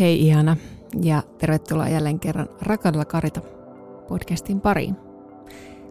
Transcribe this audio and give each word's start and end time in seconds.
Hei 0.00 0.26
ihana 0.26 0.56
ja 1.02 1.22
tervetuloa 1.38 1.88
jälleen 1.88 2.20
kerran 2.20 2.48
Rakadella 2.62 3.04
Karita 3.04 3.40
podcastin 4.08 4.60
pariin. 4.60 4.96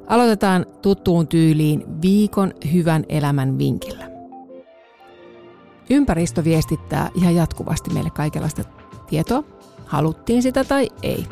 Aloitetaan 0.08 0.66
tuttuun 0.82 1.28
tyyliin 1.28 2.02
viikon 2.02 2.54
hyvän 2.74 3.04
elämän 3.10 3.58
vinkillä. 3.58 4.10
Ympäristö 5.90 6.44
viestittää 6.44 7.10
ihan 7.16 7.36
jatkuvasti 7.36 7.94
meille 7.94 8.10
kaikenlaista 8.10 8.64
tietoa, 9.10 9.44
haluttiin 9.86 10.44
sitä 10.44 10.64
tai 10.64 10.90
ei. 11.04 11.26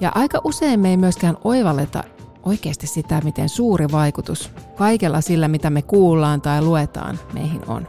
Ja 0.00 0.12
aika 0.14 0.40
usein 0.44 0.80
me 0.80 0.90
ei 0.90 0.96
myöskään 0.96 1.36
oivalleta 1.44 2.04
oikeasti 2.42 2.86
sitä, 2.86 3.20
miten 3.24 3.48
suuri 3.48 3.86
vaikutus 3.92 4.50
kaikella 4.76 5.20
sillä, 5.20 5.48
mitä 5.48 5.70
me 5.70 5.82
kuullaan 5.82 6.40
tai 6.40 6.62
luetaan, 6.62 7.18
meihin 7.32 7.62
on. 7.66 7.88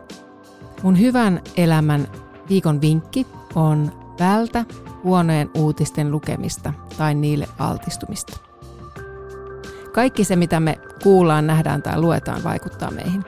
Mun 0.83 0.99
hyvän 0.99 1.41
elämän 1.57 2.07
viikon 2.49 2.81
vinkki 2.81 3.27
on 3.57 3.91
vältä 4.19 4.65
huonojen 5.03 5.49
uutisten 5.53 6.11
lukemista 6.11 6.73
tai 6.97 7.15
niille 7.15 7.47
altistumista. 7.59 8.37
Kaikki 9.93 10.23
se, 10.23 10.35
mitä 10.35 10.59
me 10.59 10.79
kuullaan, 11.03 11.47
nähdään 11.47 11.81
tai 11.81 12.01
luetaan, 12.01 12.43
vaikuttaa 12.43 12.91
meihin. 12.91 13.23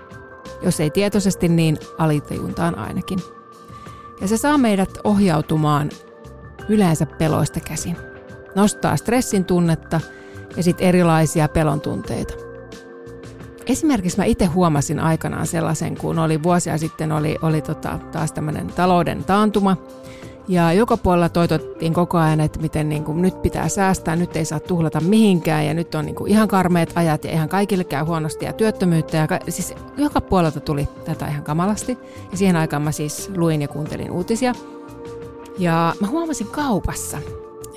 Jos 0.61 0.79
ei 0.79 0.89
tietoisesti, 0.89 1.47
niin 1.47 1.77
alitajuntaan 1.97 2.77
ainakin. 2.77 3.19
Ja 4.21 4.27
se 4.27 4.37
saa 4.37 4.57
meidät 4.57 4.97
ohjautumaan 5.03 5.89
yleensä 6.69 7.05
peloista 7.05 7.59
käsin. 7.59 7.97
Nostaa 8.55 8.97
stressin 8.97 9.45
tunnetta 9.45 10.01
ja 10.57 10.63
sitten 10.63 10.87
erilaisia 10.87 11.47
pelon 11.47 11.81
tunteita. 11.81 12.33
Esimerkiksi 13.65 14.17
mä 14.17 14.25
itse 14.25 14.45
huomasin 14.45 14.99
aikanaan 14.99 15.47
sellaisen, 15.47 15.97
kun 15.97 16.19
oli 16.19 16.43
vuosia 16.43 16.77
sitten 16.77 17.11
oli, 17.11 17.37
oli 17.41 17.61
tota, 17.61 17.99
taas 18.11 18.31
tämmöinen 18.31 18.67
talouden 18.67 19.23
taantuma– 19.23 19.77
ja 20.49 20.73
joka 20.73 20.97
puolella 20.97 21.29
toitottiin 21.29 21.93
koko 21.93 22.17
ajan, 22.17 22.39
että 22.39 22.59
miten 22.59 22.89
niin 22.89 23.03
kuin 23.03 23.21
nyt 23.21 23.41
pitää 23.41 23.69
säästää, 23.69 24.15
nyt 24.15 24.35
ei 24.35 24.45
saa 24.45 24.59
tuhlata 24.59 24.99
mihinkään 24.99 25.65
ja 25.65 25.73
nyt 25.73 25.95
on 25.95 26.05
niin 26.05 26.15
kuin 26.15 26.31
ihan 26.31 26.47
karmeet 26.47 26.91
ajat 26.95 27.23
ja 27.23 27.31
ihan 27.31 27.49
kaikille 27.49 27.83
käy 27.83 28.05
huonosti 28.05 28.45
ja 28.45 28.53
työttömyyttä. 28.53 29.17
Ja 29.17 29.27
ka- 29.27 29.39
siis 29.49 29.73
joka 29.97 30.21
puolelta 30.21 30.59
tuli 30.59 30.87
tätä 31.05 31.27
ihan 31.27 31.43
kamalasti. 31.43 31.97
Ja 32.31 32.37
siihen 32.37 32.55
aikaan 32.55 32.81
mä 32.81 32.91
siis 32.91 33.31
luin 33.35 33.61
ja 33.61 33.67
kuuntelin 33.67 34.11
uutisia. 34.11 34.53
Ja 35.59 35.93
mä 36.01 36.07
huomasin 36.07 36.47
kaupassa, 36.47 37.17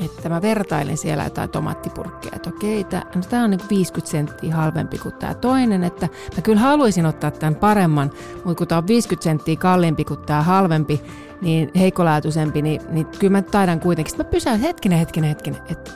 että 0.00 0.28
mä 0.28 0.42
vertailin 0.42 0.98
siellä 0.98 1.24
jotain 1.24 1.50
tomaattipurkkeja, 1.50 2.36
että 2.36 2.50
okei, 2.50 2.84
tää, 2.84 3.06
no 3.14 3.44
on 3.44 3.50
niin 3.50 3.60
50 3.70 4.10
senttiä 4.10 4.54
halvempi 4.54 4.98
kuin 4.98 5.14
tämä 5.14 5.34
toinen, 5.34 5.84
että 5.84 6.08
mä 6.36 6.42
kyllä 6.42 6.60
haluaisin 6.60 7.06
ottaa 7.06 7.30
tämän 7.30 7.54
paremman, 7.54 8.10
mutta 8.34 8.54
kun 8.54 8.68
tämä 8.68 8.78
on 8.78 8.86
50 8.86 9.24
senttiä 9.24 9.56
kalliimpi 9.56 10.04
kuin 10.04 10.20
tämä 10.20 10.42
halvempi, 10.42 11.00
niin 11.40 11.70
heikkolaatuisempi, 11.76 12.62
niin, 12.62 12.80
niin 12.90 13.06
kyllä 13.06 13.30
mä 13.30 13.42
taidan 13.42 13.80
kuitenkin. 13.80 14.10
Sitten 14.10 14.26
mä 14.26 14.30
pysään 14.30 14.60
hetkinen, 14.60 14.98
hetkinen, 14.98 15.28
hetkinen, 15.28 15.60
että 15.68 15.90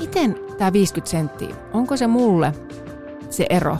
miten 0.00 0.38
tämä 0.58 0.72
50 0.72 1.10
senttiä, 1.10 1.56
onko 1.72 1.96
se 1.96 2.06
mulle 2.06 2.52
se 3.30 3.46
ero, 3.50 3.76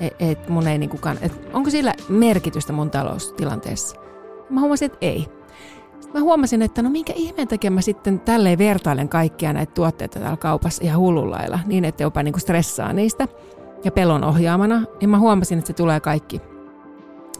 että 0.00 0.24
et 0.24 0.48
mun 0.48 0.68
ei 0.68 0.78
niinku 0.78 0.98
kann, 0.98 1.18
et 1.22 1.48
onko 1.52 1.70
sillä 1.70 1.94
merkitystä 2.08 2.72
mun 2.72 2.90
taloustilanteessa? 2.90 3.96
Mä 4.50 4.60
huomasin, 4.60 4.86
että 4.86 4.98
ei. 5.00 5.41
Mä 6.14 6.20
huomasin, 6.20 6.62
että 6.62 6.82
no 6.82 6.90
minkä 6.90 7.12
ihmeen 7.16 7.48
takia 7.48 7.70
mä 7.70 7.80
sitten 7.80 8.20
tälleen 8.20 8.58
vertailen 8.58 9.08
kaikkia 9.08 9.52
näitä 9.52 9.74
tuotteita 9.74 10.20
täällä 10.20 10.36
kaupassa 10.36 10.84
ihan 10.84 11.00
hullullailla, 11.00 11.58
niin 11.66 11.84
että 11.84 12.02
jopa 12.02 12.22
niinku 12.22 12.38
stressaa 12.38 12.92
niistä 12.92 13.28
ja 13.84 13.92
pelon 13.92 14.24
ohjaamana, 14.24 14.82
niin 15.00 15.10
mä 15.10 15.18
huomasin, 15.18 15.58
että 15.58 15.66
se 15.66 15.72
tulee 15.72 16.00
kaikki 16.00 16.40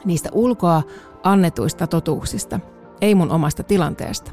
niistä 0.05 0.29
ulkoa 0.33 0.83
annetuista 1.23 1.87
totuuksista– 1.87 2.61
ei 3.03 3.15
mun 3.15 3.31
omasta 3.31 3.63
tilanteesta. 3.63 4.33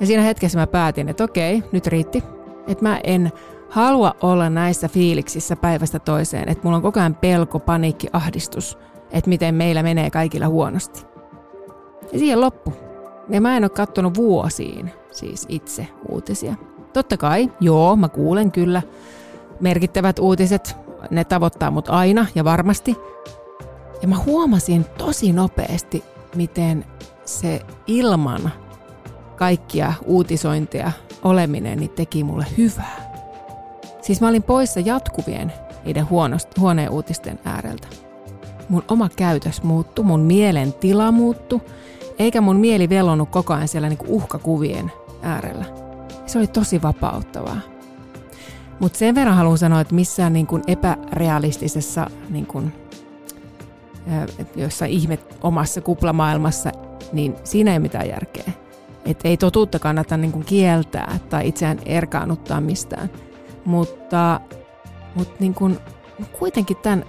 Ja 0.00 0.06
siinä 0.06 0.22
hetkessä 0.22 0.58
mä 0.58 0.66
päätin, 0.66 1.08
että 1.08 1.24
okei, 1.24 1.62
nyt 1.72 1.86
riitti. 1.86 2.22
Että 2.66 2.84
mä 2.84 3.00
en 3.04 3.32
halua 3.68 4.14
olla 4.20 4.50
näissä 4.50 4.88
fiiliksissä 4.88 5.56
päivästä 5.56 5.98
toiseen, 5.98 6.48
että 6.48 6.64
mulla 6.64 6.76
on 6.76 6.82
koko 6.82 7.00
ajan 7.00 7.14
pelko, 7.14 7.58
paniikki, 7.58 8.06
ahdistus, 8.12 8.78
että 9.10 9.28
miten 9.28 9.54
meillä 9.54 9.82
menee 9.82 10.10
kaikilla 10.10 10.48
huonosti. 10.48 11.06
Ja 12.12 12.18
siihen 12.18 12.40
loppu. 12.40 12.72
Ja 13.28 13.40
mä 13.40 13.56
en 13.56 13.64
ole 13.64 13.70
katsonut 13.70 14.16
vuosiin 14.16 14.90
siis 15.10 15.46
itse 15.48 15.88
uutisia. 16.08 16.54
Totta 16.92 17.16
kai, 17.16 17.52
joo, 17.60 17.96
mä 17.96 18.08
kuulen 18.08 18.52
kyllä 18.52 18.82
merkittävät 19.60 20.18
uutiset, 20.18 20.76
ne 21.10 21.24
tavoittaa 21.24 21.70
mut 21.70 21.88
aina 21.88 22.26
ja 22.34 22.44
varmasti. 22.44 22.96
Ja 24.02 24.08
mä 24.08 24.18
huomasin 24.18 24.84
tosi 24.98 25.32
nopeasti, 25.32 26.04
miten 26.34 26.84
se 27.24 27.60
ilman 27.86 28.50
kaikkia 29.36 29.92
uutisointia 30.04 30.92
oleminen 31.24 31.78
niin 31.78 31.90
teki 31.90 32.24
mulle 32.24 32.46
hyvää. 32.58 33.12
Siis 34.02 34.20
mä 34.20 34.28
olin 34.28 34.42
poissa 34.42 34.80
jatkuvien 34.80 35.52
niiden 35.84 36.10
huonost, 36.10 36.58
huoneen 36.58 36.90
uutisten 36.90 37.38
ääreltä. 37.44 37.88
Mun 38.68 38.84
oma 38.88 39.08
käytös 39.16 39.62
muuttui, 39.62 40.04
mun 40.04 40.20
mielen 40.20 40.72
tila 40.72 41.12
muuttui, 41.12 41.60
eikä 42.18 42.40
mun 42.40 42.56
mieli 42.56 42.88
velonnut 42.88 43.30
koko 43.30 43.54
ajan 43.54 43.68
siellä 43.68 43.88
niinku 43.88 44.06
uhkakuvien 44.08 44.92
äärellä. 45.22 45.64
Se 46.26 46.38
oli 46.38 46.46
tosi 46.46 46.82
vapauttavaa. 46.82 47.60
Mutta 48.80 48.98
sen 48.98 49.14
verran 49.14 49.36
haluan 49.36 49.58
sanoa, 49.58 49.80
että 49.80 49.94
missään 49.94 50.32
niin 50.32 50.46
kuin 50.46 50.62
epärealistisessa, 50.66 52.10
niin 52.30 52.46
kuin, 52.46 52.72
jossa 54.56 54.86
ihme 54.86 55.18
omassa 55.42 55.80
kuplamaailmassa 55.80 56.72
niin 57.12 57.34
siinä 57.44 57.72
ei 57.72 57.78
mitään 57.78 58.08
järkeä. 58.08 58.52
Että 59.04 59.28
ei 59.28 59.36
totuutta 59.36 59.78
kannata 59.78 60.16
niin 60.16 60.32
kuin 60.32 60.44
kieltää 60.44 61.18
tai 61.30 61.48
itseään 61.48 61.78
erkaannuttaa 61.86 62.60
mistään. 62.60 63.10
Mutta, 63.64 64.40
mutta 65.14 65.34
niin 65.40 65.54
kuin, 65.54 65.78
kuitenkin 66.38 66.76
tämän 66.76 67.04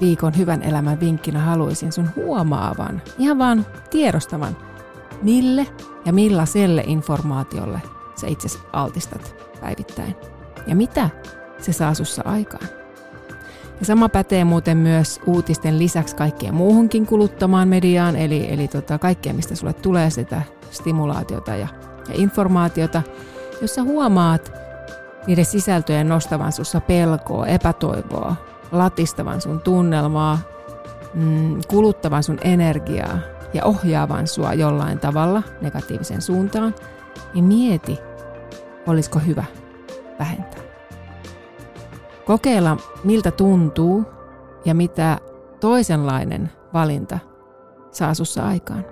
viikon 0.00 0.36
hyvän 0.36 0.62
elämän 0.62 1.00
vinkkinä 1.00 1.40
haluaisin 1.40 1.92
sun 1.92 2.10
huomaavan, 2.16 3.02
ihan 3.18 3.38
vaan 3.38 3.66
tiedostavan, 3.90 4.56
mille 5.22 5.66
ja 6.04 6.12
millaiselle 6.12 6.84
informaatiolle 6.86 7.80
sä 8.20 8.26
itse 8.26 8.48
altistat 8.72 9.36
päivittäin. 9.60 10.16
Ja 10.66 10.76
mitä 10.76 11.10
se 11.58 11.72
saa 11.72 11.94
sussa 11.94 12.22
aikaan. 12.24 12.68
Ja 13.80 13.86
sama 13.86 14.08
pätee 14.08 14.44
muuten 14.44 14.76
myös 14.76 15.20
uutisten 15.26 15.78
lisäksi 15.78 16.16
kaikkeen 16.16 16.54
muuhunkin 16.54 17.06
kuluttamaan 17.06 17.68
mediaan, 17.68 18.16
eli, 18.16 18.52
eli 18.52 18.68
tota, 18.68 18.98
kaikkea, 18.98 19.34
mistä 19.34 19.54
sulle 19.54 19.72
tulee 19.72 20.10
sitä 20.10 20.42
stimulaatiota 20.70 21.50
ja, 21.50 21.68
ja 22.08 22.14
informaatiota, 22.14 23.02
jossa 23.62 23.82
huomaat 23.82 24.52
niiden 25.26 25.44
sisältöjen 25.44 26.08
nostavan 26.08 26.52
sussa 26.52 26.80
pelkoa, 26.80 27.46
epätoivoa, 27.46 28.36
latistavan 28.78 29.40
sun 29.40 29.60
tunnelmaa, 29.60 30.38
mm, 31.14 31.60
kuluttavan 31.68 32.22
sun 32.22 32.38
energiaa 32.42 33.18
ja 33.54 33.64
ohjaavan 33.64 34.26
sua 34.26 34.54
jollain 34.54 34.98
tavalla 34.98 35.42
negatiivisen 35.60 36.22
suuntaan, 36.22 36.74
niin 37.34 37.44
mieti, 37.44 37.98
olisiko 38.86 39.18
hyvä 39.18 39.44
vähentää. 40.18 40.60
Kokeilla, 42.26 42.76
miltä 43.04 43.30
tuntuu 43.30 44.04
ja 44.64 44.74
mitä 44.74 45.18
toisenlainen 45.60 46.50
valinta 46.72 47.18
saa 47.90 48.14
sussa 48.14 48.46
aikaan. 48.46 48.84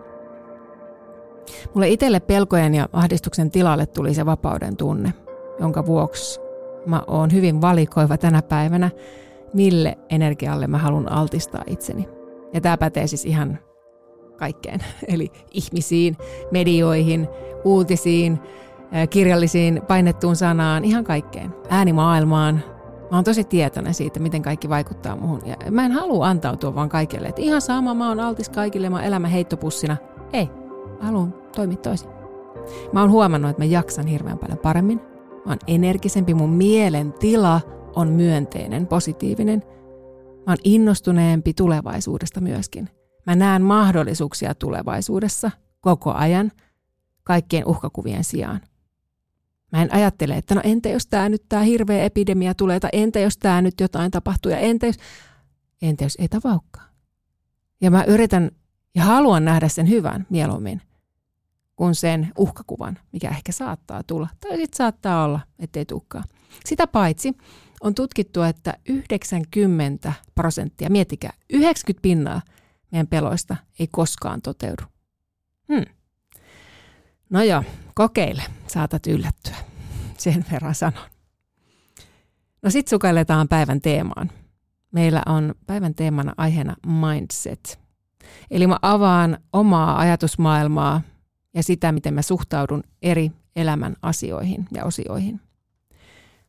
Mulle 1.74 1.88
itselle 1.88 2.20
pelkojen 2.20 2.74
ja 2.74 2.88
ahdistuksen 2.92 3.50
tilalle 3.50 3.86
tuli 3.86 4.14
se 4.14 4.26
vapauden 4.26 4.76
tunne, 4.76 5.14
jonka 5.60 5.86
vuoksi 5.86 6.40
mä 6.86 7.02
oon 7.06 7.32
hyvin 7.32 7.60
valikoiva 7.60 8.16
tänä 8.16 8.42
päivänä, 8.42 8.90
mille 9.54 9.98
energialle 10.10 10.66
mä 10.66 10.78
haluan 10.78 11.12
altistaa 11.12 11.62
itseni. 11.66 12.08
Ja 12.52 12.60
tämä 12.60 12.76
pätee 12.76 13.06
siis 13.06 13.24
ihan 13.24 13.58
kaikkeen, 14.36 14.80
eli 15.08 15.30
ihmisiin, 15.50 16.16
medioihin, 16.50 17.28
uutisiin, 17.64 18.38
kirjallisiin, 19.10 19.82
painettuun 19.88 20.36
sanaan, 20.36 20.84
ihan 20.84 21.04
kaikkeen. 21.04 21.54
Äänimaailmaan, 21.68 22.62
Mä 23.12 23.18
oon 23.18 23.24
tosi 23.24 23.44
tietoinen 23.44 23.94
siitä, 23.94 24.20
miten 24.20 24.42
kaikki 24.42 24.68
vaikuttaa 24.68 25.16
muhun. 25.16 25.40
Ja 25.46 25.56
mä 25.70 25.84
en 25.86 25.92
halua 25.92 26.26
antautua 26.26 26.74
vaan 26.74 26.88
kaikille, 26.88 27.28
että 27.28 27.42
ihan 27.42 27.60
sama, 27.60 27.94
mä 27.94 28.08
oon 28.08 28.20
altis 28.20 28.48
kaikille, 28.48 28.90
mä 28.90 28.96
oon 28.96 29.04
elämä 29.04 29.28
heittopussina. 29.28 29.96
Ei, 30.32 30.50
mä 30.98 31.06
haluan 31.06 31.34
toimia 31.56 31.76
toisin. 31.76 32.08
Mä 32.92 33.00
oon 33.00 33.10
huomannut, 33.10 33.50
että 33.50 33.62
mä 33.62 33.66
jaksan 33.66 34.06
hirveän 34.06 34.38
paljon 34.38 34.58
paremmin. 34.58 35.00
Mä 35.44 35.52
oon 35.52 35.58
energisempi, 35.66 36.34
mun 36.34 36.50
mielen 36.50 37.12
tila 37.12 37.60
on 37.96 38.08
myönteinen, 38.08 38.86
positiivinen. 38.86 39.62
Mä 40.46 40.52
oon 40.52 40.58
innostuneempi 40.64 41.54
tulevaisuudesta 41.54 42.40
myöskin. 42.40 42.88
Mä 43.26 43.36
näen 43.36 43.62
mahdollisuuksia 43.62 44.54
tulevaisuudessa 44.54 45.50
koko 45.80 46.12
ajan 46.12 46.52
kaikkien 47.24 47.66
uhkakuvien 47.66 48.24
sijaan. 48.24 48.60
Mä 49.72 49.82
en 49.82 49.94
ajattele, 49.94 50.34
että 50.36 50.54
no 50.54 50.60
entä 50.64 50.88
jos 50.88 51.06
tämä 51.06 51.28
nyt 51.28 51.42
tämä 51.48 51.62
hirveä 51.62 52.04
epidemia 52.04 52.54
tulee, 52.54 52.80
tai 52.80 52.90
entä 52.92 53.20
jos 53.20 53.38
tämä 53.38 53.62
nyt 53.62 53.80
jotain 53.80 54.10
tapahtuu, 54.10 54.52
ja 54.52 54.58
entä 54.58 54.86
jos, 54.86 54.96
entä 55.82 56.04
jos 56.04 56.16
ei 56.20 56.28
tapahdukaan. 56.28 56.88
Ja 57.80 57.90
mä 57.90 58.04
yritän 58.04 58.50
ja 58.94 59.04
haluan 59.04 59.44
nähdä 59.44 59.68
sen 59.68 59.88
hyvän 59.88 60.26
mieluummin. 60.30 60.82
kuin 61.76 61.94
sen 61.94 62.32
uhkakuvan, 62.38 62.98
mikä 63.12 63.28
ehkä 63.28 63.52
saattaa 63.52 64.02
tulla. 64.02 64.28
Tai 64.40 64.50
sitten 64.50 64.76
saattaa 64.76 65.24
olla, 65.24 65.40
ettei 65.58 65.84
tulekaan. 65.84 66.24
Sitä 66.64 66.86
paitsi 66.86 67.36
on 67.82 67.94
tutkittu, 67.94 68.42
että 68.42 68.74
90 68.88 70.12
prosenttia, 70.34 70.90
miettikää, 70.90 71.32
90 71.52 72.02
pinnaa 72.02 72.42
meidän 72.92 73.06
peloista 73.06 73.56
ei 73.78 73.88
koskaan 73.90 74.42
toteudu. 74.42 74.82
Hmm. 75.72 75.84
No 77.30 77.42
joo, 77.42 77.64
kokeile, 77.94 78.42
saatat 78.66 79.06
yllättyä. 79.06 79.56
Sen 80.18 80.44
verran 80.52 80.74
sanon. 80.74 81.08
No 82.62 82.70
sit 82.70 82.88
sukelletaan 82.88 83.48
päivän 83.48 83.80
teemaan. 83.80 84.30
Meillä 84.92 85.22
on 85.26 85.54
päivän 85.66 85.94
teemana 85.94 86.34
aiheena 86.36 86.76
mindset. 86.86 87.78
Eli 88.50 88.66
mä 88.66 88.78
avaan 88.82 89.38
omaa 89.52 89.98
ajatusmaailmaa 89.98 91.02
ja 91.54 91.62
sitä, 91.62 91.92
miten 91.92 92.14
mä 92.14 92.22
suhtaudun 92.22 92.82
eri 93.02 93.32
elämän 93.56 93.96
asioihin 94.02 94.66
ja 94.72 94.84
osioihin. 94.84 95.40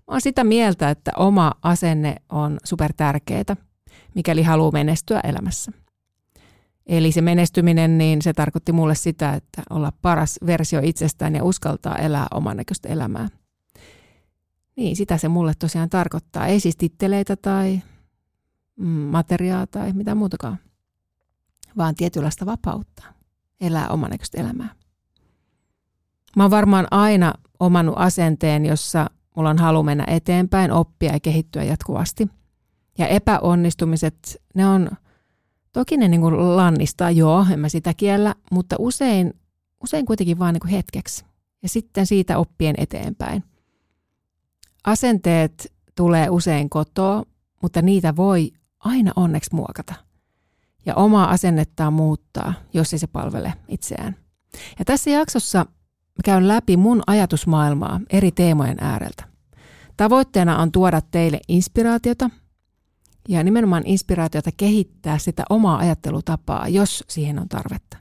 Mä 0.08 0.14
oon 0.14 0.22
sitä 0.22 0.44
mieltä, 0.44 0.90
että 0.90 1.12
oma 1.18 1.52
asenne 1.62 2.16
on 2.30 2.58
super 2.64 2.94
tärkeää, 2.98 3.56
mikäli 4.16 4.44
haluaa 4.44 4.72
menestyä 4.72 5.20
elämässä. 5.20 5.72
Eli 6.86 7.12
se 7.12 7.22
menestyminen, 7.22 7.98
niin 7.98 8.22
se 8.22 8.34
tarkoitti 8.34 8.72
mulle 8.72 8.96
sitä, 8.96 9.34
että 9.34 9.64
olla 9.70 9.92
paras 10.02 10.40
versio 10.46 10.82
itsestään 10.84 11.36
ja 11.36 11.44
uskaltaa 11.44 11.96
elää 11.96 12.28
oman 12.34 12.58
näköistä 12.58 12.90
elämää. 12.90 13.30
Niin, 14.76 14.96
sitä 14.96 15.18
se 15.18 15.28
mulle 15.28 15.54
tosiaan 15.60 15.90
tarkoittaa. 15.90 16.48
Ei 16.48 16.60
siis 16.60 16.78
titteleitä 16.78 17.36
tai 17.36 17.82
mm, 18.76 18.88
materiaa 18.88 19.68
tai 19.68 19.94
mitä 19.94 20.16
muutakaan, 20.16 20.58
vaan 21.78 21.96
tietynlaista 21.96 22.46
vapautta 22.46 23.04
elää 23.62 23.90
oman 23.90 24.10
näköistä 24.10 24.42
elämää. 24.42 24.70
Mä 26.36 26.44
oon 26.44 26.52
varmaan 26.52 26.88
aina 26.92 27.34
omannut 27.60 27.96
asenteen, 27.98 28.66
jossa 28.66 29.10
mulla 29.36 29.50
on 29.50 29.58
halu 29.58 29.84
mennä 29.84 30.04
eteenpäin, 30.08 30.72
oppia 30.72 31.14
ja 31.14 31.20
kehittyä 31.20 31.64
jatkuvasti. 31.64 32.28
Ja 32.98 33.08
epäonnistumiset, 33.08 34.42
ne 34.56 34.68
on, 34.68 34.90
toki 35.74 35.98
ne 35.98 36.08
niin 36.08 36.22
kuin 36.22 36.58
lannistaa, 36.58 37.12
joo, 37.12 37.46
en 37.52 37.60
mä 37.60 37.70
sitä 37.70 37.94
kiellä, 37.94 38.36
mutta 38.52 38.76
usein, 38.80 39.34
usein 39.84 40.06
kuitenkin 40.06 40.40
vaan 40.40 40.54
niin 40.54 40.62
kuin 40.62 40.72
hetkeksi. 40.72 41.26
Ja 41.64 41.70
sitten 41.70 42.06
siitä 42.06 42.38
oppien 42.38 42.76
eteenpäin. 42.78 43.44
Asenteet 44.84 45.74
tulee 45.96 46.30
usein 46.30 46.70
kotoa, 46.70 47.24
mutta 47.62 47.82
niitä 47.82 48.16
voi 48.16 48.52
aina 48.80 49.12
onneksi 49.16 49.56
muokata. 49.56 49.94
Ja 50.86 50.96
omaa 50.96 51.30
asennettaan 51.30 51.94
muuttaa, 51.94 52.54
jos 52.74 52.94
ei 52.94 53.00
se 53.00 53.08
palvele 53.08 53.54
itseään. 53.68 54.16
Ja 54.80 54.86
tässä 54.86 55.10
jaksossa 55.10 55.66
käyn 56.26 56.48
läpi 56.48 56.78
mun 56.78 57.04
ajatusmaailmaa 57.08 58.00
eri 58.10 58.32
teemojen 58.32 58.78
ääreltä. 58.82 59.24
Tavoitteena 59.98 60.58
on 60.58 60.72
tuoda 60.72 61.02
teille 61.02 61.40
inspiraatiota 61.48 62.30
ja 63.30 63.44
nimenomaan 63.44 63.84
inspiraatiota 63.86 64.50
kehittää 64.58 65.18
sitä 65.18 65.44
omaa 65.50 65.78
ajattelutapaa, 65.78 66.68
jos 66.68 67.04
siihen 67.10 67.40
on 67.40 67.50
tarvetta. 67.50 67.98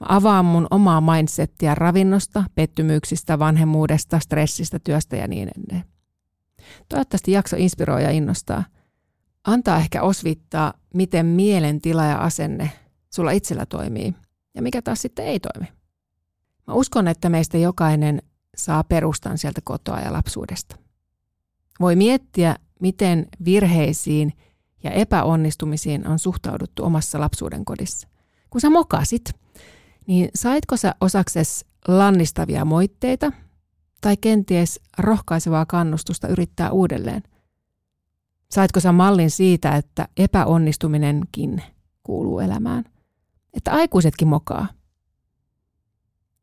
Mä 0.00 0.06
avaan 0.08 0.44
mun 0.44 0.66
omaa 0.70 1.00
mindsettiä 1.00 1.74
ravinnosta, 1.74 2.44
pettymyksistä, 2.54 3.38
vanhemmuudesta, 3.38 4.18
stressistä, 4.18 4.78
työstä 4.78 5.16
ja 5.16 5.28
niin 5.28 5.48
edelleen. 5.56 5.84
Toivottavasti 6.88 7.32
jakso 7.32 7.56
inspiroi 7.56 8.02
ja 8.02 8.10
innostaa. 8.10 8.64
Antaa 9.44 9.78
ehkä 9.78 10.02
osvittaa, 10.02 10.74
miten 10.94 11.26
mielentila 11.26 12.04
ja 12.04 12.18
asenne 12.18 12.70
sulla 13.14 13.30
itsellä 13.30 13.66
toimii 13.66 14.14
ja 14.54 14.62
mikä 14.62 14.82
taas 14.82 15.02
sitten 15.02 15.26
ei 15.26 15.40
toimi. 15.40 15.77
Mä 16.68 16.74
uskon, 16.74 17.08
että 17.08 17.28
meistä 17.28 17.58
jokainen 17.58 18.22
saa 18.56 18.84
perustan 18.84 19.38
sieltä 19.38 19.60
kotoa 19.64 20.00
ja 20.00 20.12
lapsuudesta. 20.12 20.76
Voi 21.80 21.96
miettiä, 21.96 22.56
miten 22.80 23.26
virheisiin 23.44 24.32
ja 24.82 24.90
epäonnistumisiin 24.90 26.06
on 26.06 26.18
suhtauduttu 26.18 26.84
omassa 26.84 27.20
lapsuuden 27.20 27.64
kodissa. 27.64 28.08
Kun 28.50 28.60
sä 28.60 28.70
mokasit, 28.70 29.32
niin 30.06 30.28
saitko 30.34 30.76
sä 30.76 30.94
osakses 31.00 31.64
lannistavia 31.88 32.64
moitteita 32.64 33.32
tai 34.00 34.16
kenties 34.16 34.80
rohkaisevaa 34.98 35.66
kannustusta 35.66 36.28
yrittää 36.28 36.70
uudelleen? 36.70 37.22
Saitko 38.50 38.80
sä 38.80 38.92
mallin 38.92 39.30
siitä, 39.30 39.76
että 39.76 40.08
epäonnistuminenkin 40.16 41.62
kuuluu 42.02 42.38
elämään? 42.38 42.84
Että 43.54 43.72
aikuisetkin 43.72 44.28
mokaa. 44.28 44.77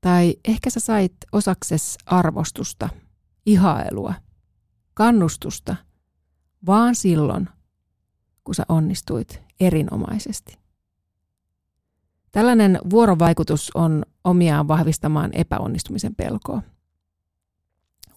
Tai 0.06 0.36
ehkä 0.48 0.70
sä 0.70 0.80
sait 0.80 1.14
osakses 1.32 1.98
arvostusta, 2.06 2.90
ihailua, 3.46 4.14
kannustusta, 4.94 5.76
vaan 6.66 6.96
silloin, 6.96 7.50
kun 8.44 8.56
sä 8.56 8.66
onnistuit 8.70 9.42
erinomaisesti. 9.60 10.58
Tällainen 12.32 12.80
vuorovaikutus 12.90 13.72
on 13.76 14.06
omiaan 14.24 14.68
vahvistamaan 14.68 15.30
epäonnistumisen 15.34 16.16
pelkoa. 16.16 16.62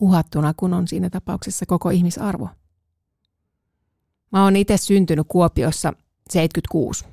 Uhattuna, 0.00 0.54
kun 0.56 0.74
on 0.74 0.88
siinä 0.88 1.10
tapauksessa 1.10 1.66
koko 1.66 1.90
ihmisarvo. 1.90 2.48
Mä 4.32 4.44
oon 4.44 4.56
itse 4.56 4.76
syntynyt 4.76 5.26
Kuopiossa 5.28 5.92
76 6.30 7.04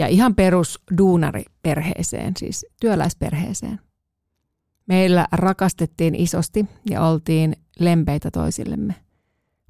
ja 0.00 0.06
ihan 0.06 0.34
perus 0.34 0.80
duunariperheeseen, 0.98 2.32
siis 2.38 2.66
työläisperheeseen. 2.80 3.80
Meillä 4.86 5.26
rakastettiin 5.32 6.14
isosti 6.14 6.66
ja 6.90 7.02
oltiin 7.06 7.56
lempeitä 7.78 8.30
toisillemme. 8.30 8.94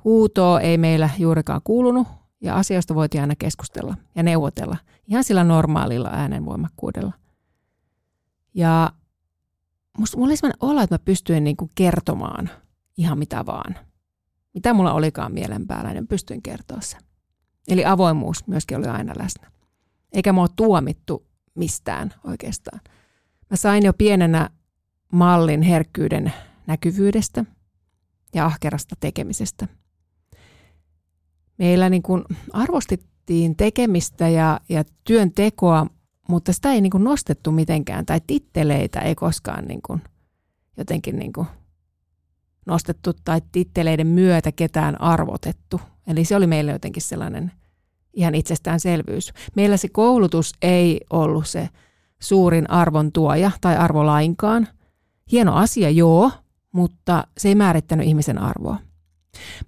Huutoa 0.05 0.61
ei 0.61 0.79
meillä 0.79 1.11
juurikaan 1.19 1.61
kuulunut 1.65 2.09
ja 2.41 2.57
asioista 2.57 2.95
voitiin 2.95 3.21
aina 3.21 3.35
keskustella 3.39 3.95
ja 4.15 4.23
neuvotella 4.23 4.77
ihan 5.09 5.25
sillä 5.25 5.45
normaalilla 5.45 6.09
äänenvoimakkuudella. 6.13 7.13
Ja 8.55 8.93
musta 9.99 10.17
mulla 10.17 10.29
oli 10.29 10.37
sellainen 10.37 10.59
olo, 10.61 10.83
että 10.83 10.95
mä 10.95 10.99
pystyin 11.05 11.45
niinku 11.45 11.71
kertomaan 11.75 12.51
ihan 12.97 13.19
mitä 13.19 13.47
vaan. 13.47 13.77
Mitä 14.55 14.75
mulla 14.75 14.93
olikaan 14.93 15.33
mielen 15.33 15.67
päällä, 15.67 15.93
niin 15.93 16.09
pystyin 16.09 16.43
kertoa 16.43 16.81
sen. 16.81 17.01
Eli 17.69 17.85
avoimuus 17.85 18.47
myöskin 18.47 18.79
oli 18.79 18.87
aina 18.87 19.13
läsnä 19.19 19.51
eikä 20.13 20.33
mua 20.33 20.49
tuomittu 20.49 21.27
mistään 21.55 22.15
oikeastaan. 22.25 22.81
Mä 23.51 23.57
sain 23.57 23.85
jo 23.85 23.93
pienenä 23.93 24.51
mallin 25.13 25.63
herkkyyden 25.63 26.33
näkyvyydestä 26.67 27.45
ja 28.35 28.47
ahkerasta 28.47 28.97
tekemisestä. 29.01 29.69
Meillä 31.59 31.91
niin 31.91 32.03
kuin 32.03 32.25
arvostettiin 32.53 33.57
tekemistä 33.57 34.29
ja, 34.29 34.61
ja 34.69 34.85
työn 35.05 35.33
tekoa, 35.33 35.87
mutta 36.29 36.53
sitä 36.53 36.73
ei 36.73 36.81
niin 36.81 36.91
kuin 36.91 37.05
nostettu 37.05 37.53
mitenkään, 37.53 38.07
tai 38.07 38.21
titteleitä 38.27 39.01
ei 39.01 39.15
koskaan 39.15 39.65
niin 39.65 39.83
kuin 39.83 40.03
jotenkin 40.77 41.19
niin 41.19 41.33
kuin 41.33 41.47
nostettu 42.67 43.13
tai 43.25 43.43
titteleiden 43.53 44.07
myötä 44.07 44.53
ketään 44.53 45.01
arvotettu. 45.01 45.81
Eli 46.07 46.25
se 46.25 46.37
oli 46.37 46.47
meille 46.47 46.73
jotenkin 46.73 47.03
sellainen 47.03 47.53
ihan 48.13 48.35
itsestäänselvyys. 48.35 49.33
Meillä 49.57 49.77
se 49.77 49.89
koulutus 49.89 50.53
ei 50.63 51.01
ollut 51.11 51.47
se 51.47 51.69
suurin 52.21 52.71
arvon 52.71 53.13
tuoja 53.13 53.51
tai 53.61 53.77
arvo 53.77 54.07
lainkaan. 54.07 54.69
Hieno 55.33 55.55
asia, 55.55 55.91
joo, 55.91 56.31
mutta 56.73 57.25
se 57.39 57.49
ei 57.49 57.55
määrittänyt 57.55 58.07
ihmisen 58.07 58.39
arvoa. 58.39 58.77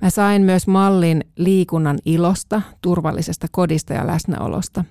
Mä 0.02 0.10
sain 0.10 0.42
myös 0.42 0.66
mallin 0.66 1.24
liikunnan 1.36 1.98
ilosta, 2.04 2.62
turvallisesta 2.80 3.46
kodista 3.50 3.92
ja 3.92 4.06
läsnäolosta. 4.06 4.84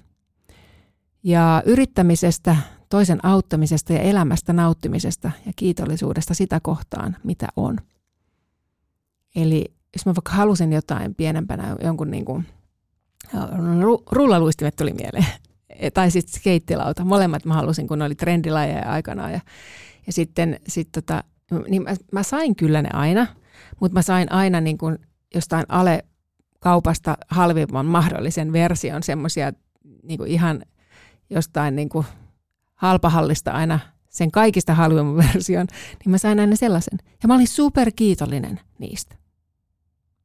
Ja 1.24 1.64
yrittämisestä, 1.66 2.56
toisen 2.90 3.26
auttamisesta 3.26 3.94
ja 3.94 4.00
elämästä 4.00 4.54
nauttimisesta 4.54 5.32
ja 5.46 5.52
kiitollisuudesta 5.56 6.34
sitä 6.34 6.60
kohtaan, 6.60 7.18
mitä 7.24 7.48
on. 7.56 7.78
Eli 9.36 9.66
jos 9.96 10.06
mä 10.06 10.16
vaikka 10.16 10.32
halusin 10.32 10.74
jotain 10.74 11.16
pienempänä, 11.16 11.76
jonkun 11.84 12.12
niin 12.12 12.26
kuin 12.26 12.46
rullaluistimet 14.12 14.76
tuli 14.76 14.94
mieleen. 14.94 15.26
tai 15.94 16.12
sitten 16.12 16.40
skeittilauta. 16.40 17.06
Molemmat 17.06 17.46
mä 17.46 17.54
halusin, 17.54 17.88
kun 17.88 18.00
ne 18.00 18.06
oli 18.06 18.16
trendilajeja 18.16 18.92
aikanaan. 18.92 19.32
Ja, 19.32 19.40
ja 20.08 20.14
sitten 20.14 20.60
sit 20.68 20.90
tota, 20.92 21.24
niin 21.68 21.84
mä, 21.84 21.96
mä, 22.12 22.24
sain 22.24 22.56
kyllä 22.56 22.82
ne 22.82 22.90
aina, 22.94 23.28
mutta 23.80 23.94
mä 23.94 24.02
sain 24.02 24.32
aina 24.32 24.62
niin 24.62 24.78
kuin 24.78 25.00
jostain 25.36 25.66
ale 25.70 26.06
kaupasta 26.60 27.18
halvimman 27.30 27.86
mahdollisen 27.86 28.54
version, 28.54 29.04
semmoisia 29.04 29.54
niin 30.04 30.28
ihan 30.28 30.64
jostain 31.30 31.76
niin 31.76 31.90
kuin 31.90 32.06
halpahallista 32.76 33.52
aina 33.52 33.80
sen 34.10 34.32
kaikista 34.32 34.74
halvimman 34.74 35.18
version, 35.28 35.68
niin 36.00 36.12
mä 36.12 36.18
sain 36.18 36.40
aina 36.40 36.56
sellaisen. 36.56 37.00
Ja 37.24 37.28
mä 37.28 37.36
olin 37.36 37.48
superkiitollinen 37.48 38.60
niistä. 38.80 39.21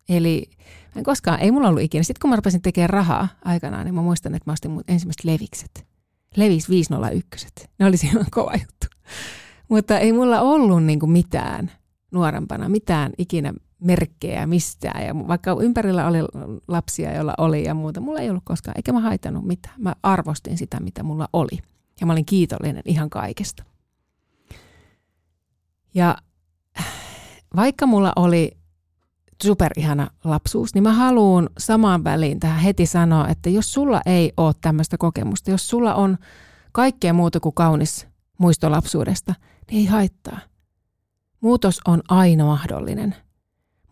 Eli 0.09 0.51
en 0.97 1.05
koskaan, 1.05 1.41
ei 1.41 1.51
mulla 1.51 1.69
ollut 1.69 1.83
ikinä. 1.83 2.03
Sitten 2.03 2.21
kun 2.21 2.31
mä 2.31 2.37
rupesin 2.37 2.63
tekemään 2.63 2.91
rahaa 2.91 3.29
aikanaan, 3.45 3.85
niin 3.85 3.95
mä 3.95 4.03
muistan, 4.03 4.35
että 4.35 4.51
mä 4.51 4.53
ostin 4.53 4.71
mun 4.71 4.85
ensimmäiset 4.89 5.25
levikset. 5.25 5.87
levisi 6.37 6.69
501. 6.69 7.47
Ne 7.79 7.87
oli 7.87 7.97
silloin 7.97 8.31
kova 8.31 8.53
juttu. 8.53 8.87
Mutta 9.69 9.99
ei 9.99 10.13
mulla 10.13 10.41
ollut 10.41 10.85
niin 10.85 11.01
kuin 11.01 11.11
mitään 11.11 11.71
nuorempana, 12.11 12.69
mitään 12.69 13.13
ikinä 13.19 13.53
merkkejä 13.81 14.47
mistään. 14.47 15.07
Ja 15.07 15.15
vaikka 15.29 15.57
ympärillä 15.61 16.07
oli 16.07 16.19
lapsia, 16.69 17.15
joilla 17.15 17.35
oli 17.39 17.65
ja 17.65 17.75
muuta, 17.75 18.01
mulla 18.01 18.21
ei 18.21 18.31
ollut 18.31 18.45
koskaan, 18.45 18.77
eikä 18.77 18.93
mä 18.93 19.01
haitannut 19.01 19.47
mitään. 19.47 19.75
Mä 19.79 19.95
arvostin 20.03 20.59
sitä, 20.59 20.81
mitä 20.81 21.03
mulla 21.03 21.29
oli. 21.33 21.59
Ja 22.01 22.07
mä 22.07 22.13
olin 22.13 22.27
kiitollinen 22.27 22.83
ihan 22.85 23.11
kaikesta. 23.11 23.65
Ja 25.95 26.17
vaikka 27.57 27.87
mulla 27.87 28.13
oli 28.17 28.57
superihana 29.43 30.11
lapsuus, 30.25 30.75
niin 30.75 30.83
mä 30.83 30.93
haluan 30.93 31.51
samaan 31.59 32.05
väliin 32.05 32.41
tähän 32.41 32.61
heti 32.61 32.87
sanoa, 32.87 33.29
että 33.29 33.51
jos 33.51 33.73
sulla 33.73 34.01
ei 34.07 34.33
ole 34.37 34.55
tämmöistä 34.61 34.99
kokemusta, 34.99 35.51
jos 35.51 35.69
sulla 35.69 35.95
on 35.95 36.19
kaikkea 36.73 37.13
muuta 37.13 37.41
kuin 37.41 37.55
kaunis 37.55 38.07
muisto 38.39 38.71
lapsuudesta, 38.71 39.35
niin 39.71 39.81
ei 39.81 39.87
haittaa. 39.87 40.39
Muutos 41.41 41.81
on 41.89 42.03
aina 42.09 42.45
mahdollinen. 42.45 43.15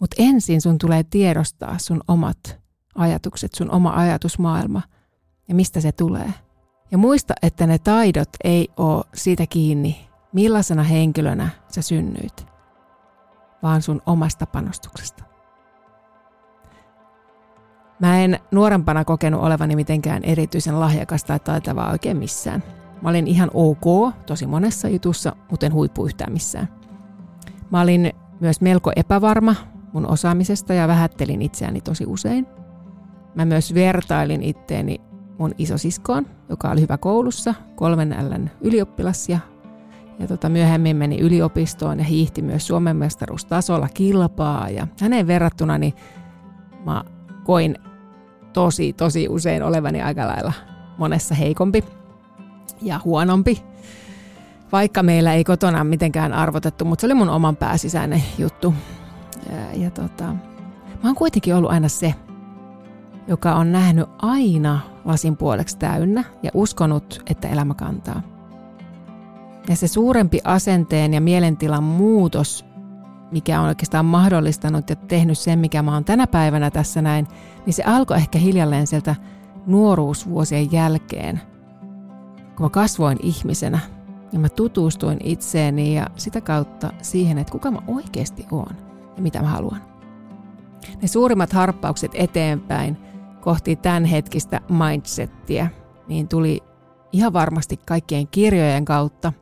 Mutta 0.00 0.16
ensin 0.18 0.60
sun 0.60 0.78
tulee 0.78 1.04
tiedostaa 1.04 1.78
sun 1.78 2.00
omat 2.08 2.58
ajatukset, 2.94 3.54
sun 3.54 3.70
oma 3.70 3.90
ajatusmaailma 3.90 4.82
ja 5.48 5.54
mistä 5.54 5.80
se 5.80 5.92
tulee. 5.92 6.34
Ja 6.90 6.98
muista, 6.98 7.34
että 7.42 7.66
ne 7.66 7.78
taidot 7.78 8.28
ei 8.44 8.68
ole 8.76 9.04
siitä 9.14 9.46
kiinni, 9.46 10.08
millaisena 10.32 10.82
henkilönä 10.82 11.48
sä 11.68 11.82
synnyit, 11.82 12.46
vaan 13.62 13.82
sun 13.82 14.02
omasta 14.06 14.46
panostuksesta. 14.46 15.33
Mä 18.00 18.20
en 18.20 18.38
nuorempana 18.50 19.04
kokenut 19.04 19.42
olevani 19.42 19.76
mitenkään 19.76 20.24
erityisen 20.24 20.80
lahjakas 20.80 21.24
tai 21.24 21.40
taitavaa 21.40 21.90
oikein 21.90 22.16
missään. 22.16 22.62
Mä 23.02 23.08
olin 23.08 23.26
ihan 23.26 23.50
ok 23.54 24.14
tosi 24.26 24.46
monessa 24.46 24.88
jutussa, 24.88 25.36
mutta 25.50 25.66
en 25.66 25.72
huippu 25.72 26.06
yhtään 26.06 26.32
missään. 26.32 26.68
Mä 27.70 27.80
olin 27.80 28.12
myös 28.40 28.60
melko 28.60 28.92
epävarma 28.96 29.54
mun 29.92 30.06
osaamisesta 30.06 30.74
ja 30.74 30.88
vähättelin 30.88 31.42
itseäni 31.42 31.80
tosi 31.80 32.04
usein. 32.06 32.46
Mä 33.34 33.44
myös 33.44 33.74
vertailin 33.74 34.42
itteeni 34.42 35.00
mun 35.38 35.54
isosiskoon, 35.58 36.26
joka 36.48 36.70
oli 36.70 36.80
hyvä 36.80 36.98
koulussa, 36.98 37.54
kolmen 37.74 38.16
Ln 38.30 38.50
ylioppilas 38.60 39.28
ja, 39.28 39.38
ja 40.18 40.26
tota, 40.26 40.48
myöhemmin 40.48 40.96
meni 40.96 41.20
yliopistoon 41.20 41.98
ja 41.98 42.04
hiihti 42.04 42.42
myös 42.42 42.66
Suomen 42.66 42.96
mestaruustasolla 42.96 43.88
kilpaa. 43.94 44.70
Ja 44.70 44.86
hänen 45.00 45.26
verrattuna 45.26 45.78
niin 45.78 45.94
mä 46.84 47.04
koin 47.44 47.78
tosi, 48.52 48.92
tosi 48.92 49.28
usein 49.28 49.62
olevani 49.62 50.02
aika 50.02 50.26
lailla 50.26 50.52
monessa 50.98 51.34
heikompi 51.34 51.84
ja 52.82 53.00
huonompi. 53.04 53.62
Vaikka 54.72 55.02
meillä 55.02 55.34
ei 55.34 55.44
kotona 55.44 55.84
mitenkään 55.84 56.32
arvotettu, 56.32 56.84
mutta 56.84 57.00
se 57.00 57.06
oli 57.06 57.14
mun 57.14 57.28
oman 57.28 57.56
pääsisäinen 57.56 58.22
juttu. 58.38 58.74
Ja, 59.50 59.84
ja 59.84 59.90
tota, 59.90 60.24
mä 60.24 60.38
oon 61.04 61.14
kuitenkin 61.14 61.54
ollut 61.54 61.70
aina 61.70 61.88
se, 61.88 62.14
joka 63.28 63.54
on 63.54 63.72
nähnyt 63.72 64.08
aina 64.18 64.80
lasin 65.04 65.36
puoleksi 65.36 65.78
täynnä 65.78 66.24
ja 66.42 66.50
uskonut, 66.54 67.22
että 67.30 67.48
elämä 67.48 67.74
kantaa. 67.74 68.22
Ja 69.68 69.76
se 69.76 69.88
suurempi 69.88 70.38
asenteen 70.44 71.14
ja 71.14 71.20
mielentilan 71.20 71.84
muutos, 71.84 72.64
mikä 73.34 73.60
on 73.60 73.68
oikeastaan 73.68 74.04
mahdollistanut 74.04 74.90
ja 74.90 74.96
tehnyt 74.96 75.38
sen, 75.38 75.58
mikä 75.58 75.82
mä 75.82 75.94
oon 75.94 76.04
tänä 76.04 76.26
päivänä 76.26 76.70
tässä 76.70 77.02
näin, 77.02 77.28
niin 77.66 77.74
se 77.74 77.82
alkoi 77.82 78.16
ehkä 78.16 78.38
hiljalleen 78.38 78.86
sieltä 78.86 79.14
nuoruusvuosien 79.66 80.72
jälkeen, 80.72 81.40
kun 82.56 82.66
mä 82.66 82.70
kasvoin 82.70 83.18
ihmisenä 83.22 83.78
ja 84.32 84.38
mä 84.38 84.48
tutustuin 84.48 85.18
itseeni 85.22 85.96
ja 85.96 86.06
sitä 86.16 86.40
kautta 86.40 86.92
siihen, 87.02 87.38
että 87.38 87.52
kuka 87.52 87.70
mä 87.70 87.78
oikeasti 87.86 88.46
oon 88.52 88.76
ja 89.16 89.22
mitä 89.22 89.42
mä 89.42 89.48
haluan. 89.48 89.82
Ne 91.02 91.08
suurimmat 91.08 91.52
harppaukset 91.52 92.10
eteenpäin 92.14 92.96
kohti 93.40 93.76
tämän 93.76 94.04
hetkistä 94.04 94.60
mindsettiä, 94.68 95.68
niin 96.08 96.28
tuli 96.28 96.62
ihan 97.12 97.32
varmasti 97.32 97.80
kaikkien 97.86 98.28
kirjojen 98.28 98.84
kautta 98.84 99.32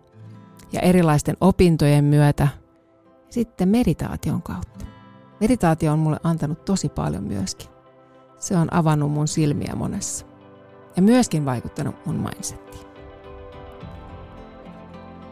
ja 0.72 0.80
erilaisten 0.80 1.36
opintojen 1.40 2.04
myötä, 2.04 2.48
sitten 3.32 3.68
meditaation 3.68 4.42
kautta. 4.42 4.84
Meditaatio 5.40 5.92
on 5.92 5.98
mulle 5.98 6.20
antanut 6.22 6.64
tosi 6.64 6.88
paljon 6.88 7.24
myöskin. 7.24 7.68
Se 8.38 8.56
on 8.56 8.74
avannut 8.74 9.12
mun 9.12 9.28
silmiä 9.28 9.72
monessa 9.76 10.26
ja 10.96 11.02
myöskin 11.02 11.44
vaikuttanut 11.44 12.06
mun 12.06 12.16
mindsettiin. 12.16 12.86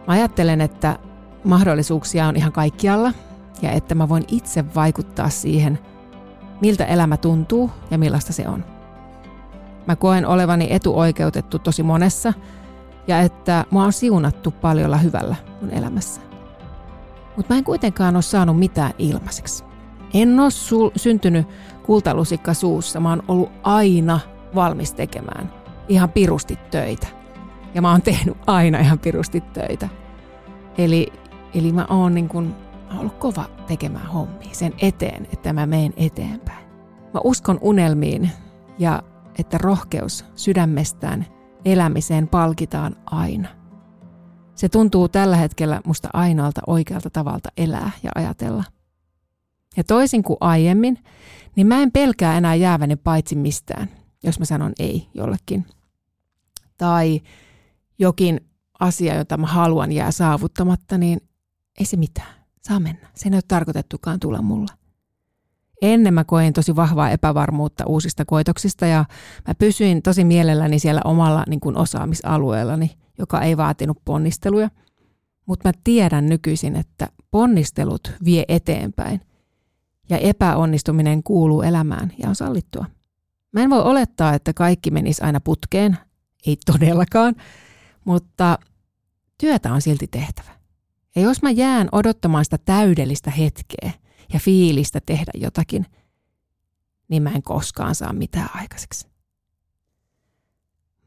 Mä 0.06 0.14
ajattelen, 0.14 0.60
että 0.60 0.98
mahdollisuuksia 1.44 2.26
on 2.26 2.36
ihan 2.36 2.52
kaikkialla 2.52 3.12
ja 3.62 3.70
että 3.70 3.94
mä 3.94 4.08
voin 4.08 4.24
itse 4.28 4.64
vaikuttaa 4.74 5.28
siihen, 5.28 5.78
miltä 6.60 6.84
elämä 6.84 7.16
tuntuu 7.16 7.70
ja 7.90 7.98
millaista 7.98 8.32
se 8.32 8.48
on. 8.48 8.64
Mä 9.86 9.96
koen 9.96 10.26
olevani 10.26 10.66
etuoikeutettu 10.70 11.58
tosi 11.58 11.82
monessa 11.82 12.32
ja 13.06 13.20
että 13.20 13.64
mua 13.70 13.84
on 13.84 13.92
siunattu 13.92 14.50
paljolla 14.50 14.96
hyvällä 14.96 15.36
mun 15.60 15.70
elämässä. 15.70 16.29
Mutta 17.40 17.54
mä 17.54 17.58
en 17.58 17.64
kuitenkaan 17.64 18.16
ole 18.16 18.22
saanut 18.22 18.58
mitään 18.58 18.92
ilmaiseksi. 18.98 19.64
En 20.14 20.40
ole 20.40 20.48
sul- 20.48 20.92
syntynyt 20.96 21.46
kultalusikka 21.82 22.54
suussa. 22.54 23.00
Mä 23.00 23.10
oon 23.10 23.22
ollut 23.28 23.52
aina 23.62 24.20
valmis 24.54 24.94
tekemään 24.94 25.52
ihan 25.88 26.10
pirusti 26.10 26.58
töitä. 26.70 27.06
Ja 27.74 27.82
mä 27.82 27.90
oon 27.90 28.02
tehnyt 28.02 28.36
aina 28.46 28.78
ihan 28.78 28.98
pirusti 28.98 29.40
töitä. 29.40 29.88
Eli, 30.78 31.12
eli 31.54 31.72
mä 31.72 31.86
oon 31.90 32.14
niin 32.14 32.28
kun, 32.28 32.54
mä 32.92 33.00
ollut 33.00 33.18
kova 33.18 33.44
tekemään 33.66 34.06
hommia 34.06 34.54
sen 34.54 34.72
eteen, 34.82 35.26
että 35.32 35.52
mä 35.52 35.66
menen 35.66 35.92
eteenpäin. 35.96 36.66
Mä 37.14 37.20
uskon 37.24 37.58
unelmiin 37.60 38.30
ja 38.78 39.02
että 39.38 39.58
rohkeus 39.58 40.24
sydämestään 40.34 41.26
elämiseen 41.64 42.28
palkitaan 42.28 42.96
aina. 43.06 43.59
Se 44.60 44.68
tuntuu 44.68 45.08
tällä 45.08 45.36
hetkellä 45.36 45.80
musta 45.84 46.08
ainoalta 46.12 46.60
oikealta 46.66 47.10
tavalta 47.10 47.48
elää 47.56 47.90
ja 48.02 48.10
ajatella. 48.14 48.64
Ja 49.76 49.84
toisin 49.84 50.22
kuin 50.22 50.36
aiemmin, 50.40 50.98
niin 51.56 51.66
mä 51.66 51.82
en 51.82 51.92
pelkää 51.92 52.36
enää 52.36 52.54
jääväni 52.54 52.96
paitsi 52.96 53.36
mistään, 53.36 53.88
jos 54.22 54.38
mä 54.38 54.44
sanon 54.44 54.72
ei 54.78 55.08
jollekin. 55.14 55.66
Tai 56.76 57.20
jokin 57.98 58.40
asia, 58.80 59.14
jota 59.14 59.36
mä 59.36 59.46
haluan 59.46 59.92
jää 59.92 60.10
saavuttamatta, 60.10 60.98
niin 60.98 61.20
ei 61.78 61.86
se 61.86 61.96
mitään. 61.96 62.34
Saa 62.62 62.80
mennä. 62.80 63.08
Se 63.14 63.28
ei 63.28 63.34
ole 63.34 63.42
tarkoitettukaan 63.48 64.20
tulla 64.20 64.42
mulle. 64.42 64.72
Ennen 65.82 66.14
mä 66.14 66.24
koin 66.24 66.52
tosi 66.52 66.76
vahvaa 66.76 67.10
epävarmuutta 67.10 67.86
uusista 67.86 68.24
koitoksista 68.24 68.86
ja 68.86 69.04
mä 69.48 69.54
pysyin 69.54 70.02
tosi 70.02 70.24
mielelläni 70.24 70.78
siellä 70.78 71.00
omalla 71.04 71.44
niin 71.48 71.60
kuin 71.60 71.76
osaamisalueellani, 71.76 73.00
joka 73.20 73.42
ei 73.42 73.56
vaatinut 73.56 73.98
ponnisteluja. 74.04 74.70
Mutta 75.46 75.68
mä 75.68 75.72
tiedän 75.84 76.26
nykyisin, 76.26 76.76
että 76.76 77.08
ponnistelut 77.30 78.12
vie 78.24 78.44
eteenpäin 78.48 79.20
ja 80.08 80.18
epäonnistuminen 80.18 81.22
kuuluu 81.22 81.62
elämään 81.62 82.12
ja 82.18 82.28
on 82.28 82.34
sallittua. 82.34 82.86
Mä 83.52 83.62
en 83.62 83.70
voi 83.70 83.82
olettaa, 83.82 84.34
että 84.34 84.52
kaikki 84.52 84.90
menisi 84.90 85.22
aina 85.22 85.40
putkeen, 85.40 85.98
ei 86.46 86.56
todellakaan, 86.66 87.34
mutta 88.04 88.58
työtä 89.38 89.72
on 89.72 89.82
silti 89.82 90.06
tehtävä. 90.06 90.50
Ja 91.16 91.22
jos 91.22 91.42
mä 91.42 91.50
jään 91.50 91.88
odottamaan 91.92 92.44
sitä 92.44 92.58
täydellistä 92.64 93.30
hetkeä 93.30 93.92
ja 94.32 94.38
fiilistä 94.40 95.00
tehdä 95.06 95.32
jotakin, 95.34 95.86
niin 97.08 97.22
mä 97.22 97.30
en 97.30 97.42
koskaan 97.42 97.94
saa 97.94 98.12
mitään 98.12 98.48
aikaiseksi. 98.54 99.09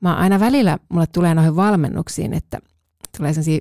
Mä 0.04 0.16
aina 0.16 0.40
välillä, 0.40 0.78
mulle 0.90 1.08
tulee 1.08 1.36
noihin 1.36 1.56
valmennuksiin, 1.56 2.34
että 2.34 2.60
tulee 3.18 3.34
sellaisia 3.34 3.60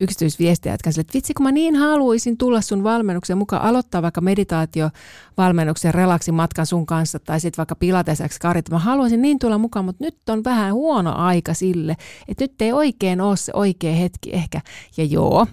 yksityisviestejä, 0.00 0.74
jotka 0.74 0.90
että 0.90 1.14
vitsi 1.14 1.34
kun 1.34 1.44
mä 1.44 1.52
niin 1.52 1.76
haluaisin 1.76 2.38
tulla 2.38 2.60
sun 2.60 2.84
valmennuksen 2.84 3.38
mukaan, 3.38 3.62
aloittaa 3.62 4.02
vaikka 4.02 4.20
meditaatiovalmennuksen 4.20 5.94
relaksin 5.94 6.34
matkan 6.34 6.66
sun 6.66 6.86
kanssa 6.86 7.18
tai 7.18 7.40
sitten 7.40 7.56
vaikka 7.56 7.74
pilateseksi 7.74 8.40
karit. 8.40 8.70
Mä 8.70 8.78
haluaisin 8.78 9.22
niin 9.22 9.38
tulla 9.38 9.58
mukaan, 9.58 9.84
mutta 9.84 10.04
nyt 10.04 10.28
on 10.28 10.44
vähän 10.44 10.74
huono 10.74 11.14
aika 11.16 11.54
sille, 11.54 11.96
että 12.28 12.44
nyt 12.44 12.62
ei 12.62 12.72
oikein 12.72 13.20
ole 13.20 13.36
se 13.36 13.52
oikea 13.54 13.94
hetki 13.94 14.34
ehkä. 14.34 14.60
Ja 14.96 15.04
joo, 15.04 15.46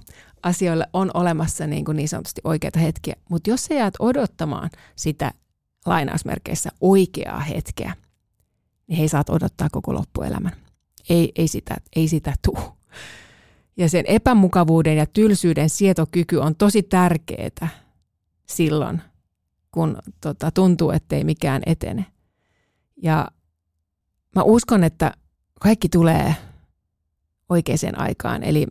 asioille 0.44 0.88
on 0.94 1.12
olemassa 1.14 1.68
niin, 1.68 1.86
kuin 1.86 1.96
niin 1.98 2.10
sanotusti 2.10 2.42
oikeita 2.44 2.80
hetkiä, 2.80 3.16
mutta 3.30 3.50
jos 3.50 3.66
sä 3.66 3.74
jäät 3.74 3.94
odottamaan 4.00 4.70
sitä 4.96 5.32
lainausmerkeissä 5.86 6.70
oikeaa 6.82 7.40
hetkeä, 7.40 7.94
niin 8.92 8.98
hei 8.98 9.08
saat 9.08 9.30
odottaa 9.30 9.70
koko 9.72 9.94
loppuelämän. 9.94 10.52
Ei, 11.10 11.32
ei, 11.36 11.48
sitä, 11.48 11.76
ei 11.96 12.08
sitä 12.08 12.34
tuu. 12.42 12.60
Ja 13.78 13.90
sen 13.90 14.06
epämukavuuden 14.08 14.98
ja 14.98 15.06
tylsyyden 15.06 15.70
sietokyky 15.70 16.38
on 16.38 16.56
tosi 16.56 16.84
tärkeää 16.84 17.68
silloin, 18.50 19.02
kun 19.72 19.98
tota, 20.22 20.52
tuntuu, 20.52 20.92
ettei 20.92 21.24
mikään 21.24 21.62
etene. 21.66 22.06
Ja 23.04 23.28
mä 24.36 24.44
uskon, 24.44 24.84
että 24.84 25.14
kaikki 25.60 25.90
tulee 25.90 26.36
oikeaan 27.50 27.98
aikaan. 27.98 28.44
Eli 28.44 28.68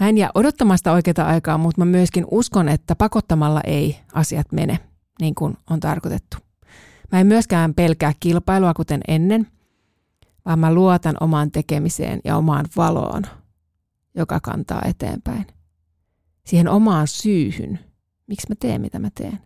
mä 0.00 0.08
en 0.08 0.18
jää 0.18 0.30
odottamaan 0.34 0.78
sitä 0.78 0.92
oikeaa 0.92 1.28
aikaa, 1.28 1.58
mutta 1.58 1.80
mä 1.80 1.84
myöskin 1.84 2.24
uskon, 2.30 2.68
että 2.68 2.96
pakottamalla 2.96 3.60
ei 3.66 3.98
asiat 4.12 4.52
mene 4.52 4.78
niin 5.20 5.34
kuin 5.34 5.56
on 5.70 5.80
tarkoitettu. 5.80 6.45
Mä 7.12 7.20
en 7.20 7.26
myöskään 7.26 7.74
pelkää 7.74 8.12
kilpailua 8.20 8.74
kuten 8.74 9.00
ennen, 9.08 9.46
vaan 10.44 10.58
mä 10.58 10.74
luotan 10.74 11.16
omaan 11.20 11.50
tekemiseen 11.50 12.20
ja 12.24 12.36
omaan 12.36 12.64
valoon, 12.76 13.22
joka 14.14 14.40
kantaa 14.40 14.82
eteenpäin. 14.84 15.46
Siihen 16.46 16.68
omaan 16.68 17.08
syyhyn, 17.08 17.78
miksi 18.26 18.46
mä 18.48 18.54
teen 18.60 18.80
mitä 18.80 18.98
mä 18.98 19.10
teen. 19.14 19.38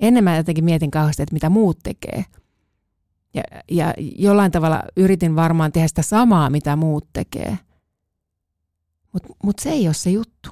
Ennen 0.00 0.24
mä 0.24 0.36
jotenkin 0.36 0.64
mietin 0.64 0.90
kauheasti, 0.90 1.22
että 1.22 1.32
mitä 1.32 1.50
muut 1.50 1.78
tekee. 1.82 2.24
Ja, 3.34 3.42
ja 3.70 3.94
jollain 3.98 4.52
tavalla 4.52 4.82
yritin 4.96 5.36
varmaan 5.36 5.72
tehdä 5.72 5.88
sitä 5.88 6.02
samaa, 6.02 6.50
mitä 6.50 6.76
muut 6.76 7.08
tekee. 7.12 7.58
Mutta 9.12 9.28
mut 9.44 9.58
se 9.58 9.70
ei 9.70 9.88
ole 9.88 9.94
se 9.94 10.10
juttu, 10.10 10.50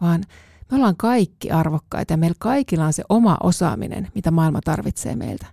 vaan 0.00 0.24
me 0.70 0.76
ollaan 0.76 0.96
kaikki 0.96 1.50
arvokkaita 1.50 2.12
ja 2.12 2.16
meillä 2.16 2.36
kaikilla 2.38 2.86
on 2.86 2.92
se 2.92 3.04
oma 3.08 3.36
osaaminen, 3.42 4.08
mitä 4.14 4.30
maailma 4.30 4.60
tarvitsee 4.64 5.16
meiltä. 5.16 5.46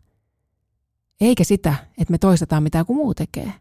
Eikä 1.22 1.44
sitä, 1.44 1.76
että 1.98 2.12
me 2.12 2.18
toistetaan 2.18 2.64
mitä 2.64 2.84
kuin 2.84 2.98
muu 2.98 3.14
tekee. 3.14 3.54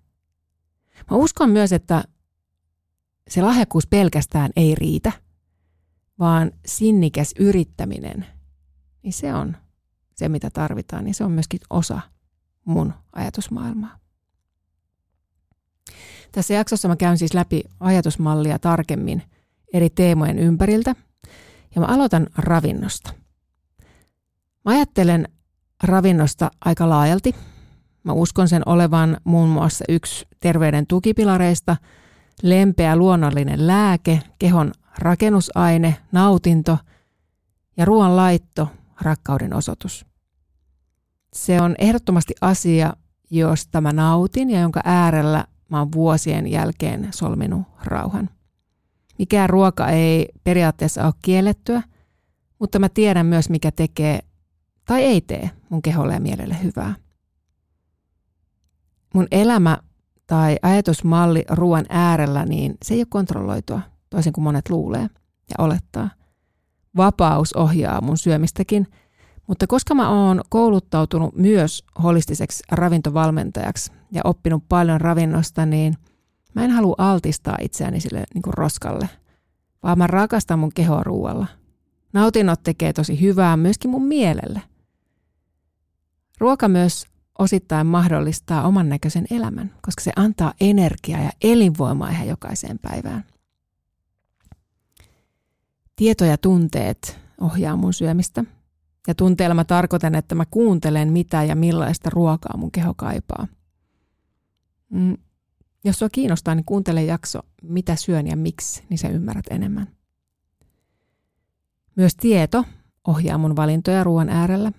Mä 1.11 1.16
uskon 1.16 1.50
myös, 1.50 1.73
että 1.73 2.04
se 3.28 3.42
lahjakkuus 3.42 3.87
pelkästään 3.87 4.50
ei 4.57 4.75
riitä, 4.75 5.12
vaan 6.19 6.52
sinnikäs 6.66 7.35
yrittäminen, 7.38 8.26
niin 9.02 9.12
se 9.12 9.35
on 9.35 9.57
se, 10.16 10.28
mitä 10.28 10.50
tarvitaan, 10.50 11.04
niin 11.04 11.14
se 11.14 11.25
on 11.25 11.33
myöskin 11.33 11.61
osa 11.71 12.00
mun 12.64 12.95
ajatusmaailmaa. 13.12 13.99
Tässä 16.33 16.54
jaksossa 16.54 16.88
mä 16.88 16.97
käyn 16.97 17.19
siis 17.19 17.35
läpi 17.35 17.62
ajatusmallia 17.80 18.59
tarkemmin 18.59 19.23
eri 19.73 19.90
teemojen 19.90 20.38
ympäriltä 20.38 20.95
ja 21.74 21.80
mä 21.80 21.86
aloitan 21.86 22.26
ravinnosta. 22.36 23.12
Mä 24.64 24.72
ajattelen 24.72 25.28
ravinnosta 25.82 26.50
aika 26.64 26.88
laajalti. 26.88 27.34
Mä 28.04 28.12
uskon 28.12 28.48
sen 28.48 28.62
olevan 28.66 29.16
muun 29.24 29.48
muassa 29.48 29.84
yksi 29.88 30.26
terveyden 30.40 30.86
tukipilareista, 30.86 31.76
lempeä 32.42 32.96
luonnollinen 32.96 33.66
lääke, 33.66 34.22
kehon 34.38 34.72
rakennusaine, 34.98 35.96
nautinto 36.12 36.78
ja 37.76 37.84
ruoan 37.84 38.16
laitto, 38.16 38.68
rakkauden 39.00 39.54
osoitus. 39.54 40.06
Se 41.32 41.60
on 41.60 41.74
ehdottomasti 41.78 42.34
asia, 42.40 42.92
josta 43.30 43.80
mä 43.80 43.92
nautin 43.92 44.50
ja 44.50 44.60
jonka 44.60 44.80
äärellä 44.84 45.44
mä 45.68 45.78
oon 45.78 45.92
vuosien 45.92 46.46
jälkeen 46.46 47.08
solminut 47.10 47.62
rauhan. 47.84 48.30
Mikään 49.20 49.50
ruoka 49.50 49.88
ei 49.88 50.28
periaatteessa 50.44 51.04
ole 51.04 51.12
kiellettyä, 51.22 51.82
mutta 52.58 52.78
mä 52.78 52.88
tiedän 52.88 53.26
myös, 53.26 53.50
mikä 53.50 53.70
tekee 53.70 54.20
tai 54.84 55.02
ei 55.02 55.20
tee 55.20 55.50
mun 55.68 55.82
keholle 55.82 56.14
ja 56.14 56.20
mielelle 56.20 56.56
hyvää. 56.62 56.94
Mun 59.14 59.26
elämä 59.30 59.78
tai 60.26 60.56
ajatusmalli 60.62 61.44
ruoan 61.50 61.84
äärellä, 61.88 62.44
niin 62.44 62.74
se 62.84 62.94
ei 62.94 63.00
ole 63.00 63.06
kontrolloitua, 63.10 63.80
toisin 64.10 64.32
kuin 64.32 64.44
monet 64.44 64.70
luulee 64.70 65.10
ja 65.50 65.54
olettaa. 65.58 66.10
Vapaus 66.96 67.52
ohjaa 67.52 68.00
mun 68.00 68.18
syömistäkin, 68.18 68.86
mutta 69.46 69.66
koska 69.66 69.94
mä 69.94 70.08
oon 70.10 70.40
kouluttautunut 70.48 71.36
myös 71.36 71.84
holistiseksi 72.02 72.62
ravintovalmentajaksi 72.72 73.92
ja 74.12 74.20
oppinut 74.24 74.64
paljon 74.68 75.00
ravinnosta, 75.00 75.66
niin 75.66 75.95
mä 76.54 76.65
en 76.65 76.71
halua 76.71 76.95
altistaa 76.99 77.56
itseäni 77.60 78.00
sille 78.00 78.25
niin 78.34 78.43
kuin 78.43 78.54
roskalle, 78.54 79.08
vaan 79.82 79.99
mä 79.99 80.06
rakastan 80.06 80.58
mun 80.58 80.73
kehoa 80.75 81.02
ruualla. 81.02 81.47
Nautinnot 82.13 82.63
tekee 82.63 82.93
tosi 82.93 83.21
hyvää 83.21 83.56
myöskin 83.56 83.91
mun 83.91 84.04
mielelle. 84.04 84.63
Ruoka 86.39 86.69
myös 86.69 87.06
osittain 87.39 87.86
mahdollistaa 87.86 88.67
oman 88.67 88.89
näköisen 88.89 89.26
elämän, 89.30 89.75
koska 89.82 90.02
se 90.02 90.13
antaa 90.17 90.54
energiaa 90.60 91.21
ja 91.21 91.30
elinvoimaa 91.43 92.10
ihan 92.10 92.28
jokaiseen 92.28 92.78
päivään. 92.78 93.25
Tieto 95.97 96.25
ja 96.25 96.39
tunteet 96.39 97.21
ohjaa 97.41 97.76
mun 97.76 97.93
syömistä. 97.93 98.45
Ja 99.08 99.15
tunteella 99.15 99.54
mä 99.54 99.65
tarkoitan, 99.65 100.15
että 100.15 100.34
mä 100.34 100.45
kuuntelen 100.50 101.13
mitä 101.13 101.45
ja 101.45 101.54
millaista 101.56 102.10
ruokaa 102.10 102.56
mun 102.56 102.71
keho 102.71 102.95
kaipaa. 102.95 103.47
Jos 105.84 105.99
sua 105.99 106.08
kiinnostaa, 106.12 106.54
niin 106.54 106.64
kuuntele 106.64 107.04
jakso 107.04 107.40
Mitä 107.62 107.97
syön 107.97 108.26
ja 108.26 108.36
miksi, 108.36 108.82
niin 108.88 108.99
sä 108.99 109.08
ymmärrät 109.08 109.47
enemmän. 109.50 109.86
Myös 111.97 112.16
tieto 112.16 112.64
ohjaa 113.06 113.38
mun 113.38 113.56
valintoja 113.56 114.04
ruoan 114.04 114.28
äärellä 114.28 114.73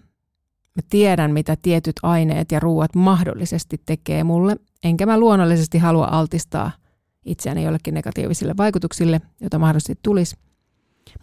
Mä 0.76 0.82
tiedän, 0.90 1.32
mitä 1.32 1.58
tietyt 1.62 1.96
aineet 2.04 2.52
ja 2.52 2.60
ruuat 2.60 2.96
mahdollisesti 2.96 3.82
tekee 3.86 4.24
mulle, 4.24 4.56
enkä 4.84 5.06
mä 5.06 5.20
luonnollisesti 5.20 5.78
halua 5.78 6.08
altistaa 6.12 6.72
itseäni 7.26 7.64
jollekin 7.64 7.94
negatiivisille 7.94 8.58
vaikutuksille, 8.58 9.22
joita 9.42 9.60
mahdollisesti 9.60 10.00
tulisi. 10.04 10.36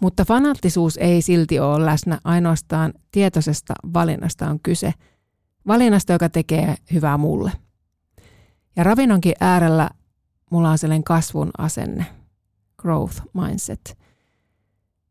Mutta 0.01 0.25
fanaattisuus 0.25 0.97
ei 0.97 1.23
silti 1.23 1.61
ole 1.61 1.87
läsnä, 1.87 2.19
ainoastaan 2.25 2.93
tietoisesta 3.11 3.75
valinnasta 3.95 4.51
on 4.51 4.61
kyse. 4.61 4.95
Valinnasta, 5.67 6.13
joka 6.13 6.29
tekee 6.29 6.75
hyvää 6.93 7.19
mulle. 7.19 7.53
Ja 8.77 8.85
ravinnonkin 8.85 9.35
äärellä 9.41 9.91
mulla 10.51 10.71
on 10.71 10.79
sellainen 10.79 11.05
kasvun 11.05 11.51
asenne, 11.59 12.07
growth 12.77 13.23
mindset, 13.35 13.99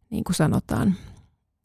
niin 0.10 0.24
kuin 0.24 0.36
sanotaan. 0.36 0.96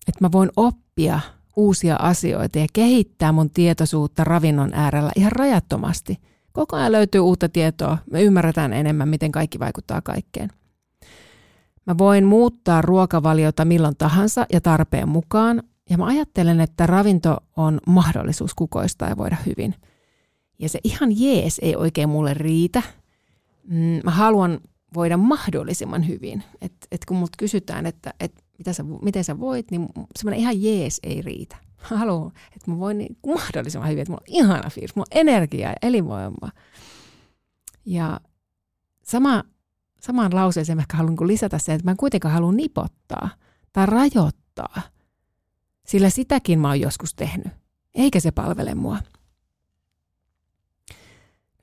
Että 0.08 0.18
mä 0.20 0.32
voin 0.32 0.50
oppia 0.56 1.20
uusia 1.56 1.96
asioita 1.96 2.58
ja 2.58 2.66
kehittää 2.72 3.32
mun 3.32 3.50
tietoisuutta 3.50 4.24
ravinnon 4.24 4.74
äärellä 4.74 5.12
ihan 5.16 5.32
rajattomasti. 5.32 6.20
Koko 6.52 6.76
ajan 6.76 6.92
löytyy 6.92 7.20
uutta 7.20 7.48
tietoa, 7.48 7.98
me 8.10 8.22
ymmärretään 8.22 8.72
enemmän, 8.72 9.08
miten 9.08 9.32
kaikki 9.32 9.58
vaikuttaa 9.58 10.00
kaikkeen. 10.00 10.50
Mä 11.86 11.98
voin 11.98 12.24
muuttaa 12.24 12.82
ruokavaliota 12.82 13.64
milloin 13.64 13.96
tahansa 13.96 14.46
ja 14.52 14.60
tarpeen 14.60 15.08
mukaan, 15.08 15.62
ja 15.90 15.98
mä 15.98 16.06
ajattelen, 16.06 16.60
että 16.60 16.86
ravinto 16.86 17.36
on 17.56 17.80
mahdollisuus 17.86 18.54
kukoistaa 18.54 19.08
ja 19.08 19.16
voida 19.16 19.36
hyvin. 19.46 19.74
Ja 20.62 20.68
se 20.68 20.78
ihan 20.84 21.20
jees 21.20 21.58
ei 21.62 21.76
oikein 21.76 22.08
mulle 22.08 22.34
riitä. 22.34 22.82
Mm, 23.68 24.00
mä 24.04 24.10
haluan 24.10 24.60
voida 24.94 25.16
mahdollisimman 25.16 26.08
hyvin. 26.08 26.42
Et, 26.60 26.72
et 26.92 27.04
kun 27.04 27.16
multa 27.16 27.36
kysytään, 27.38 27.86
että 27.86 28.14
et 28.20 28.44
mitä 28.58 28.72
sä, 28.72 28.82
miten 29.02 29.24
sä 29.24 29.40
voit, 29.40 29.70
niin 29.70 29.88
semmoinen 30.16 30.40
ihan 30.40 30.62
jees 30.62 31.00
ei 31.02 31.22
riitä. 31.22 31.56
Mä 31.90 31.96
haluan, 31.98 32.32
että 32.56 32.70
mä 32.70 32.78
voin 32.78 32.98
niin 32.98 33.16
mahdollisimman 33.26 33.90
hyvin, 33.90 34.02
että 34.02 34.12
mulla 34.12 34.24
on 34.28 34.34
ihana 34.34 34.70
fiilis, 34.70 34.96
mulla 34.96 35.06
on 35.12 35.20
energiaa 35.20 35.70
ja 35.70 35.76
elinvoimaa. 35.88 36.52
Ja 37.84 38.20
sama, 39.02 39.44
samaan 40.00 40.34
lauseeseen 40.34 40.78
mä 40.78 40.84
haluan 40.92 41.14
niin 41.20 41.28
lisätä 41.28 41.58
sen, 41.58 41.74
että 41.74 41.84
mä 41.84 41.90
en 41.90 41.96
kuitenkaan 41.96 42.34
halua 42.34 42.52
nipottaa 42.52 43.28
tai 43.72 43.86
rajoittaa, 43.86 44.82
sillä 45.86 46.10
sitäkin 46.10 46.60
mä 46.60 46.68
oon 46.68 46.80
joskus 46.80 47.14
tehnyt, 47.14 47.52
eikä 47.94 48.20
se 48.20 48.30
palvele 48.30 48.74
mua. 48.74 48.98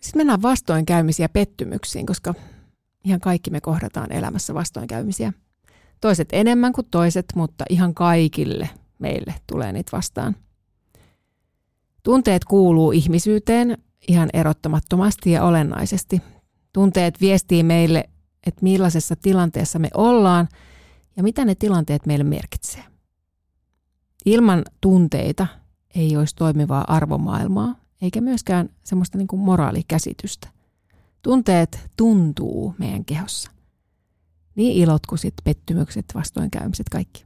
Sitten 0.02 0.20
mennään 0.20 0.42
vastoinkäymisiä 0.42 1.30
pettymyksiin, 1.30 2.06
koska 2.06 2.34
ihan 3.04 3.20
kaikki 3.20 3.52
me 3.52 3.62
kohdataan 3.62 4.12
elämässä 4.12 4.54
vastoinkäymisiä– 4.54 5.34
Toiset 6.02 6.30
enemmän 6.32 6.74
kuin 6.74 6.88
toiset, 6.92 7.26
mutta 7.36 7.66
ihan 7.70 7.94
kaikille 7.94 8.70
meille 9.00 9.36
tulee 9.48 9.74
niitä 9.74 9.92
vastaan. 9.92 10.36
Tunteet 12.04 12.46
kuuluu 12.46 12.92
ihmisyyteen 12.92 13.78
ihan 14.08 14.30
erottamattomasti 14.34 15.32
ja 15.32 15.44
olennaisesti. 15.44 16.22
Tunteet 16.74 17.22
viestii 17.22 17.64
meille, 17.64 18.10
että 18.48 18.64
millaisessa 18.64 19.16
tilanteessa 19.16 19.80
me 19.80 19.90
ollaan 19.94 20.48
ja 21.18 21.24
mitä 21.24 21.46
ne 21.46 21.56
tilanteet 21.56 22.06
meille 22.06 22.24
merkitsee. 22.24 22.84
Ilman 24.26 24.64
tunteita 24.82 25.48
ei 25.96 26.18
olisi 26.18 26.36
toimivaa 26.36 26.86
arvomaailmaa, 26.88 27.76
eikä 28.02 28.22
myöskään 28.22 28.70
semmoista 28.84 29.18
niin 29.18 29.28
kuin 29.28 29.40
moraalikäsitystä. 29.40 30.48
Tunteet 31.22 31.92
tuntuu 31.98 32.76
meidän 32.78 33.06
kehossa. 33.06 33.52
Niin 34.56 34.78
ilot 34.78 35.06
kuin 35.06 35.20
sit 35.20 35.34
pettymykset, 35.44 36.06
vastoinkäymiset, 36.16 36.90
kaikki. 36.90 37.26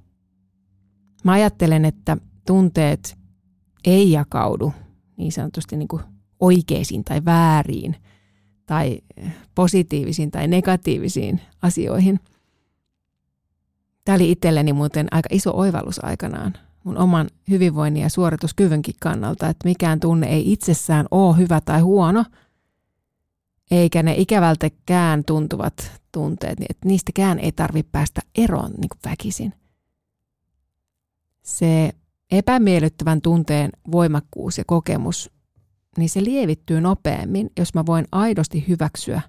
Mä 1.24 1.32
ajattelen, 1.32 1.86
että 1.86 2.18
tunteet 2.48 3.18
ei 3.86 4.12
jakaudu 4.12 4.74
niin 5.18 5.32
sanotusti 5.32 5.78
niin 5.78 5.88
kuin 5.88 6.02
oikeisiin 6.40 7.04
tai 7.04 7.26
vääriin 7.26 7.96
tai 8.66 9.02
positiivisiin 9.56 10.32
tai 10.32 10.48
negatiivisiin 10.48 11.42
asioihin. 11.62 12.20
Tämä 14.06 14.16
oli 14.16 14.32
itselleni 14.32 14.74
muuten 14.74 15.08
aika 15.12 15.30
iso 15.32 15.58
oivallus 15.58 16.04
aikanaan 16.04 16.54
mun 16.84 16.98
oman 16.98 17.28
hyvinvoinnin 17.50 18.04
ja 18.04 18.10
suorituskyvynkin 18.10 18.96
kannalta, 19.00 19.50
että 19.50 19.68
mikään 19.68 20.00
tunne 20.00 20.28
ei 20.28 20.52
itsessään 20.54 21.06
ole 21.12 21.38
hyvä 21.38 21.62
tai 21.62 21.82
huono, 21.82 22.26
eikä 23.72 24.04
ne 24.04 24.16
ikävältäkään 24.18 25.24
tuntuvat 25.26 25.92
tunteet, 26.12 26.60
niin 26.60 26.68
että 26.70 26.88
niistäkään 26.88 27.40
ei 27.40 27.52
tarvitse 27.52 27.90
päästä 27.92 28.22
eroon 28.36 28.72
niin 28.72 28.90
kuin 28.90 29.12
väkisin. 29.12 29.54
Se 31.42 31.92
epämiellyttävän 32.32 33.22
tunteen 33.22 33.70
voimakkuus 33.92 34.58
ja 34.58 34.64
kokemus, 34.68 35.32
niin 35.98 36.10
se 36.10 36.24
lievittyy 36.24 36.82
nopeammin, 36.82 37.50
jos 37.60 37.74
mä 37.74 37.86
voin 37.86 38.06
aidosti 38.12 38.68
hyväksyä 38.68 39.22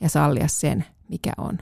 ja 0.00 0.08
sallia 0.08 0.48
sen, 0.48 0.84
mikä 1.08 1.32
on. 1.38 1.58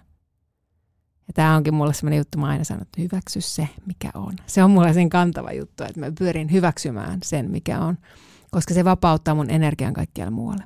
Ja 1.28 1.34
tämä 1.34 1.56
onkin 1.56 1.74
mulle 1.74 1.94
sellainen 1.94 2.18
juttu, 2.18 2.38
mä 2.38 2.46
aina 2.46 2.64
sanon, 2.64 2.82
että 2.82 3.02
hyväksy 3.02 3.40
se, 3.40 3.68
mikä 3.86 4.10
on. 4.14 4.32
Se 4.46 4.64
on 4.64 4.70
mulle 4.70 4.94
sen 4.94 5.08
kantava 5.08 5.52
juttu, 5.52 5.84
että 5.84 6.00
mä 6.00 6.12
pyrin 6.18 6.52
hyväksymään 6.52 7.18
sen, 7.22 7.50
mikä 7.50 7.80
on, 7.80 7.98
koska 8.50 8.74
se 8.74 8.84
vapauttaa 8.84 9.34
mun 9.34 9.50
energian 9.50 9.94
kaikkialle 9.94 10.30
muualle. 10.30 10.64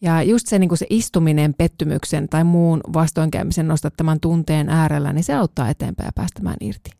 Ja 0.00 0.22
just 0.22 0.46
se, 0.46 0.58
niin 0.58 0.76
se 0.76 0.86
istuminen 0.90 1.54
pettymyksen 1.54 2.28
tai 2.28 2.44
muun 2.44 2.80
vastoinkäymisen 2.92 3.68
nostattaman 3.68 4.20
tunteen 4.20 4.68
äärellä, 4.68 5.12
niin 5.12 5.24
se 5.24 5.34
auttaa 5.34 5.68
eteenpäin 5.68 6.06
ja 6.06 6.12
päästämään 6.14 6.56
irti. 6.60 6.90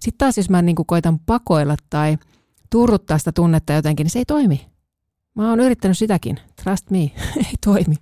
Sitten 0.00 0.18
taas, 0.18 0.36
jos 0.36 0.50
mä 0.50 0.62
niin 0.62 0.76
koitan 0.86 1.18
pakoilla 1.18 1.76
tai 1.90 2.18
turruttaa 2.70 3.18
sitä 3.18 3.32
tunnetta 3.32 3.72
jotenkin, 3.72 4.04
niin 4.04 4.10
se 4.10 4.18
ei 4.18 4.24
toimi. 4.24 4.66
Mä 5.34 5.50
oon 5.50 5.60
yrittänyt 5.60 5.98
sitäkin. 5.98 6.40
Trust 6.64 6.90
me, 6.90 6.98
ei 7.36 7.54
toimi. 7.64 7.96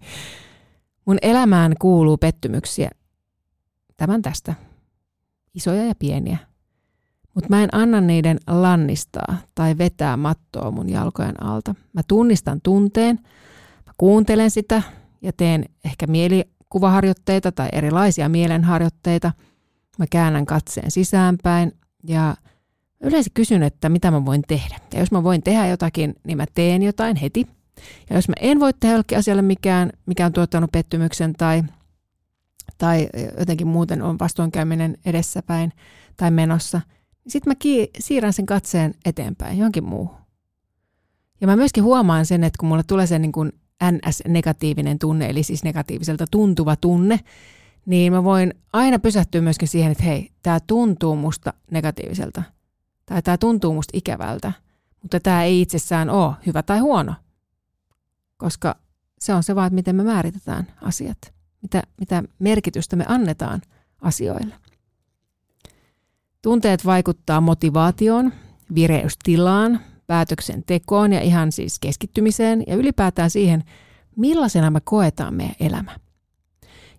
Mun 1.04 1.18
elämään 1.22 1.74
kuuluu 1.80 2.16
pettymyksiä. 2.16 2.90
Tämän 3.96 4.22
tästä. 4.22 4.54
Isoja 5.54 5.86
ja 5.86 5.94
pieniä. 5.98 6.38
Mutta 7.34 7.50
mä 7.50 7.62
en 7.62 7.68
anna 7.72 8.00
niiden 8.00 8.38
lannistaa 8.46 9.36
tai 9.54 9.78
vetää 9.78 10.16
mattoa 10.16 10.70
mun 10.70 10.88
jalkojen 10.88 11.42
alta. 11.42 11.74
Mä 11.92 12.00
tunnistan 12.08 12.60
tunteen, 12.62 13.18
mä 13.86 13.92
kuuntelen 13.96 14.50
sitä 14.50 14.82
ja 15.22 15.32
teen 15.32 15.64
ehkä 15.84 16.06
mielikuvaharjoitteita 16.06 17.52
tai 17.52 17.68
erilaisia 17.72 18.28
mielenharjoitteita. 18.28 19.32
Mä 19.98 20.06
käännän 20.10 20.46
katseen 20.46 20.90
sisäänpäin 20.90 21.72
ja 22.08 22.36
yleensä 23.00 23.30
kysyn, 23.34 23.62
että 23.62 23.88
mitä 23.88 24.10
mä 24.10 24.24
voin 24.24 24.42
tehdä. 24.48 24.80
Ja 24.94 25.00
jos 25.00 25.12
mä 25.12 25.22
voin 25.22 25.42
tehdä 25.42 25.66
jotakin, 25.66 26.14
niin 26.26 26.36
mä 26.36 26.44
teen 26.54 26.82
jotain 26.82 27.16
heti. 27.16 27.46
Ja 28.10 28.16
jos 28.16 28.28
mä 28.28 28.34
en 28.40 28.60
voi 28.60 28.72
tehdä 28.72 28.94
jollekin 28.94 29.18
asialle 29.18 29.42
mikään, 29.42 29.90
mikä 30.06 30.26
on 30.26 30.32
tuottanut 30.32 30.72
pettymyksen 30.72 31.32
tai, 31.32 31.62
tai 32.78 33.08
jotenkin 33.38 33.66
muuten 33.66 34.02
on 34.02 34.18
vastoinkäyminen 34.18 34.98
edessäpäin 35.04 35.72
tai 36.16 36.30
menossa, 36.30 36.80
niin 37.24 37.32
sitten 37.32 37.50
mä 37.50 37.54
ki- 37.54 37.90
siirrän 37.98 38.32
sen 38.32 38.46
katseen 38.46 38.94
eteenpäin 39.04 39.58
johonkin 39.58 39.84
muuhun. 39.84 40.16
Ja 41.40 41.46
mä 41.46 41.56
myöskin 41.56 41.84
huomaan 41.84 42.26
sen, 42.26 42.44
että 42.44 42.58
kun 42.58 42.68
mulle 42.68 42.82
tulee 42.82 43.06
se 43.06 43.18
niin 43.18 43.32
kuin 43.32 43.52
NS-negatiivinen 43.84 44.98
tunne, 44.98 45.30
eli 45.30 45.42
siis 45.42 45.64
negatiiviselta 45.64 46.24
tuntuva 46.30 46.76
tunne, 46.76 47.20
niin 47.86 48.12
mä 48.12 48.24
voin 48.24 48.54
aina 48.72 48.98
pysähtyä 48.98 49.40
myöskin 49.40 49.68
siihen, 49.68 49.92
että 49.92 50.04
hei, 50.04 50.30
tämä 50.42 50.58
tuntuu 50.66 51.16
musta 51.16 51.52
negatiiviselta. 51.70 52.42
Tai 53.06 53.22
tämä 53.22 53.38
tuntuu 53.38 53.74
musta 53.74 53.90
ikävältä, 53.96 54.52
mutta 55.02 55.20
tämä 55.20 55.44
ei 55.44 55.60
itsessään 55.60 56.10
ole 56.10 56.34
hyvä 56.46 56.62
tai 56.62 56.78
huono. 56.78 57.14
Koska 58.36 58.76
se 59.18 59.34
on 59.34 59.42
se 59.42 59.54
vaan, 59.54 59.66
että 59.66 59.74
miten 59.74 59.96
me 59.96 60.02
määritetään 60.02 60.66
asiat. 60.82 61.33
Mitä, 61.64 61.82
mitä 62.00 62.22
merkitystä 62.38 62.96
me 62.96 63.04
annetaan 63.08 63.62
asioille. 64.00 64.54
Tunteet 66.42 66.86
vaikuttaa 66.86 67.40
motivaatioon, 67.40 68.32
vireystilaan, 68.74 69.80
päätöksentekoon 70.06 71.12
ja 71.12 71.20
ihan 71.20 71.52
siis 71.52 71.78
keskittymiseen 71.78 72.62
ja 72.66 72.76
ylipäätään 72.76 73.30
siihen, 73.30 73.64
millaisena 74.16 74.70
me 74.70 74.80
koetaan 74.84 75.34
meidän 75.34 75.56
elämä. 75.60 75.96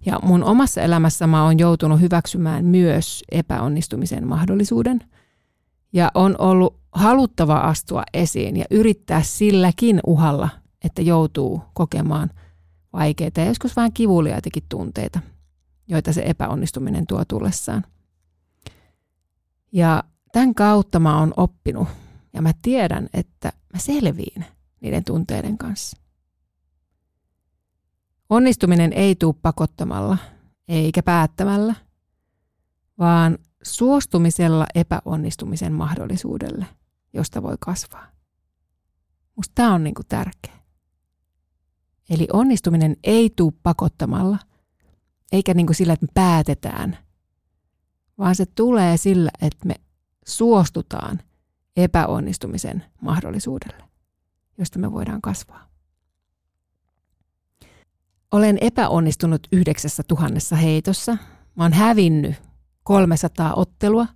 Ja 0.06 0.20
mun 0.24 0.44
omassa 0.44 0.82
elämässä 0.82 1.28
mä 1.28 1.44
oon 1.44 1.60
joutunut 1.60 2.02
hyväksymään 2.02 2.66
myös 2.66 3.24
epäonnistumisen 3.32 4.28
mahdollisuuden. 4.28 5.00
Ja 5.94 6.12
on 6.14 6.36
ollut 6.38 6.80
haluttava 6.92 7.58
astua 7.58 8.04
esiin 8.14 8.58
ja 8.58 8.66
yrittää 8.72 9.22
silläkin 9.22 10.00
uhalla, 10.08 10.50
että 10.84 11.02
joutuu 11.02 11.62
kokemaan 11.74 12.30
vaikeita 12.96 13.40
ja 13.40 13.46
joskus 13.46 13.76
vähän 13.76 13.94
kivuliaitakin 13.94 14.64
tunteita, 14.70 15.20
joita 15.88 16.14
se 16.14 16.24
epäonnistuminen 16.26 17.08
tuo 17.08 17.26
tullessaan. 17.26 17.84
Ja 19.72 20.04
tämän 20.32 20.56
kautta 20.56 21.00
mä 21.00 21.20
oon 21.20 21.34
oppinut 21.38 21.88
ja 22.34 22.42
mä 22.42 22.52
tiedän, 22.62 23.10
että 23.14 23.54
mä 23.74 23.80
selviin 23.80 24.46
niiden 24.82 25.04
tunteiden 25.04 25.58
kanssa. 25.58 25.98
Onnistuminen 28.30 28.94
ei 28.94 29.16
tule 29.16 29.36
pakottamalla 29.42 30.18
eikä 30.68 31.04
päättämällä, 31.04 31.76
vaan 33.00 33.38
suostumisella 33.64 34.66
epäonnistumisen 34.76 35.74
mahdollisuudelle, 35.74 36.66
josta 37.14 37.44
voi 37.44 37.56
kasvaa. 37.60 38.08
Musta 39.36 39.52
tämä 39.56 39.74
on 39.74 39.84
niinku 39.84 40.02
tärkeä. 40.04 40.65
Eli 42.10 42.28
onnistuminen 42.34 42.98
ei 43.04 43.30
tule 43.36 43.54
pakottamalla, 43.64 44.38
eikä 45.32 45.54
niinku 45.54 45.74
sillä, 45.74 45.94
että 45.94 46.06
me 46.06 46.12
päätetään, 46.14 46.98
vaan 48.18 48.36
se 48.36 48.46
tulee 48.46 48.98
sillä, 48.98 49.32
että 49.42 49.68
me 49.68 49.76
suostutaan 50.26 51.20
epäonnistumisen 51.78 52.84
mahdollisuudelle, 53.02 53.84
josta 54.58 54.80
me 54.80 54.92
voidaan 54.92 55.22
kasvaa. 55.22 55.68
Olen 58.32 58.58
epäonnistunut 58.62 59.48
yhdeksässä 59.52 60.04
tuhannessa 60.08 60.56
heitossa. 60.56 61.18
Mä 61.56 61.64
oon 61.64 61.74
hävinnyt 61.74 62.36
300 62.84 63.54
ottelua. 63.54 64.08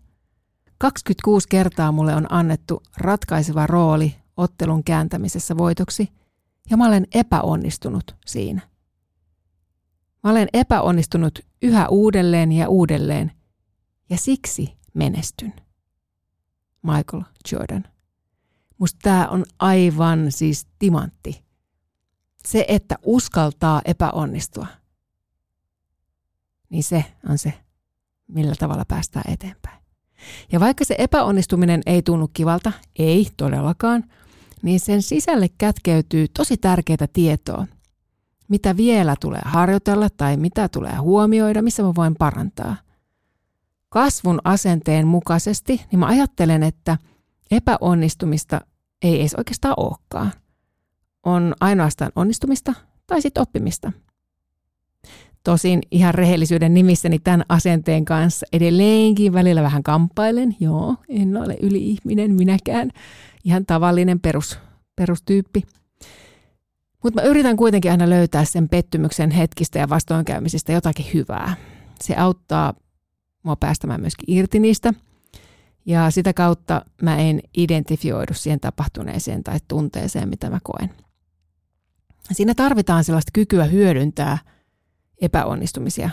26 0.78 1.48
kertaa 1.50 1.92
mulle 1.92 2.16
on 2.16 2.32
annettu 2.32 2.84
ratkaiseva 2.98 3.68
rooli 3.68 4.16
ottelun 4.38 4.84
kääntämisessä 4.84 5.58
voitoksi 5.58 6.19
ja 6.70 6.78
mä 6.78 6.88
olen 6.88 7.08
epäonnistunut 7.14 8.16
siinä. 8.26 8.62
Mä 10.24 10.32
olen 10.32 10.48
epäonnistunut 10.54 11.40
yhä 11.62 11.88
uudelleen 11.88 12.52
ja 12.52 12.70
uudelleen 12.70 13.32
ja 14.10 14.18
siksi 14.18 14.78
menestyn. 14.94 15.54
Michael 16.82 17.24
Jordan. 17.52 17.84
Musta 18.78 19.00
tämä 19.02 19.28
on 19.28 19.46
aivan 19.60 20.32
siis 20.32 20.68
timantti 20.80 21.44
se, 22.46 22.66
että 22.68 22.96
uskaltaa 23.04 23.82
epäonnistua, 23.86 24.68
niin 26.70 26.84
se 26.84 27.06
on 27.30 27.38
se, 27.38 27.54
millä 28.28 28.56
tavalla 28.60 28.86
päästään 28.88 29.34
eteenpäin. 29.34 29.80
Ja 30.52 30.60
vaikka 30.60 30.86
se 30.86 30.96
epäonnistuminen 30.98 31.82
ei 31.86 32.02
tunnu 32.02 32.28
kivalta, 32.28 32.72
ei 33.00 33.28
todellakaan, 33.38 34.04
niin 34.62 34.80
sen 34.80 35.02
sisälle 35.02 35.48
kätkeytyy 35.58 36.28
tosi 36.28 36.58
tärkeää 36.58 37.08
tietoa, 37.14 37.68
mitä 38.48 38.78
vielä 38.78 39.16
tulee 39.22 39.42
harjoitella 39.46 40.10
tai 40.18 40.38
mitä 40.38 40.70
tulee 40.70 40.96
huomioida, 40.96 41.62
missä 41.62 41.84
mä 41.84 41.96
voin 41.96 42.16
parantaa. 42.16 42.76
Kasvun 43.90 44.40
asenteen 44.44 45.08
mukaisesti, 45.08 45.86
niin 45.92 46.00
mä 46.00 46.06
ajattelen, 46.06 46.64
että 46.64 46.98
epäonnistumista 47.52 48.62
ei 49.02 49.20
edes 49.20 49.36
oikeastaan 49.36 49.76
olekaan– 49.78 50.32
on 51.24 51.56
ainoastaan 51.60 52.12
onnistumista 52.16 52.74
tai 53.08 53.22
sitten 53.22 53.42
oppimista. 53.42 53.92
Tosin 55.44 55.82
ihan 55.92 56.14
rehellisyyden 56.14 56.74
nimissäni 56.74 57.20
tämän 57.20 57.44
asenteen 57.50 58.06
kanssa 58.06 58.46
edelleenkin 58.54 59.34
välillä 59.34 59.62
vähän 59.62 59.84
kamppailen. 59.84 60.56
Joo, 60.60 60.96
en 61.10 61.38
ole 61.38 61.58
yli-ihminen 61.62 62.34
minäkään. 62.34 62.92
Ihan 63.44 63.66
tavallinen 63.66 64.20
perus, 64.20 64.60
perustyyppi. 64.96 65.64
Mutta 67.04 67.22
mä 67.22 67.28
yritän 67.28 67.58
kuitenkin 67.58 67.92
aina 67.92 68.10
löytää 68.10 68.46
sen 68.46 68.70
pettymyksen 68.70 69.32
hetkistä 69.32 69.80
ja 69.80 69.90
vastoinkäymisistä 69.90 70.72
jotakin 70.72 71.06
hyvää. 71.14 71.56
Se 72.02 72.16
auttaa 72.16 72.74
mua 73.44 73.56
päästämään 73.56 74.02
myöskin 74.02 74.36
irti 74.36 74.60
niistä. 74.60 74.94
Ja 75.86 76.12
sitä 76.12 76.34
kautta 76.34 76.86
mä 77.02 77.18
en 77.18 77.40
identifioidu 77.58 78.34
siihen 78.34 78.60
tapahtuneeseen 78.60 79.44
tai 79.44 79.60
tunteeseen, 79.68 80.30
mitä 80.30 80.50
mä 80.50 80.60
koen. 80.64 80.90
Siinä 82.32 82.54
tarvitaan 82.56 83.04
sellaista 83.04 83.32
kykyä 83.34 83.66
hyödyntää 83.66 84.38
epäonnistumisia 85.22 86.10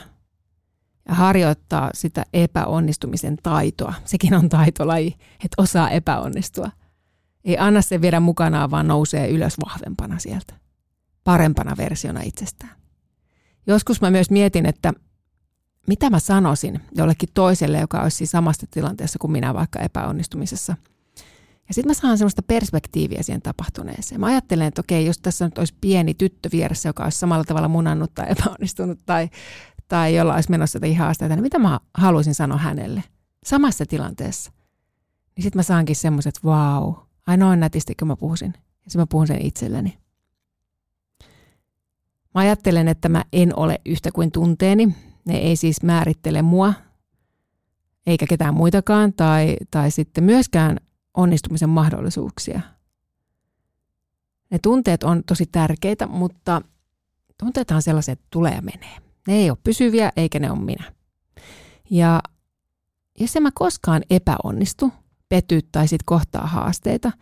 ja 1.09 1.15
harjoittaa 1.15 1.91
sitä 1.95 2.25
epäonnistumisen 2.33 3.37
taitoa. 3.43 3.95
Sekin 4.05 4.35
on 4.35 4.49
taitolaji, 4.49 5.17
että 5.31 5.63
osaa 5.63 5.91
epäonnistua. 5.91 6.71
Ei 7.45 7.59
anna 7.59 7.83
se 7.83 8.01
viedä 8.01 8.21
mukanaan, 8.21 8.71
vaan 8.71 8.89
nousee 8.89 9.29
ylös 9.29 9.57
vahvempana 9.65 10.19
sieltä. 10.19 10.55
Parempana 11.25 11.77
versiona 11.77 12.21
itsestään. 12.25 12.77
Joskus 13.67 14.01
mä 14.01 14.11
myös 14.11 14.31
mietin, 14.31 14.67
että 14.67 14.93
mitä 15.87 16.11
mä 16.11 16.19
sanoisin 16.19 16.81
jollekin 16.95 17.29
toiselle, 17.35 17.79
joka 17.79 18.03
olisi 18.03 18.27
samasta 18.27 18.67
tilanteessa 18.71 19.19
kuin 19.19 19.33
minä 19.33 19.55
vaikka 19.55 19.79
epäonnistumisessa. 19.79 20.77
Ja 21.69 21.75
sitten 21.75 21.91
mä 21.91 21.95
saan 21.95 22.19
semmoista 22.19 22.43
perspektiiviä 22.43 23.23
siihen 23.23 23.43
tapahtuneeseen. 23.43 24.21
Mä 24.21 24.27
ajattelen, 24.27 24.67
että 24.67 24.81
okei, 24.81 25.07
jos 25.07 25.19
tässä 25.19 25.45
nyt 25.45 25.59
olisi 25.59 25.75
pieni 25.81 26.15
tyttö 26.15 26.49
vieressä, 26.53 26.89
joka 26.89 27.05
olisi 27.05 27.19
samalla 27.19 27.45
tavalla 27.45 27.69
munannut 27.69 28.15
tai 28.15 28.27
epäonnistunut 28.31 28.99
tai, 29.07 29.29
tai 29.89 30.15
jolla 30.15 30.35
olisi 30.35 30.51
menossa 30.51 30.77
jotain 30.77 30.97
haasteita, 30.97 31.37
niin 31.37 31.43
mitä 31.43 31.59
mä 31.59 31.81
haluaisin 31.95 32.35
sanoa 32.35 32.59
hänelle 32.59 33.05
samassa 33.45 33.87
tilanteessa? 33.87 34.53
Niin 35.37 35.43
sitten 35.43 35.59
mä 35.59 35.63
saankin 35.63 35.97
semmoiset, 35.97 36.37
että 36.37 36.49
vau, 36.49 36.95
ai 37.27 37.37
noin 37.37 37.61
nätisti, 37.61 37.95
kun 37.95 38.09
mä 38.09 38.17
puhusin. 38.17 38.55
Ja 38.57 38.91
sitten 38.91 39.03
mä 39.03 39.07
puhun 39.07 39.27
sen 39.27 39.47
itselleni. 39.47 39.99
Mä 42.35 42.41
ajattelen, 42.41 42.89
että 42.89 43.09
mä 43.09 43.25
en 43.33 43.59
ole 43.59 43.81
yhtä 43.87 44.13
kuin 44.13 44.33
tunteeni. 44.33 44.97
Ne 45.25 45.37
ei 45.37 45.57
siis 45.57 45.83
määrittele 45.83 46.43
mua, 46.43 46.75
eikä 48.07 48.27
ketään 48.27 48.55
muitakaan, 48.55 49.13
tai, 49.13 49.57
tai 49.71 49.91
sitten 49.91 50.25
myöskään 50.25 50.77
onnistumisen 51.17 51.69
mahdollisuuksia. 51.69 52.61
Ne 54.51 54.59
tunteet 54.59 55.03
on 55.03 55.23
tosi 55.27 55.47
tärkeitä, 55.47 56.07
mutta 56.07 56.63
tunteethan 57.39 57.83
että 58.13 58.27
tulee 58.31 58.55
ja 58.55 58.63
menee. 58.63 58.97
Ne 59.27 59.35
ei 59.35 59.51
ole 59.51 59.59
pysyviä, 59.65 60.13
eikä 60.17 60.39
ne 60.39 60.51
ole 60.51 60.61
minä. 60.61 60.93
Ja 61.91 62.23
jos 63.21 63.37
en 63.37 63.43
mä 63.43 63.51
koskaan 63.55 64.03
epäonnistu, 64.11 64.93
pety 65.29 65.61
tai 65.73 65.89
sit 65.89 66.03
kohtaa 66.05 66.47
haasteita, 66.47 67.13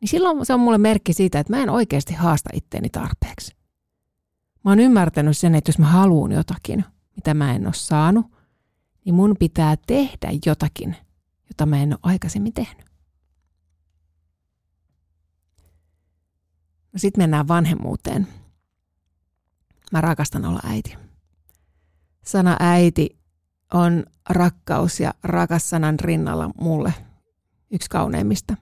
niin 0.00 0.08
silloin 0.08 0.46
se 0.46 0.54
on 0.54 0.60
mulle 0.60 0.78
merkki 0.78 1.12
siitä, 1.12 1.40
että 1.40 1.52
mä 1.52 1.62
en 1.62 1.70
oikeasti 1.70 2.14
haasta 2.14 2.50
itteeni 2.52 2.88
tarpeeksi. 2.88 3.56
Mä 4.64 4.70
oon 4.70 4.80
ymmärtänyt 4.80 5.36
sen, 5.36 5.54
että 5.54 5.68
jos 5.68 5.78
mä 5.78 5.86
haluan 5.86 6.32
jotakin, 6.32 6.84
mitä 7.16 7.34
mä 7.34 7.54
en 7.54 7.66
ole 7.66 7.74
saanut, 7.74 8.26
niin 9.04 9.14
mun 9.14 9.36
pitää 9.38 9.76
tehdä 9.86 10.30
jotakin, 10.46 10.96
jota 11.48 11.66
mä 11.66 11.82
en 11.82 11.92
ole 11.92 11.98
aikaisemmin 12.02 12.52
tehnyt. 12.52 12.87
Sitten 16.98 17.22
mennään 17.22 17.48
vanhemmuuteen. 17.48 18.26
Mä 19.92 20.00
rakastan 20.00 20.44
olla 20.44 20.60
äiti. 20.64 20.96
Sana 22.24 22.56
äiti 22.60 23.18
on 23.74 24.04
rakkaus 24.30 25.00
ja 25.00 25.14
rakas 25.22 25.70
sanan 25.70 26.00
rinnalla 26.00 26.50
mulle 26.60 26.94
yksi 27.70 27.90
kauneimmista. 27.90 28.54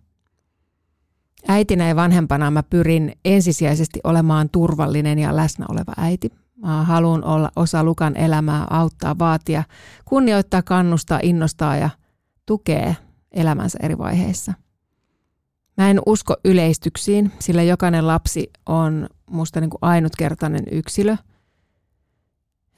Äitinä 1.49 1.89
ja 1.89 1.97
vanhempana 1.97 2.51
mä 2.51 2.63
pyrin 2.63 3.13
ensisijaisesti 3.25 4.01
olemaan 4.05 4.51
turvallinen 4.51 5.19
ja 5.19 5.37
läsnä 5.37 5.67
oleva 5.69 5.93
äiti. 5.97 6.33
Mä 6.57 6.85
haluan 6.85 7.25
olla 7.25 7.51
osa 7.57 7.85
Lukan 7.85 8.17
elämää, 8.17 8.67
auttaa, 8.71 9.19
vaatia, 9.19 9.65
kunnioittaa, 10.05 10.63
kannustaa, 10.63 11.21
innostaa 11.23 11.77
ja 11.77 11.91
tukee 12.47 12.97
elämänsä 13.33 13.79
eri 13.83 13.99
vaiheissa– 13.99 14.53
Mä 15.77 15.91
en 15.91 16.01
usko 16.07 16.37
yleistyksiin, 16.45 17.33
sillä 17.39 17.63
jokainen 17.63 18.07
lapsi 18.07 18.51
on 18.67 19.07
musta 19.31 19.61
niin 19.61 19.71
kuin 19.71 19.79
ainutkertainen 19.83 20.65
yksilö, 20.71 21.17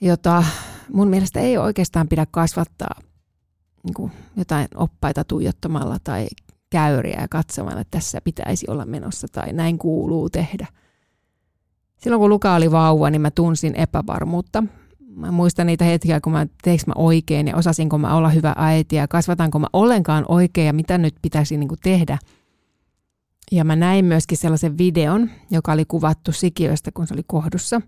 jota 0.01 0.45
mun 0.93 1.09
mielestä 1.09 1.41
ei 1.41 1.59
oikeastaan 1.59 2.09
pidä 2.09 2.27
kasvattaa 2.31 3.01
niin 3.83 3.95
kuin 3.95 4.13
jotain 4.37 4.69
oppaita 4.75 5.25
tuijottamalla 5.25 5.97
tai 6.05 6.27
käyriä 6.71 7.21
ja 7.21 7.29
katsomalla, 7.29 7.81
että 7.81 7.99
tässä 7.99 8.21
pitäisi 8.25 8.67
olla 8.71 8.85
menossa 8.85 9.27
tai 9.33 9.53
näin 9.53 9.79
kuuluu 9.79 10.31
tehdä. 10.31 10.67
Silloin 11.97 12.21
kun 12.21 12.31
Luka 12.31 12.55
oli 12.55 12.71
vauva, 12.71 13.11
niin 13.11 13.21
mä 13.21 13.31
tunsin 13.31 13.75
epävarmuutta. 13.75 14.65
Mä 15.17 15.33
muistan 15.33 15.67
niitä 15.67 15.85
hetkiä, 15.85 16.21
kun 16.21 16.33
mä 16.33 16.47
teekö 16.63 16.83
mä 16.87 16.93
oikein 16.97 17.49
ja 17.49 17.57
osasinko 17.57 17.99
mä 17.99 18.15
olla 18.15 18.29
hyvä 18.29 18.55
äiti 18.57 18.97
ja 18.97 19.09
kasvatanko 19.09 19.59
mä 19.59 19.67
ollenkaan 19.73 20.25
oikein 20.29 20.67
ja 20.67 20.73
mitä 20.73 20.99
nyt 20.99 21.15
pitäisi 21.23 21.57
niin 21.57 21.69
kuin 21.69 21.81
tehdä– 21.83 22.19
ja 23.53 23.65
mä 23.65 23.77
näin 23.77 24.05
myöskin 24.05 24.39
sellaisen 24.39 24.79
videon, 24.79 25.31
joka 25.51 25.73
oli 25.73 25.85
kuvattu 25.85 26.33
sikiöstä, 26.33 26.93
kun 26.93 27.07
se 27.07 27.15
oli 27.15 27.23
kohdussa. 27.27 27.81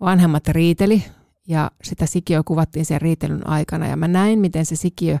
Vanhemmat 0.00 0.48
riiteli 0.48 1.04
ja 1.48 1.70
sitä 1.84 2.06
sikiöä 2.06 2.42
kuvattiin 2.42 2.84
sen 2.84 3.00
riitelyn 3.00 3.46
aikana. 3.46 3.86
Ja 3.86 3.96
mä 3.96 4.08
näin, 4.08 4.38
miten 4.38 4.66
se 4.66 4.76
sikiö, 4.76 5.18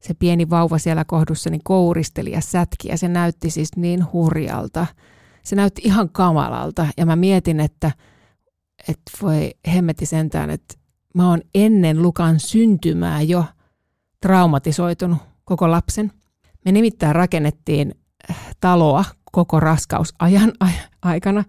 se 0.00 0.14
pieni 0.14 0.50
vauva 0.50 0.78
siellä 0.78 1.04
kohdussa, 1.04 1.50
niin 1.50 1.60
kouristeli 1.64 2.32
ja 2.32 2.40
sätki. 2.40 2.88
Ja 2.88 2.98
se 2.98 3.08
näytti 3.08 3.50
siis 3.50 3.76
niin 3.76 4.12
hurjalta. 4.12 4.86
Se 5.42 5.56
näytti 5.56 5.82
ihan 5.84 6.08
kamalalta. 6.08 6.86
Ja 6.96 7.06
mä 7.06 7.16
mietin, 7.16 7.60
että, 7.60 7.90
että 8.88 9.12
voi 9.22 9.50
hemmetti 9.74 10.06
sentään, 10.06 10.50
että 10.50 10.74
mä 11.14 11.30
oon 11.30 11.40
ennen 11.54 12.02
Lukan 12.02 12.40
syntymää 12.40 13.22
jo 13.22 13.44
traumatisoitunut 14.20 15.18
koko 15.44 15.70
lapsen. 15.70 16.12
Me 16.64 16.72
nimittäin 16.72 17.14
rakennettiin 17.14 17.94
taloa 18.60 19.04
koko 19.32 19.60
raskausajan 19.60 20.52
aikana. 21.02 21.44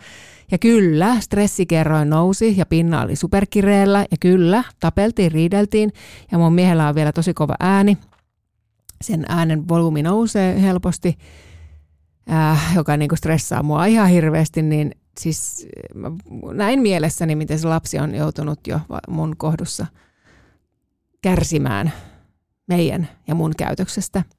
Ja 0.51 0.57
kyllä, 0.57 1.19
stressikerroin 1.19 2.09
nousi 2.09 2.57
ja 2.57 2.65
pinna 2.65 3.01
oli 3.01 3.15
superkireellä 3.15 4.05
ja 4.11 4.17
kyllä, 4.19 4.63
tapeltiin, 4.79 5.31
riideltiin 5.31 5.93
ja 6.31 6.37
mun 6.37 6.53
miehellä 6.53 6.87
on 6.87 6.95
vielä 6.95 7.11
tosi 7.11 7.33
kova 7.33 7.55
ääni. 7.59 7.97
Sen 9.01 9.25
äänen 9.29 9.67
volyymi 9.67 10.03
nousee 10.03 10.61
helposti, 10.61 11.17
äh, 12.31 12.75
joka 12.75 12.97
niin 12.97 13.09
kuin 13.09 13.17
stressaa 13.17 13.63
mua 13.63 13.85
ihan 13.85 14.09
hirveästi, 14.09 14.61
niin 14.61 14.91
siis 15.19 15.67
näin 16.53 16.81
mielessäni, 16.81 17.35
miten 17.35 17.59
se 17.59 17.67
lapsi 17.67 17.99
on 17.99 18.15
joutunut 18.15 18.67
jo 18.67 18.79
mun 19.07 19.37
kohdussa 19.37 19.85
kärsimään 21.21 21.91
meidän 22.67 23.09
ja 23.27 23.35
mun 23.35 23.53
käytöksestä– 23.57 24.23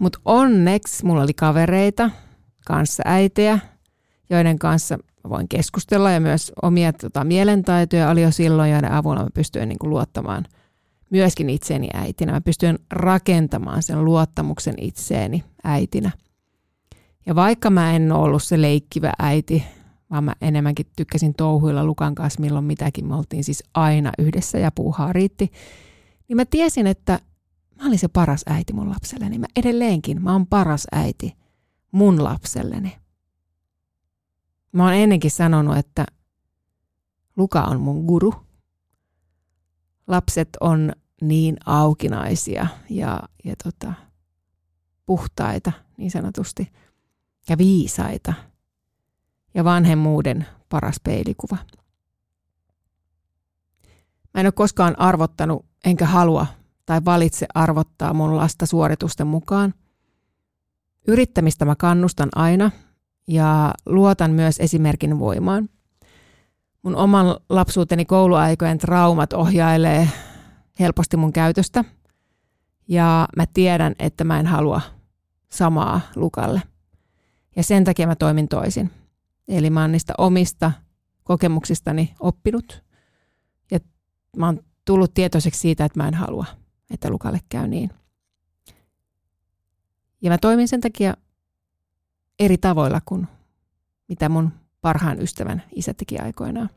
mutta 0.00 0.18
onneksi 0.24 1.04
mulla 1.04 1.22
oli 1.22 1.34
kavereita, 1.34 2.10
kanssa 2.66 3.02
äitejä, 3.06 3.58
joiden 4.30 4.58
kanssa 4.58 4.98
voin 5.28 5.48
keskustella 5.48 6.10
ja 6.10 6.20
myös 6.20 6.52
omia 6.62 6.92
tota, 6.92 7.24
mielentaitoja 7.24 8.10
oli 8.10 8.22
jo 8.22 8.30
silloin, 8.30 8.70
joiden 8.70 8.92
avulla 8.92 9.22
mä 9.22 9.28
pystyin 9.34 9.68
niin 9.68 9.78
kuin, 9.78 9.90
luottamaan 9.90 10.44
myöskin 11.10 11.50
itseeni 11.50 11.88
äitinä. 11.94 12.32
Mä 12.32 12.40
pystyin 12.40 12.78
rakentamaan 12.90 13.82
sen 13.82 14.04
luottamuksen 14.04 14.74
itseeni 14.80 15.44
äitinä. 15.64 16.10
Ja 17.26 17.34
vaikka 17.34 17.70
mä 17.70 17.96
en 17.96 18.12
ollut 18.12 18.42
se 18.42 18.60
leikkivä 18.60 19.12
äiti, 19.18 19.64
vaan 20.10 20.24
mä 20.24 20.34
enemmänkin 20.40 20.86
tykkäsin 20.96 21.34
touhuilla 21.34 21.84
Lukan 21.84 22.14
kanssa 22.14 22.40
milloin 22.40 22.64
mitäkin, 22.64 23.06
me 23.06 23.14
oltiin 23.14 23.44
siis 23.44 23.64
aina 23.74 24.12
yhdessä 24.18 24.58
ja 24.58 24.72
puuhaa 24.72 25.12
riitti, 25.12 25.52
niin 26.28 26.36
mä 26.36 26.44
tiesin, 26.44 26.86
että 26.86 27.20
Mä 27.78 27.86
olin 27.86 27.98
se 27.98 28.08
paras 28.08 28.42
äiti 28.46 28.72
mun 28.72 28.90
lapselleni. 28.90 29.38
Mä 29.38 29.46
edelleenkin, 29.56 30.22
mä 30.22 30.32
oon 30.32 30.46
paras 30.46 30.86
äiti 30.92 31.36
mun 31.92 32.24
lapselleni. 32.24 32.98
Mä 34.72 34.84
oon 34.84 34.94
ennenkin 34.94 35.30
sanonut, 35.30 35.76
että 35.76 36.06
Luka 37.36 37.62
on 37.62 37.80
mun 37.80 38.04
guru. 38.04 38.34
Lapset 40.06 40.48
on 40.60 40.92
niin 41.20 41.56
aukinaisia 41.66 42.66
ja, 42.90 43.22
ja 43.44 43.54
tota, 43.64 43.92
puhtaita 45.06 45.72
niin 45.96 46.10
sanotusti 46.10 46.72
ja 47.48 47.58
viisaita 47.58 48.34
ja 49.54 49.64
vanhemmuuden 49.64 50.46
paras 50.68 51.00
peilikuva. 51.02 51.56
Mä 54.34 54.40
en 54.40 54.46
ole 54.46 54.52
koskaan 54.52 54.98
arvottanut 54.98 55.66
enkä 55.84 56.06
halua 56.06 56.46
tai 56.88 57.00
valitse 57.04 57.46
arvottaa 57.54 58.14
mun 58.14 58.36
lasta 58.36 58.66
suoritusten 58.66 59.26
mukaan. 59.26 59.74
Yrittämistä 61.08 61.64
mä 61.64 61.76
kannustan 61.76 62.28
aina 62.34 62.70
ja 63.26 63.74
luotan 63.86 64.30
myös 64.30 64.56
esimerkin 64.58 65.18
voimaan. 65.18 65.68
Mun 66.82 66.96
oman 66.96 67.26
lapsuuteni 67.48 68.04
kouluaikojen 68.04 68.78
traumat 68.78 69.32
ohjailee 69.32 70.08
helposti 70.80 71.16
mun 71.16 71.32
käytöstä 71.32 71.84
ja 72.88 73.28
mä 73.36 73.44
tiedän, 73.46 73.94
että 73.98 74.24
mä 74.24 74.40
en 74.40 74.46
halua 74.46 74.80
samaa 75.48 76.00
Lukalle. 76.16 76.62
Ja 77.56 77.62
sen 77.62 77.84
takia 77.84 78.06
mä 78.06 78.16
toimin 78.16 78.48
toisin. 78.48 78.90
Eli 79.48 79.70
mä 79.70 79.80
oon 79.80 79.92
niistä 79.92 80.14
omista 80.18 80.72
kokemuksistani 81.24 82.14
oppinut 82.20 82.84
ja 83.70 83.78
mä 84.36 84.46
oon 84.46 84.60
tullut 84.84 85.14
tietoiseksi 85.14 85.60
siitä, 85.60 85.84
että 85.84 86.00
mä 86.00 86.08
en 86.08 86.14
halua 86.14 86.44
että 86.90 87.10
Lukalle 87.10 87.40
käy 87.48 87.68
niin. 87.68 87.90
Ja 90.22 90.30
mä 90.30 90.38
toimin 90.38 90.68
sen 90.68 90.80
takia 90.80 91.14
eri 92.38 92.58
tavoilla 92.58 93.00
kuin 93.04 93.28
mitä 94.08 94.28
mun 94.28 94.52
parhaan 94.80 95.20
ystävän 95.20 95.62
isä 95.74 95.94
teki 95.94 96.18
aikoinaan. 96.18 96.70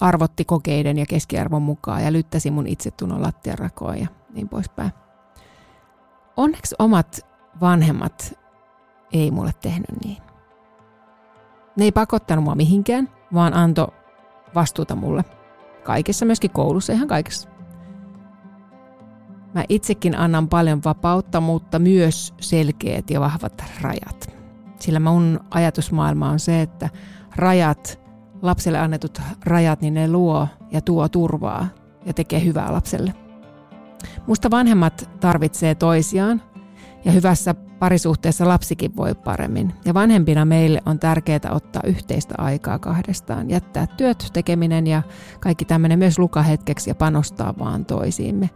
Arvotti 0.00 0.44
kokeiden 0.44 0.98
ja 0.98 1.06
keskiarvon 1.06 1.62
mukaan 1.62 2.04
ja 2.04 2.12
lyttäsi 2.12 2.50
mun 2.50 2.66
itsetunnon 2.66 3.22
lattian 3.22 3.58
rakoon 3.58 4.00
ja 4.00 4.06
niin 4.34 4.48
poispäin. 4.48 4.90
Onneksi 6.36 6.74
omat 6.78 7.26
vanhemmat 7.60 8.38
ei 9.12 9.30
mulle 9.30 9.52
tehnyt 9.60 10.04
niin. 10.04 10.22
Ne 11.76 11.84
ei 11.84 11.92
pakottanut 11.92 12.44
mua 12.44 12.54
mihinkään, 12.54 13.08
vaan 13.34 13.54
anto 13.54 13.94
vastuuta 14.54 14.96
mulle. 14.96 15.24
Kaikessa, 15.84 16.26
myöskin 16.26 16.50
koulussa, 16.50 16.92
ihan 16.92 17.08
kaikessa. 17.08 17.55
Mä 19.56 19.64
itsekin 19.68 20.18
annan 20.18 20.48
paljon 20.48 20.80
vapautta, 20.84 21.40
mutta 21.40 21.78
myös 21.78 22.34
selkeät 22.40 23.10
ja 23.10 23.20
vahvat 23.20 23.64
rajat. 23.80 24.36
Sillä 24.80 25.00
mun 25.00 25.40
ajatusmaailma 25.50 26.30
on 26.30 26.40
se, 26.40 26.62
että 26.62 26.88
rajat, 27.36 28.00
lapselle 28.42 28.78
annetut 28.78 29.20
rajat, 29.44 29.80
niin 29.80 29.94
ne 29.94 30.10
luo 30.10 30.48
ja 30.72 30.80
tuo 30.80 31.08
turvaa 31.08 31.68
ja 32.06 32.12
tekee 32.12 32.44
hyvää 32.44 32.72
lapselle. 32.72 33.14
Musta 34.26 34.50
vanhemmat 34.50 35.10
tarvitsee 35.20 35.74
toisiaan 35.74 36.42
ja 37.04 37.12
hyvässä 37.12 37.54
parisuhteessa 37.54 38.48
lapsikin 38.48 38.96
voi 38.96 39.14
paremmin. 39.14 39.72
Ja 39.84 39.94
vanhempina 39.94 40.44
meille 40.44 40.82
on 40.86 40.98
tärkeää 40.98 41.50
ottaa 41.50 41.82
yhteistä 41.86 42.34
aikaa 42.38 42.78
kahdestaan, 42.78 43.50
jättää 43.50 43.86
työt, 43.86 44.30
tekeminen 44.32 44.86
ja 44.86 45.02
kaikki 45.40 45.64
tämmöinen 45.64 45.98
myös 45.98 46.18
lukahetkeksi 46.18 46.90
ja 46.90 46.94
panostaa 46.94 47.54
vaan 47.58 47.84
toisiimme. 47.84 48.50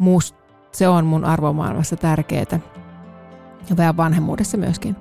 Must, 0.00 0.36
se 0.72 0.88
on 0.88 1.06
mun 1.06 1.24
arvomaailmassa 1.24 1.96
tärkeää 1.96 2.60
ja 3.70 3.76
vähän 3.76 3.96
vanhemmuudessa 3.96 4.56
myöskin. 4.56 4.96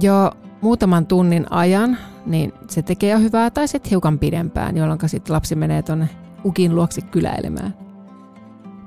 Jo 0.00 0.30
muutaman 0.60 1.06
tunnin 1.06 1.52
ajan, 1.52 1.98
niin 2.26 2.52
se 2.68 2.82
tekee 2.82 3.10
jo 3.10 3.18
hyvää 3.18 3.50
tai 3.50 3.68
sitten 3.68 3.90
hiukan 3.90 4.18
pidempään, 4.18 4.76
jolloin 4.76 4.98
sitten 5.06 5.34
lapsi 5.34 5.54
menee 5.54 5.82
tuonne 5.82 6.08
ukin 6.44 6.74
luoksi 6.74 7.02
kyläilemään. 7.02 7.74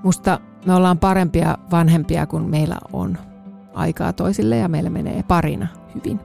Musta 0.04 0.39
me 0.65 0.74
ollaan 0.74 0.98
parempia 0.98 1.58
vanhempia, 1.72 2.26
kun 2.26 2.50
meillä 2.50 2.78
on 2.93 3.17
aikaa 3.74 4.13
toisille 4.13 4.58
ja 4.58 4.67
meillä 4.67 4.89
menee 4.89 5.24
parina 5.24 5.67
hyvin. 5.96 6.20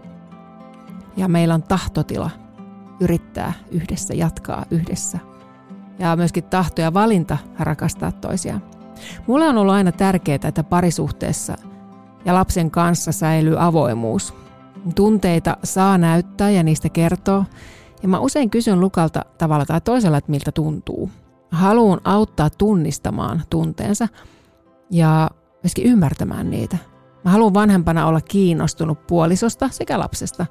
Ja 1.16 1.28
meillä 1.28 1.54
on 1.54 1.62
tahtotila 1.62 2.30
yrittää 3.00 3.52
yhdessä, 3.70 4.14
jatkaa 4.14 4.64
yhdessä. 4.70 5.18
Ja 5.98 6.16
myöskin 6.16 6.44
tahto 6.44 6.80
ja 6.80 6.94
valinta 6.94 7.38
rakastaa 7.58 8.12
toisiaan. 8.12 8.62
Mulle 9.26 9.48
on 9.48 9.58
ollut 9.58 9.74
aina 9.74 9.92
tärkeää, 9.92 10.38
että 10.48 10.64
parisuhteessa 10.64 11.56
ja 12.24 12.34
lapsen 12.34 12.70
kanssa 12.70 13.12
säilyy 13.12 13.62
avoimuus. 13.64 14.34
Tunteita 14.94 15.56
saa 15.64 15.98
näyttää 15.98 16.50
ja 16.50 16.62
niistä 16.62 16.88
kertoo. 16.88 17.44
Ja 18.02 18.08
mä 18.08 18.18
usein 18.20 18.50
kysyn 18.50 18.80
Lukalta 18.80 19.24
tavalla 19.38 19.66
tai 19.66 19.80
toisella, 19.80 20.16
että 20.16 20.30
miltä 20.30 20.52
tuntuu. 20.52 21.10
Haluan 21.50 22.00
auttaa 22.04 22.50
tunnistamaan 22.50 23.42
tunteensa 23.50 24.08
ja 24.90 25.30
myöskin 25.62 25.84
ymmärtämään 25.84 26.50
niitä. 26.50 26.76
Mä 27.24 27.30
haluan 27.30 27.54
vanhempana 27.54 28.06
olla 28.06 28.20
kiinnostunut 28.20 29.06
puolisosta 29.06 29.68
sekä 29.68 29.98
lapsesta, 29.98 30.46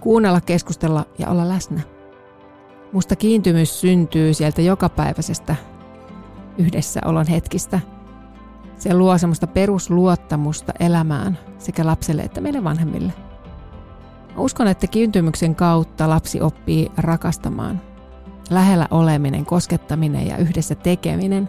kuunnella, 0.00 0.40
keskustella 0.40 1.04
ja 1.18 1.28
olla 1.28 1.48
läsnä. 1.48 1.80
Musta 2.92 3.16
kiintymys 3.16 3.80
syntyy 3.80 4.34
sieltä 4.34 4.62
jokapäiväisestä 4.62 5.56
yhdessäolon 6.58 7.26
hetkistä. 7.26 7.80
Se 8.76 8.94
luo 8.94 9.18
semmoista 9.18 9.46
perusluottamusta 9.46 10.72
elämään 10.80 11.38
sekä 11.58 11.86
lapselle 11.86 12.22
että 12.22 12.40
meille 12.40 12.64
vanhemmille. 12.64 13.12
Mä 14.34 14.40
uskon, 14.42 14.68
että 14.68 14.86
kiintymyksen 14.86 15.54
kautta 15.54 16.08
lapsi 16.08 16.40
oppii 16.40 16.92
rakastamaan. 16.96 17.80
Lähellä 18.50 18.88
oleminen, 18.90 19.46
koskettaminen 19.46 20.26
ja 20.26 20.36
yhdessä 20.36 20.74
tekeminen 20.74 21.48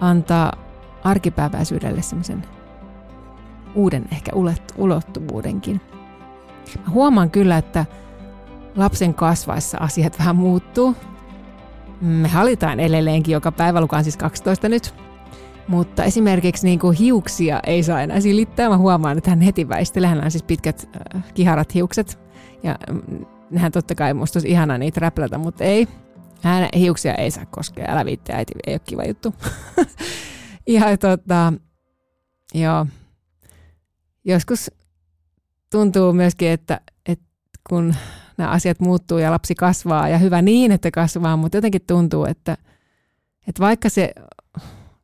antaa 0.00 0.52
arkipäiväisyydelle 1.04 2.02
semmoisen 2.02 2.44
uuden 3.74 4.04
ehkä 4.12 4.32
ulottuvuudenkin. 4.76 5.80
Mä 6.86 6.90
huomaan 6.90 7.30
kyllä, 7.30 7.58
että 7.58 7.86
lapsen 8.76 9.14
kasvaessa 9.14 9.78
asiat 9.78 10.18
vähän 10.18 10.36
muuttuu. 10.36 10.96
Me 12.00 12.28
halitaan 12.28 12.80
edelleenkin 12.80 13.32
joka 13.32 13.52
päivä, 13.52 13.80
lukaan 13.80 14.04
siis 14.04 14.16
12 14.16 14.68
nyt. 14.68 14.94
Mutta 15.68 16.04
esimerkiksi 16.04 16.66
niin 16.66 16.78
kuin 16.78 16.96
hiuksia 16.96 17.60
ei 17.66 17.82
saa 17.82 18.00
enää 18.00 18.20
silittää. 18.20 18.68
Mä 18.68 18.76
huomaan, 18.76 19.18
että 19.18 19.30
hän 19.30 19.40
heti 19.40 19.68
väistelee. 19.68 20.08
Hän 20.08 20.24
on 20.24 20.30
siis 20.30 20.42
pitkät 20.42 20.88
äh, 21.16 21.24
kiharat 21.34 21.74
hiukset. 21.74 22.18
Ja 22.62 22.78
mm, 22.90 23.26
nehän 23.50 23.72
totta 23.72 23.94
kai 23.94 24.14
musta 24.14 24.36
olisi 24.36 24.50
ihanaa 24.50 24.78
niitä 24.78 25.00
räplätä, 25.00 25.38
mutta 25.38 25.64
ei. 25.64 25.88
Hän 26.42 26.68
hiuksia 26.76 27.14
ei 27.14 27.30
saa 27.30 27.46
koskea. 27.46 27.84
Älä 27.88 28.04
viitti, 28.04 28.32
äiti, 28.32 28.52
ei 28.66 28.74
ole 28.74 28.80
kiva 28.84 29.04
juttu. 29.04 29.34
ja 30.66 30.96
tota, 30.98 31.52
joo. 32.54 32.86
Joskus 34.24 34.70
tuntuu 35.70 36.12
myöskin, 36.12 36.48
että, 36.48 36.80
että 37.08 37.24
kun 37.68 37.94
nämä 38.38 38.50
asiat 38.50 38.80
muuttuu 38.80 39.18
ja 39.18 39.30
lapsi 39.30 39.54
kasvaa 39.54 40.08
ja 40.08 40.18
hyvä 40.18 40.42
niin, 40.42 40.72
että 40.72 40.90
kasvaa, 40.90 41.36
mutta 41.36 41.56
jotenkin 41.56 41.82
tuntuu, 41.86 42.24
että, 42.24 42.56
että 43.48 43.62
vaikka 43.62 43.88
se 43.88 44.12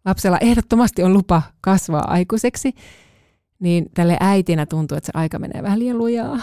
lapsella 0.04 0.38
ehdottomasti 0.38 1.02
on 1.02 1.12
lupa 1.12 1.42
kasvaa 1.60 2.12
aikuiseksi, 2.12 2.74
niin 3.58 3.86
tälle 3.94 4.16
äitinä 4.20 4.66
tuntuu, 4.66 4.96
että 4.96 5.06
se 5.06 5.12
aika 5.14 5.38
menee 5.38 5.62
vähän 5.62 5.78
liian 5.78 5.98
lujaa. 5.98 6.38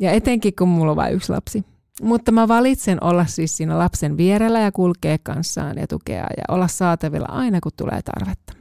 Ja 0.00 0.10
etenkin 0.10 0.52
kun 0.58 0.68
mulla 0.68 0.90
on 0.90 0.96
vain 0.96 1.14
yksi 1.14 1.32
lapsi. 1.32 1.64
Mutta 2.02 2.32
mä 2.32 2.48
valitsen 2.48 3.04
olla 3.04 3.26
siis 3.26 3.56
siinä 3.56 3.78
lapsen 3.78 4.16
vierellä 4.16 4.60
ja 4.60 4.72
kulkea 4.72 5.16
kanssaan 5.22 5.78
ja 5.78 5.86
tukea 5.86 6.26
ja 6.36 6.44
olla 6.48 6.68
saatavilla 6.68 7.26
aina 7.28 7.60
kun 7.60 7.72
tulee 7.76 8.02
tarvetta. 8.02 8.52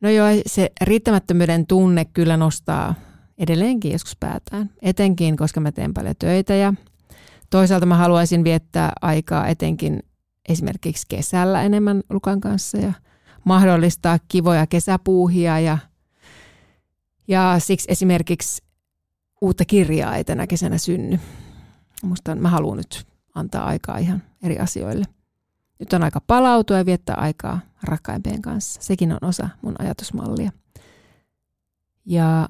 No 0.00 0.10
joo, 0.10 0.26
se 0.46 0.70
riittämättömyyden 0.80 1.66
tunne 1.66 2.04
kyllä 2.04 2.36
nostaa 2.36 2.94
edelleenkin 3.38 3.92
joskus 3.92 4.16
päätään, 4.20 4.70
etenkin 4.82 5.36
koska 5.36 5.60
mä 5.60 5.72
teen 5.72 5.94
paljon 5.94 6.14
töitä 6.18 6.54
ja 6.54 6.74
toisaalta 7.50 7.86
mä 7.86 7.96
haluaisin 7.96 8.44
viettää 8.44 8.92
aikaa 9.02 9.46
etenkin 9.46 10.02
esimerkiksi 10.48 11.06
kesällä 11.08 11.62
enemmän 11.62 12.02
Lukan 12.10 12.40
kanssa 12.40 12.78
ja 12.78 12.92
mahdollistaa 13.44 14.18
kivoja 14.28 14.66
kesäpuuhia 14.66 15.60
ja, 15.60 15.78
ja 17.28 17.56
siksi 17.58 17.92
esimerkiksi 17.92 18.62
uutta 19.40 19.64
kirjaa 19.64 20.16
ei 20.16 20.24
tänä 20.24 20.46
kesänä 20.46 20.78
synny. 20.78 21.20
Musta 22.02 22.34
mä 22.34 22.48
haluan 22.50 22.76
nyt 22.76 23.06
antaa 23.34 23.66
aikaa 23.66 23.98
ihan 23.98 24.22
eri 24.42 24.58
asioille. 24.58 25.04
Nyt 25.78 25.92
on 25.92 26.02
aika 26.02 26.20
palautua 26.26 26.78
ja 26.78 26.86
viettää 26.86 27.16
aikaa 27.16 27.60
rakkaimpien 27.82 28.42
kanssa. 28.42 28.82
Sekin 28.82 29.12
on 29.12 29.18
osa 29.22 29.48
mun 29.62 29.74
ajatusmallia. 29.78 30.50
Ja 32.06 32.48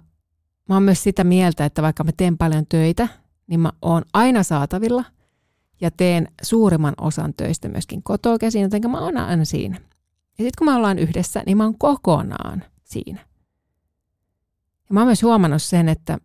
mä 0.68 0.74
oon 0.74 0.82
myös 0.82 1.02
sitä 1.02 1.24
mieltä, 1.24 1.64
että 1.64 1.82
vaikka 1.82 2.04
mä 2.04 2.10
teen 2.16 2.38
paljon 2.38 2.66
töitä, 2.68 3.08
niin 3.46 3.60
mä 3.60 3.72
oon 3.82 4.02
aina 4.12 4.42
saatavilla 4.42 5.04
ja 5.80 5.90
teen 5.90 6.28
suurimman 6.42 6.94
osan 7.00 7.34
töistä 7.36 7.68
myöskin 7.68 8.02
kotoa 8.02 8.38
käsin, 8.38 8.62
joten 8.62 8.90
mä 8.90 9.00
oon 9.00 9.16
aina 9.16 9.44
siinä. 9.44 9.76
Ja 10.38 10.44
sitten 10.44 10.58
kun 10.58 10.66
me 10.66 10.74
ollaan 10.74 10.98
yhdessä, 10.98 11.42
niin 11.46 11.56
mä 11.56 11.64
oon 11.64 11.78
kokonaan 11.78 12.64
siinä. 12.84 13.20
Ja 14.88 14.94
mä 14.94 15.00
oon 15.00 15.08
myös 15.08 15.22
huomannut 15.22 15.62
sen, 15.62 15.88
että 15.88 16.18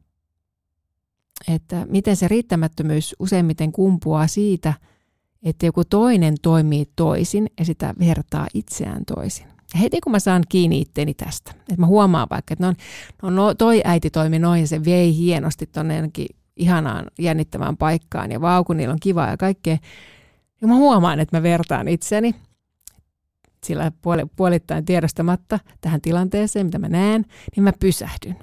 että 1.47 1.85
miten 1.89 2.15
se 2.15 2.27
riittämättömyys 2.27 3.15
useimmiten 3.19 3.71
kumpuaa 3.71 4.27
siitä, 4.27 4.73
että 5.43 5.65
joku 5.65 5.83
toinen 5.85 6.35
toimii 6.41 6.91
toisin 6.95 7.49
ja 7.59 7.65
sitä 7.65 7.93
vertaa 7.99 8.47
itseään 8.53 9.05
toisin. 9.05 9.47
Heti 9.79 10.01
kun 10.01 10.11
mä 10.11 10.19
saan 10.19 10.43
kiinni 10.49 10.81
itteeni 10.81 11.13
tästä, 11.13 11.51
että 11.51 11.75
mä 11.77 11.85
huomaan 11.85 12.27
vaikka, 12.31 12.53
että 12.53 12.73
no, 13.21 13.29
no, 13.29 13.53
toi 13.53 13.81
äiti 13.85 14.09
toimi 14.09 14.39
noin 14.39 14.67
se 14.67 14.85
vei 14.85 15.17
hienosti 15.17 15.65
tuonne 15.65 15.95
jonnekin 15.95 16.27
ihanaan 16.55 17.05
jännittävään 17.19 17.77
paikkaan 17.77 18.31
ja 18.31 18.41
vau, 18.41 18.63
kun 18.63 18.77
niillä 18.77 18.91
on 18.91 18.99
kiva 19.01 19.27
ja 19.27 19.37
kaikkea. 19.37 19.77
Ja 20.61 20.67
mä 20.67 20.75
huomaan, 20.75 21.19
että 21.19 21.37
mä 21.37 21.43
vertaan 21.43 21.87
itseni 21.87 22.35
sillä 23.63 23.91
puolittain 24.35 24.85
tiedostamatta 24.85 25.59
tähän 25.81 26.01
tilanteeseen, 26.01 26.65
mitä 26.65 26.79
mä 26.79 26.89
näen, 26.89 27.25
niin 27.55 27.63
mä 27.63 27.73
pysähdyn. 27.79 28.35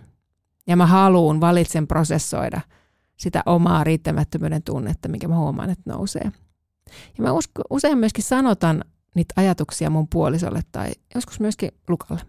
Ja 0.66 0.76
mä 0.76 0.86
haluun, 0.86 1.40
valitsen 1.40 1.86
prosessoida– 1.86 2.60
sitä 3.18 3.42
omaa 3.46 3.84
riittämättömyyden 3.84 4.62
tunnetta, 4.62 5.08
mikä 5.08 5.28
mä 5.28 5.36
huomaan, 5.36 5.70
että 5.70 5.90
nousee. 5.92 6.32
Ja 7.18 7.22
mä 7.22 7.32
usko, 7.32 7.62
usein 7.70 7.98
myöskin 7.98 8.24
sanotan 8.24 8.84
niitä 9.18 9.34
ajatuksia 9.36 9.90
mun 9.90 10.08
puolisolle 10.08 10.60
tai 10.72 10.90
joskus 11.14 11.40
myöskin 11.40 11.70
Lukalle. 11.88 12.22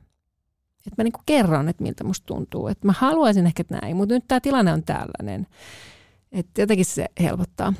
Että 0.87 0.93
mä 0.97 1.03
niinku 1.03 1.21
kerron, 1.25 1.69
että 1.69 1.83
miltä 1.83 2.03
musta 2.03 2.25
tuntuu. 2.25 2.67
Että 2.67 2.87
mä 2.87 2.93
haluaisin 2.97 3.45
ehkä 3.45 3.63
näin, 3.69 3.95
mutta 3.95 4.15
nyt 4.15 4.23
tämä 4.27 4.39
tilanne 4.39 4.73
on 4.73 4.83
tällainen. 4.83 5.47
Että 6.31 6.61
jotenkin 6.61 6.85
se 6.85 7.05
helpottaa. 7.19 7.73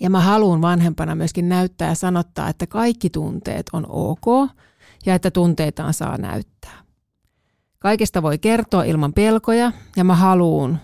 Ja 0.00 0.10
mä 0.10 0.20
haluan 0.20 0.62
vanhempana 0.62 1.14
myöskin 1.14 1.48
näyttää 1.48 1.88
ja 1.88 1.94
sanottaa, 1.94 2.48
että 2.48 2.66
kaikki 2.66 3.10
tunteet 3.10 3.66
on 3.72 3.86
ok 3.88 4.50
ja 5.06 5.14
että 5.14 5.30
tunteitaan 5.30 5.94
saa 5.94 6.18
näyttää. 6.18 6.78
Kaikesta 7.78 8.22
voi 8.22 8.38
kertoa 8.38 8.84
ilman 8.84 9.12
pelkoja 9.12 9.72
ja 9.96 10.04
mä 10.04 10.16
haluan 10.16 10.80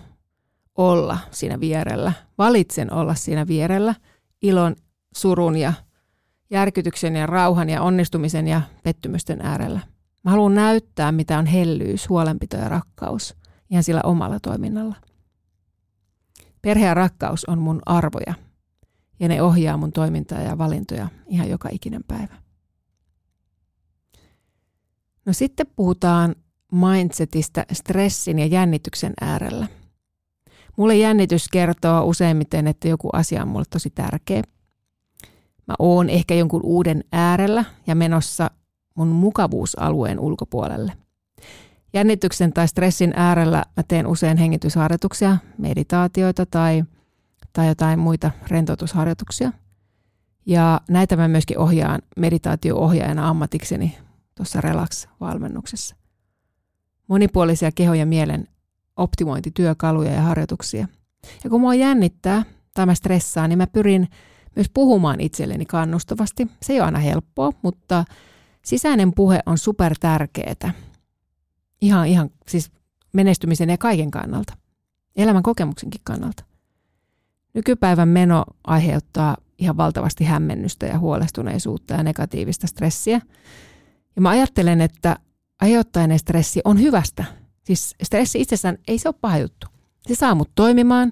olla 0.75 1.17
siinä 1.31 1.59
vierellä. 1.59 2.13
Valitsen 2.37 2.93
olla 2.93 3.15
siinä 3.15 3.47
vierellä 3.47 3.95
ilon, 4.41 4.75
surun 5.15 5.57
ja 5.57 5.73
järkytyksen 6.49 7.15
ja 7.15 7.25
rauhan 7.25 7.69
ja 7.69 7.81
onnistumisen 7.81 8.47
ja 8.47 8.61
pettymysten 8.83 9.41
äärellä. 9.41 9.79
Mä 10.23 10.31
haluan 10.31 10.55
näyttää, 10.55 11.11
mitä 11.11 11.37
on 11.37 11.45
hellyys, 11.45 12.09
huolenpito 12.09 12.57
ja 12.57 12.69
rakkaus 12.69 13.35
ihan 13.69 13.83
sillä 13.83 14.01
omalla 14.03 14.39
toiminnalla. 14.39 14.95
Perhe 16.61 16.85
ja 16.85 16.93
rakkaus 16.93 17.45
on 17.45 17.59
mun 17.59 17.81
arvoja. 17.85 18.33
ja 19.19 19.27
ne 19.27 19.41
ohjaa 19.41 19.77
mun 19.77 19.91
toimintaa 19.91 20.41
ja 20.41 20.57
valintoja 20.57 21.07
ihan 21.27 21.49
joka 21.49 21.69
ikinen 21.71 22.03
päivä. 22.07 22.35
No 25.25 25.33
sitten 25.33 25.67
puhutaan 25.75 26.35
mindsetistä 26.71 27.65
stressin 27.73 28.39
ja 28.39 28.45
jännityksen 28.45 29.13
äärellä. 29.21 29.67
Mulle 30.77 30.97
jännitys 30.97 31.49
kertoo 31.49 32.05
useimmiten, 32.05 32.67
että 32.67 32.87
joku 32.87 33.09
asia 33.13 33.41
on 33.41 33.47
mulle 33.47 33.65
tosi 33.69 33.89
tärkeä. 33.89 34.41
Mä 35.67 35.75
oon 35.79 36.09
ehkä 36.09 36.35
jonkun 36.35 36.61
uuden 36.63 37.03
äärellä 37.11 37.65
ja 37.87 37.95
menossa 37.95 38.51
mun 38.95 39.07
mukavuusalueen 39.07 40.19
ulkopuolelle. 40.19 40.93
Jännityksen 41.93 42.53
tai 42.53 42.67
stressin 42.67 43.13
äärellä 43.15 43.63
mä 43.77 43.83
teen 43.87 44.07
usein 44.07 44.37
hengitysharjoituksia, 44.37 45.37
meditaatioita 45.57 46.45
tai, 46.45 46.83
tai 47.53 47.67
jotain 47.67 47.99
muita 47.99 48.31
rentoutusharjoituksia. 48.47 49.51
Ja 50.45 50.81
näitä 50.89 51.15
mä 51.15 51.27
myöskin 51.27 51.59
ohjaan 51.59 52.01
meditaatio-ohjaajana 52.17 53.29
ammatikseni 53.29 53.97
tuossa 54.35 54.61
Relax-valmennuksessa. 54.61 55.95
Monipuolisia 57.07 57.71
keho- 57.71 57.93
ja 57.93 58.05
mielen 58.05 58.47
optimointityökaluja 58.95 60.11
ja 60.11 60.21
harjoituksia. 60.21 60.87
Ja 61.43 61.49
kun 61.49 61.61
mua 61.61 61.75
jännittää 61.75 62.43
tai 62.73 62.85
mä 62.85 62.95
stressaan, 62.95 63.49
niin 63.49 63.57
mä 63.57 63.67
pyrin 63.67 64.07
myös 64.55 64.69
puhumaan 64.73 65.21
itselleni 65.21 65.65
kannustavasti. 65.65 66.47
Se 66.61 66.73
ei 66.73 66.79
ole 66.79 66.85
aina 66.85 66.99
helppoa, 66.99 67.51
mutta 67.61 68.05
sisäinen 68.65 69.13
puhe 69.13 69.39
on 69.45 69.57
super 69.57 69.95
tärkeää. 69.99 70.73
Ihan, 71.81 72.07
ihan 72.07 72.29
siis 72.47 72.71
menestymisen 73.13 73.69
ja 73.69 73.77
kaiken 73.77 74.11
kannalta. 74.11 74.53
Elämän 75.15 75.43
kokemuksenkin 75.43 76.01
kannalta. 76.03 76.43
Nykypäivän 77.53 78.09
meno 78.09 78.45
aiheuttaa 78.63 79.37
ihan 79.57 79.77
valtavasti 79.77 80.23
hämmennystä 80.23 80.85
ja 80.85 80.99
huolestuneisuutta 80.99 81.93
ja 81.93 82.03
negatiivista 82.03 82.67
stressiä. 82.67 83.21
Ja 84.15 84.21
mä 84.21 84.29
ajattelen, 84.29 84.81
että 84.81 85.19
ajoittainen 85.61 86.19
stressi 86.19 86.61
on 86.65 86.79
hyvästä. 86.79 87.25
Siis 87.63 87.95
stressi 88.03 88.41
itsessään 88.41 88.77
ei 88.87 88.97
se 88.97 89.09
ole 89.09 89.15
paha 89.21 89.37
juttu. 89.37 89.67
Se 90.07 90.15
saa 90.15 90.35
mut 90.35 90.51
toimimaan 90.55 91.11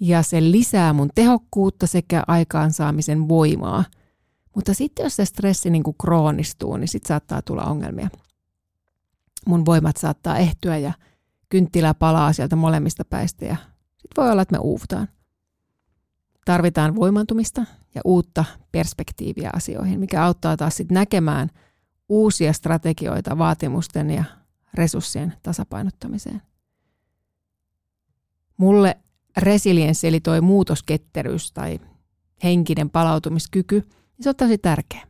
ja 0.00 0.22
se 0.22 0.40
lisää 0.40 0.92
mun 0.92 1.10
tehokkuutta 1.14 1.86
sekä 1.86 2.22
aikaansaamisen 2.26 3.28
voimaa. 3.28 3.84
Mutta 4.54 4.74
sitten 4.74 5.04
jos 5.04 5.16
se 5.16 5.24
stressi 5.24 5.70
niin 5.70 5.82
kuin 5.82 5.96
kroonistuu, 6.00 6.76
niin 6.76 6.88
sitten 6.88 7.08
saattaa 7.08 7.42
tulla 7.42 7.64
ongelmia. 7.64 8.08
Mun 9.46 9.66
voimat 9.66 9.96
saattaa 9.96 10.38
ehtyä 10.38 10.78
ja 10.78 10.92
kynttilä 11.48 11.94
palaa 11.94 12.32
sieltä 12.32 12.56
molemmista 12.56 13.04
päistä 13.04 13.44
ja 13.44 13.56
sitten 13.96 14.22
voi 14.24 14.30
olla, 14.30 14.42
että 14.42 14.52
me 14.52 14.58
uuvutaan. 14.58 15.08
Tarvitaan 16.44 16.94
voimantumista 16.94 17.64
ja 17.94 18.00
uutta 18.04 18.44
perspektiiviä 18.72 19.50
asioihin, 19.52 20.00
mikä 20.00 20.24
auttaa 20.24 20.56
taas 20.56 20.76
sitten 20.76 20.94
näkemään– 20.94 21.48
uusia 22.08 22.52
strategioita 22.52 23.38
vaatimusten 23.38 24.10
ja 24.10 24.24
resurssien 24.74 25.34
tasapainottamiseen. 25.42 26.42
Mulle 28.56 28.96
resilienssi 29.36 30.06
eli 30.08 30.20
toi 30.20 30.40
muutosketteryys 30.40 31.52
tai 31.52 31.80
henkinen 32.44 32.90
palautumiskyky, 32.90 33.80
niin 33.80 34.22
se 34.22 34.28
on 34.28 34.36
tosi 34.36 34.58
tärkeä. 34.58 35.06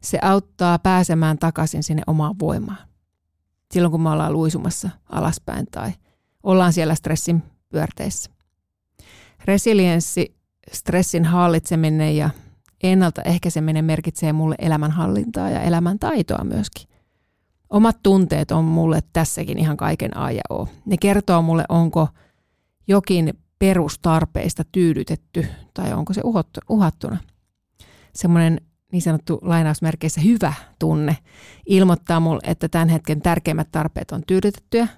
Se 0.00 0.18
auttaa 0.22 0.78
pääsemään 0.78 1.38
takaisin 1.38 1.82
sinne 1.82 2.02
omaan 2.06 2.38
voimaan. 2.38 2.78
Silloin 3.72 3.90
kun 3.90 4.02
me 4.02 4.10
ollaan 4.10 4.32
luisumassa 4.32 4.90
alaspäin 5.08 5.66
tai 5.70 5.92
ollaan 6.42 6.72
siellä 6.72 6.94
stressin 6.94 7.42
pyörteissä. 7.68 8.30
Resilienssi, 9.44 10.36
stressin 10.72 11.24
hallitseminen 11.24 12.16
ja 12.16 12.30
ennaltaehkäiseminen 12.82 13.84
merkitsee 13.84 14.32
mulle 14.32 14.54
elämänhallintaa 14.58 15.50
ja 15.50 15.60
elämäntaitoa 15.60 16.44
myöskin. 16.44 16.88
Omat 17.70 17.96
tunteet 18.02 18.50
on 18.50 18.64
mulle 18.64 19.00
tässäkin 19.12 19.58
ihan 19.58 19.76
kaiken 19.76 20.16
A 20.16 20.30
ja 20.30 20.42
O. 20.50 20.68
Ne 20.86 20.96
kertoo 21.00 21.42
mulle, 21.42 21.64
onko 21.68 22.08
jokin 22.88 23.38
perustarpeista 23.58 24.62
tyydytetty 24.72 25.46
tai 25.74 25.92
onko 25.92 26.12
se 26.12 26.20
uhattuna. 26.68 27.18
Semmoinen 28.14 28.60
niin 28.92 29.02
sanottu 29.02 29.38
lainausmerkeissä 29.42 30.20
hyvä 30.20 30.52
tunne 30.78 31.16
ilmoittaa 31.66 32.20
mulle, 32.20 32.40
että 32.44 32.68
tämän 32.68 32.88
hetken 32.88 33.22
tärkeimmät 33.22 33.68
tarpeet 33.72 34.10
on 34.12 34.22
tyydytettyjä. 34.26 34.88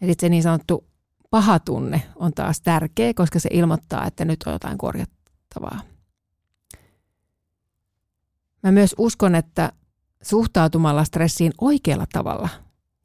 Ja 0.00 0.06
sitten 0.06 0.26
se 0.26 0.28
niin 0.28 0.42
sanottu 0.42 0.84
paha 1.30 1.58
tunne 1.58 2.02
on 2.16 2.32
taas 2.32 2.60
tärkeä, 2.60 3.14
koska 3.14 3.38
se 3.38 3.48
ilmoittaa, 3.52 4.06
että 4.06 4.24
nyt 4.24 4.42
on 4.46 4.52
jotain 4.52 4.78
korjattavaa. 4.78 5.80
Mä 8.62 8.72
myös 8.72 8.94
uskon, 8.98 9.34
että 9.34 9.72
suhtautumalla 10.22 11.04
stressiin 11.04 11.52
oikealla 11.60 12.06
tavalla 12.12 12.48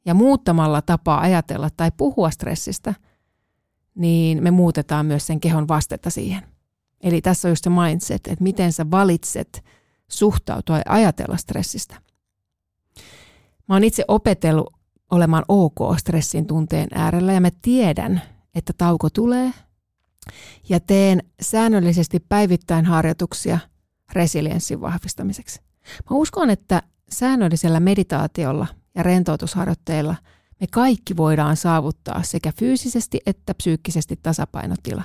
ja 0.04 0.14
muuttamalla 0.14 0.82
tapaa 0.82 1.20
ajatella 1.20 1.68
tai 1.76 1.90
puhua 1.96 2.30
stressistä, 2.30 2.94
niin 3.94 4.42
me 4.42 4.50
muutetaan 4.50 5.06
myös 5.06 5.26
sen 5.26 5.40
kehon 5.40 5.68
vastetta 5.68 6.10
siihen. 6.10 6.42
Eli 7.00 7.20
tässä 7.20 7.48
on 7.48 7.52
just 7.52 7.64
se 7.64 7.70
mindset, 7.70 8.26
että 8.26 8.42
miten 8.44 8.72
sä 8.72 8.90
valitset 8.90 9.64
suhtautua 10.08 10.76
ja 10.76 10.84
ajatella 10.88 11.36
stressistä. 11.36 11.94
Mä 13.68 13.74
oon 13.74 13.84
itse 13.84 14.04
opetellut 14.08 14.74
olemaan 15.10 15.44
ok 15.48 15.98
stressin 15.98 16.46
tunteen 16.46 16.88
äärellä 16.94 17.32
ja 17.32 17.40
mä 17.40 17.50
tiedän, 17.62 18.22
että 18.54 18.72
tauko 18.78 19.10
tulee 19.10 19.50
ja 20.68 20.80
teen 20.80 21.22
säännöllisesti 21.40 22.20
päivittäin 22.20 22.84
harjoituksia– 22.84 23.58
resilienssin 24.12 24.80
vahvistamiseksi. 24.80 25.60
Mä 26.10 26.16
uskon, 26.16 26.50
että 26.50 26.82
säännöllisellä 27.10 27.80
meditaatiolla 27.80 28.66
ja 28.94 29.02
rentoutusharjoitteilla 29.02 30.14
me 30.60 30.66
kaikki 30.70 31.16
voidaan 31.16 31.56
saavuttaa 31.56 32.22
sekä 32.22 32.52
fyysisesti 32.58 33.20
että 33.26 33.54
psyykkisesti 33.54 34.18
tasapainotila. 34.22 35.02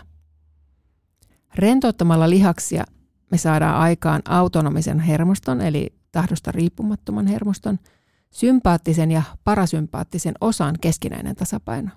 Rentouttamalla 1.56 2.30
lihaksia 2.30 2.84
me 3.32 3.38
saadaan 3.38 3.76
aikaan 3.76 4.22
autonomisen 4.26 5.00
hermoston, 5.00 5.62
eli 5.62 5.94
tahdosta 6.12 6.52
riippumattoman 6.52 7.28
hermoston, 7.28 7.80
sympaattisen 8.32 9.12
ja 9.12 9.22
parasympaattisen 9.44 10.34
osan 10.42 10.76
keskinäinen 10.82 11.36
tasapaino. 11.36 11.90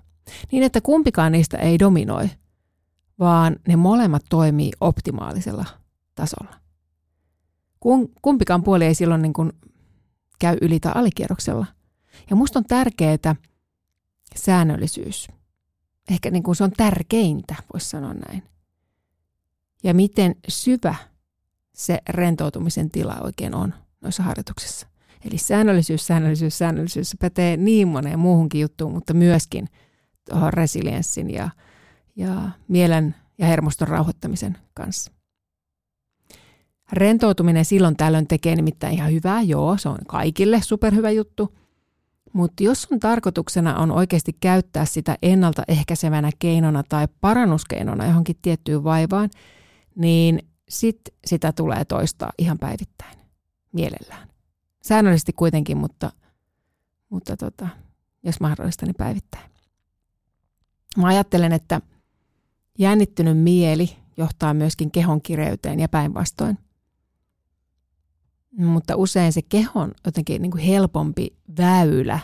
Niin, 0.51 0.63
että 0.63 0.81
kumpikaan 0.81 1.31
niistä 1.31 1.57
ei 1.57 1.79
dominoi, 1.79 2.29
vaan 3.19 3.55
ne 3.67 3.75
molemmat 3.75 4.23
toimii 4.29 4.71
optimaalisella 4.81 5.65
tasolla 6.15 6.63
kumpikaan 8.21 8.63
puoli 8.63 8.85
ei 8.85 8.95
silloin 8.95 9.21
niin 9.21 9.33
kuin 9.33 9.53
käy 10.39 10.57
yli 10.61 10.79
tai 10.79 10.91
alikierroksella. 10.95 11.65
Ja 12.29 12.35
musta 12.35 12.59
on 12.59 12.65
tärkeää 12.65 13.35
säännöllisyys. 14.35 15.27
Ehkä 16.11 16.31
niin 16.31 16.43
kuin 16.43 16.55
se 16.55 16.63
on 16.63 16.71
tärkeintä, 16.71 17.55
voisi 17.73 17.89
sanoa 17.89 18.13
näin. 18.13 18.43
Ja 19.83 19.93
miten 19.93 20.35
syvä 20.47 20.95
se 21.73 21.99
rentoutumisen 22.09 22.91
tila 22.91 23.17
oikein 23.21 23.55
on 23.55 23.73
noissa 24.01 24.23
harjoituksissa. 24.23 24.87
Eli 25.25 25.37
säännöllisyys, 25.37 26.07
säännöllisyys, 26.07 26.57
säännöllisyys 26.57 27.09
se 27.09 27.17
pätee 27.19 27.57
niin 27.57 27.87
moneen 27.87 28.19
muuhunkin 28.19 28.61
juttuun, 28.61 28.93
mutta 28.93 29.13
myöskin 29.13 29.69
tuohon 30.29 30.53
resilienssin 30.53 31.29
ja, 31.29 31.49
ja 32.15 32.49
mielen 32.67 33.15
ja 33.37 33.45
hermoston 33.45 33.87
rauhoittamisen 33.87 34.57
kanssa. 34.73 35.11
Rentoutuminen 36.91 37.65
silloin 37.65 37.97
tällöin 37.97 38.27
tekee 38.27 38.55
nimittäin 38.55 38.93
ihan 38.93 39.11
hyvää, 39.11 39.41
joo, 39.41 39.77
se 39.77 39.89
on 39.89 39.97
kaikille 40.07 40.61
superhyvä 40.61 41.11
juttu. 41.11 41.57
Mutta 42.33 42.63
jos 42.63 42.81
sun 42.81 42.99
tarkoituksena 42.99 43.77
on 43.77 43.91
oikeasti 43.91 44.37
käyttää 44.39 44.85
sitä 44.85 45.17
ennaltaehkäisevänä 45.21 46.29
keinona 46.39 46.83
tai 46.89 47.07
parannuskeinona 47.21 48.05
johonkin 48.05 48.35
tiettyyn 48.41 48.83
vaivaan, 48.83 49.29
niin 49.95 50.39
sit 50.69 51.01
sitä 51.25 51.51
tulee 51.51 51.85
toistaa 51.85 52.31
ihan 52.37 52.59
päivittäin, 52.59 53.17
mielellään. 53.71 54.27
Säännöllisesti 54.83 55.33
kuitenkin, 55.33 55.77
mutta, 55.77 56.11
mutta 57.09 57.37
tota, 57.37 57.67
jos 58.23 58.39
mahdollista, 58.39 58.85
niin 58.85 58.95
päivittäin. 58.97 59.51
Mä 60.97 61.07
ajattelen, 61.07 61.51
että 61.51 61.81
jännittynyt 62.79 63.37
mieli 63.37 63.95
johtaa 64.17 64.53
myöskin 64.53 64.91
kehon 64.91 65.21
kireyteen 65.21 65.79
ja 65.79 65.89
päinvastoin– 65.89 66.57
mutta 68.57 68.95
usein 68.95 69.33
se 69.33 69.41
kehon 69.41 69.91
jotenkin 70.05 70.41
niin 70.41 70.51
kuin 70.51 70.63
helpompi 70.63 71.27
väylä 71.57 72.19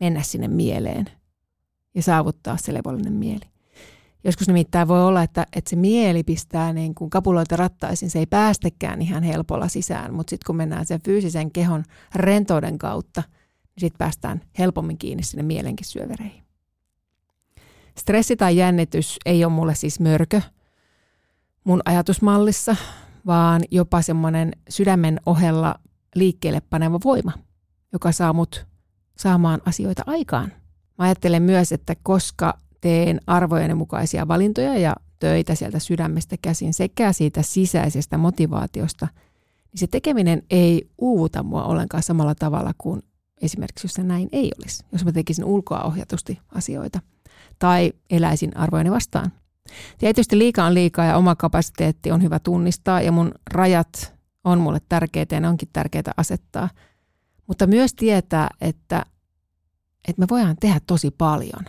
mennä 0.00 0.22
sinne 0.22 0.48
mieleen 0.48 1.10
ja 1.94 2.02
saavuttaa 2.02 2.56
se 2.56 2.74
levollinen 2.74 3.12
mieli. 3.12 3.54
Joskus 4.24 4.48
nimittäin 4.48 4.88
voi 4.88 5.04
olla, 5.04 5.22
että, 5.22 5.46
että 5.56 5.70
se 5.70 5.76
mieli 5.76 6.22
pistää 6.22 6.72
niin 6.72 6.94
kuin 6.94 7.10
kapuloita 7.10 7.56
rattaisin, 7.56 8.10
se 8.10 8.18
ei 8.18 8.26
päästekään 8.26 9.02
ihan 9.02 9.22
helpolla 9.22 9.68
sisään, 9.68 10.14
mutta 10.14 10.30
sitten 10.30 10.46
kun 10.46 10.56
mennään 10.56 10.86
sen 10.86 11.00
fyysisen 11.04 11.50
kehon 11.50 11.84
rentouden 12.14 12.78
kautta, 12.78 13.20
niin 13.20 13.80
sitten 13.80 13.98
päästään 13.98 14.40
helpommin 14.58 14.98
kiinni 14.98 15.22
sinne 15.22 15.42
mielenkin 15.42 15.86
syövereihin. 15.86 16.44
Stressi 17.98 18.36
tai 18.36 18.56
jännitys 18.56 19.18
ei 19.26 19.44
ole 19.44 19.52
mulle 19.52 19.74
siis 19.74 20.00
mörkö, 20.00 20.40
mun 21.64 21.80
ajatusmallissa, 21.84 22.76
vaan 23.26 23.62
jopa 23.70 24.02
semmoinen 24.02 24.52
sydämen 24.68 25.20
ohella 25.26 25.74
liikkeelle 26.14 26.62
paneva 26.70 26.98
voima, 27.04 27.32
joka 27.92 28.12
saa 28.12 28.32
mut 28.32 28.66
saamaan 29.18 29.60
asioita 29.66 30.02
aikaan. 30.06 30.52
Mä 30.98 31.04
ajattelen 31.04 31.42
myös, 31.42 31.72
että 31.72 31.96
koska 32.02 32.58
teen 32.80 33.20
arvojeni 33.26 33.74
mukaisia 33.74 34.28
valintoja 34.28 34.78
ja 34.78 34.96
töitä 35.18 35.54
sieltä 35.54 35.78
sydämestä 35.78 36.36
käsin 36.42 36.74
sekä 36.74 37.12
siitä 37.12 37.42
sisäisestä 37.42 38.18
motivaatiosta, 38.18 39.08
niin 39.72 39.78
se 39.78 39.86
tekeminen 39.86 40.42
ei 40.50 40.90
uuvuta 40.98 41.42
mua 41.42 41.64
ollenkaan 41.64 42.02
samalla 42.02 42.34
tavalla 42.34 42.72
kuin 42.78 43.02
esimerkiksi, 43.42 43.84
jos 43.84 43.94
se 43.94 44.02
näin 44.02 44.28
ei 44.32 44.52
olisi. 44.62 44.84
Jos 44.92 45.04
mä 45.04 45.12
tekisin 45.12 45.44
ulkoa 45.44 45.82
ohjatusti 45.82 46.40
asioita 46.54 47.00
tai 47.58 47.92
eläisin 48.10 48.56
arvojeni 48.56 48.90
vastaan. 48.90 49.32
Tietysti 49.98 50.38
liikaa 50.38 50.66
on 50.66 50.74
liikaa 50.74 51.04
ja 51.04 51.16
oma 51.16 51.34
kapasiteetti 51.36 52.10
on 52.10 52.22
hyvä 52.22 52.38
tunnistaa 52.38 53.00
ja 53.00 53.12
mun 53.12 53.32
rajat 53.50 54.14
on 54.44 54.60
mulle 54.60 54.80
tärkeitä 54.88 55.34
ja 55.34 55.40
ne 55.40 55.48
onkin 55.48 55.68
tärkeitä 55.72 56.12
asettaa. 56.16 56.68
Mutta 57.46 57.66
myös 57.66 57.94
tietää, 57.94 58.48
että, 58.60 59.06
että 60.08 60.20
me 60.20 60.26
voidaan 60.30 60.56
tehdä 60.60 60.80
tosi 60.86 61.10
paljon 61.10 61.64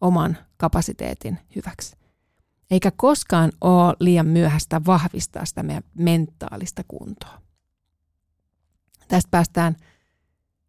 oman 0.00 0.38
kapasiteetin 0.56 1.38
hyväksi. 1.56 1.96
Eikä 2.70 2.90
koskaan 2.90 3.52
ole 3.60 3.94
liian 4.00 4.26
myöhäistä 4.26 4.80
vahvistaa 4.86 5.44
sitä 5.44 5.62
meidän 5.62 5.84
mentaalista 5.98 6.82
kuntoa. 6.88 7.42
Tästä 9.08 9.30
päästään 9.30 9.76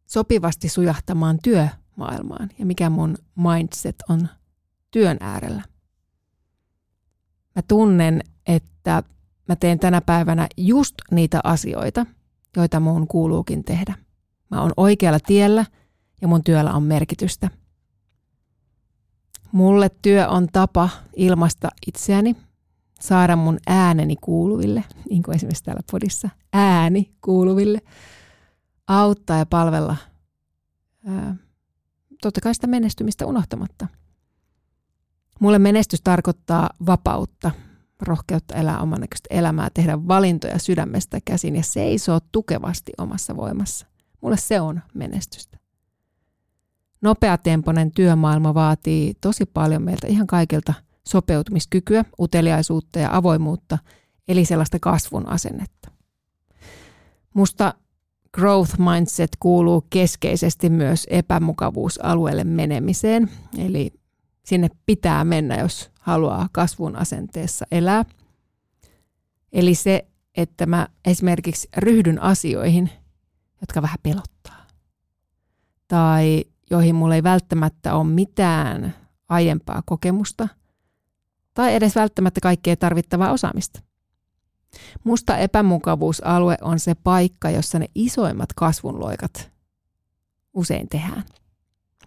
sopivasti 0.06 0.70
sujahtamaan 0.70 1.40
työmaailmaan 1.44 2.50
ja 2.60 2.66
mikä 2.66 2.90
mun 2.90 3.18
mindset 3.36 3.96
on 4.10 4.28
työn 4.92 5.18
äärellä. 5.20 5.64
Mä 7.58 7.62
tunnen, 7.68 8.22
että 8.48 9.04
mä 9.48 9.56
teen 9.56 9.80
tänä 9.80 10.02
päivänä 10.02 10.48
just 10.58 10.96
niitä 11.12 11.40
asioita, 11.44 12.06
joita 12.58 12.80
mun 12.80 13.08
kuuluukin 13.08 13.64
tehdä. 13.64 13.94
Mä 14.52 14.62
oon 14.62 14.72
oikealla 14.78 15.20
tiellä 15.20 15.66
ja 16.22 16.28
mun 16.28 16.44
työllä 16.44 16.74
on 16.74 16.84
merkitystä. 16.84 17.50
Mulle 19.52 19.90
työ 20.02 20.28
on 20.28 20.48
tapa 20.54 20.90
ilmasta 21.16 21.70
itseäni, 21.88 22.36
saada 23.00 23.36
mun 23.36 23.58
ääneni 23.68 24.16
kuuluville, 24.16 24.84
niin 25.10 25.24
kuin 25.24 25.36
esimerkiksi 25.36 25.64
täällä 25.64 25.82
podissa, 25.92 26.30
ääni 26.54 27.12
kuuluville, 27.22 27.82
auttaa 28.88 29.38
ja 29.38 29.46
palvella 29.46 29.96
ää, 31.06 31.36
totta 32.22 32.42
kai 32.42 32.56
sitä 32.56 32.68
menestymistä 32.68 33.26
unohtamatta. 33.26 33.88
Mulle 35.40 35.60
menestys 35.60 36.02
tarkoittaa 36.02 36.70
vapautta, 36.86 37.52
rohkeutta 38.02 38.56
elää 38.56 38.80
oman 38.80 39.02
näköistä 39.02 39.28
elämää, 39.30 39.70
tehdä 39.74 40.08
valintoja 40.08 40.60
sydämestä 40.60 41.20
käsin 41.26 41.56
ja 41.56 41.64
seisoo 41.64 42.20
tukevasti 42.32 42.92
omassa 42.98 43.36
voimassa. 43.36 43.88
Mulle 44.22 44.38
se 44.38 44.62
on 44.62 44.82
menestystä. 44.94 45.58
Nopeatempoinen 47.02 47.92
työmaailma 47.92 48.54
vaatii 48.54 49.14
tosi 49.22 49.46
paljon 49.46 49.82
meiltä 49.82 50.08
ihan 50.08 50.28
kaikilta 50.28 50.74
sopeutumiskykyä, 51.08 52.06
uteliaisuutta 52.20 53.00
ja 53.00 53.16
avoimuutta, 53.16 53.78
eli 54.28 54.46
sellaista 54.46 54.80
kasvun 54.80 55.28
asennetta. 55.28 55.92
Musta 57.34 57.74
growth 58.34 58.80
mindset 58.80 59.30
kuuluu 59.40 59.86
keskeisesti 59.90 60.70
myös 60.70 61.08
epämukavuusalueelle 61.10 62.44
menemiseen, 62.44 63.32
eli 63.58 63.94
sinne 64.48 64.70
pitää 64.86 65.24
mennä, 65.24 65.56
jos 65.56 65.92
haluaa 66.00 66.50
kasvun 66.52 66.96
asenteessa 66.96 67.66
elää. 67.72 68.06
Eli 69.54 69.76
se, 69.76 70.08
että 70.38 70.66
mä 70.66 70.88
esimerkiksi 71.06 71.70
ryhdyn 71.78 72.22
asioihin, 72.22 72.90
jotka 73.62 73.82
vähän 73.82 73.98
pelottaa. 74.04 74.66
Tai 75.88 76.46
joihin 76.70 76.96
mulla 76.96 77.16
ei 77.16 77.24
välttämättä 77.24 77.96
ole 77.96 78.08
mitään 78.08 78.96
aiempaa 79.30 79.82
kokemusta. 79.86 80.48
Tai 81.54 81.76
edes 81.76 81.96
välttämättä 81.96 82.42
kaikkea 82.42 82.76
tarvittavaa 82.76 83.32
osaamista. 83.32 83.82
Musta 85.04 85.38
epämukavuusalue 85.38 86.58
on 86.62 86.80
se 86.80 86.96
paikka, 86.96 87.50
jossa 87.50 87.80
ne 87.80 87.88
isoimmat 87.96 88.54
kasvunloikat 88.56 89.52
usein 90.54 90.90
tehdään. 90.90 91.24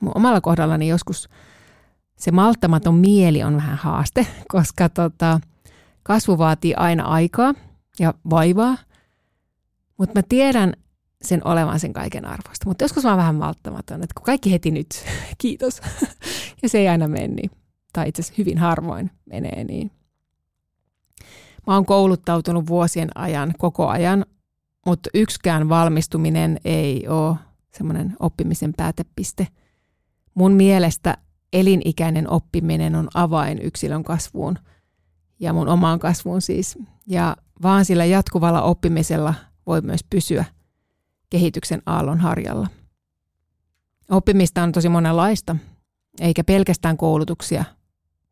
Mun 0.01 0.13
omalla 0.17 0.41
kohdallani 0.41 0.89
joskus 0.89 1.29
se 2.21 2.31
malttamaton 2.31 2.95
mieli 2.95 3.43
on 3.43 3.57
vähän 3.57 3.77
haaste, 3.77 4.27
koska 4.53 4.89
tota, 4.89 5.41
kasvu 6.03 6.39
vaatii 6.39 6.75
aina 6.75 7.05
aikaa 7.05 7.55
ja 7.99 8.15
vaivaa. 8.31 8.77
Mutta 9.99 10.19
mä 10.19 10.23
tiedän 10.29 10.73
sen 11.23 11.47
olevan 11.47 11.81
sen 11.81 11.93
kaiken 11.93 12.25
arvosta. 12.25 12.67
Mutta 12.67 12.85
joskus 12.85 13.05
mä 13.05 13.11
oon 13.11 13.19
vähän 13.19 13.35
malttamaton, 13.35 14.03
että 14.03 14.15
kun 14.15 14.25
kaikki 14.25 14.53
heti 14.53 14.71
nyt, 14.71 15.05
kiitos. 15.43 15.81
ja 16.63 16.69
se 16.69 16.79
ei 16.79 16.89
aina 16.89 17.09
mene 17.09 17.29
niin. 17.29 17.51
Tai 17.93 18.09
itse 18.09 18.23
asiassa 18.23 18.35
hyvin 18.39 18.59
harvoin 18.59 19.11
menee 19.27 19.65
niin. 19.65 19.91
Mä 21.67 21.75
oon 21.75 21.87
kouluttautunut 21.87 22.67
vuosien 22.67 23.09
ajan 23.15 23.55
koko 23.59 23.89
ajan, 23.89 24.27
mutta 24.87 25.11
yksikään 25.15 25.69
valmistuminen 25.69 26.61
ei 26.65 27.09
ole 27.09 27.37
semmoinen 27.71 28.17
oppimisen 28.21 28.73
päätepiste. 28.77 29.47
Mun 30.35 30.53
mielestä 30.53 31.17
elinikäinen 31.53 32.31
oppiminen 32.31 32.95
on 32.95 33.09
avain 33.15 33.59
yksilön 33.63 34.05
kasvuun 34.05 34.59
ja 35.41 35.53
mun 35.53 35.69
omaan 35.69 35.99
kasvuun 35.99 36.43
siis. 36.43 36.79
Ja 37.07 37.37
vaan 37.63 37.85
sillä 37.85 38.05
jatkuvalla 38.05 38.63
oppimisella 38.63 39.35
voi 39.67 39.81
myös 39.81 40.01
pysyä 40.11 40.45
kehityksen 41.31 41.83
aallon 41.87 42.21
harjalla. 42.21 42.69
Oppimista 44.11 44.63
on 44.63 44.73
tosi 44.73 44.89
monenlaista, 44.89 45.57
eikä 46.21 46.45
pelkästään 46.45 46.97
koulutuksia. 46.97 47.65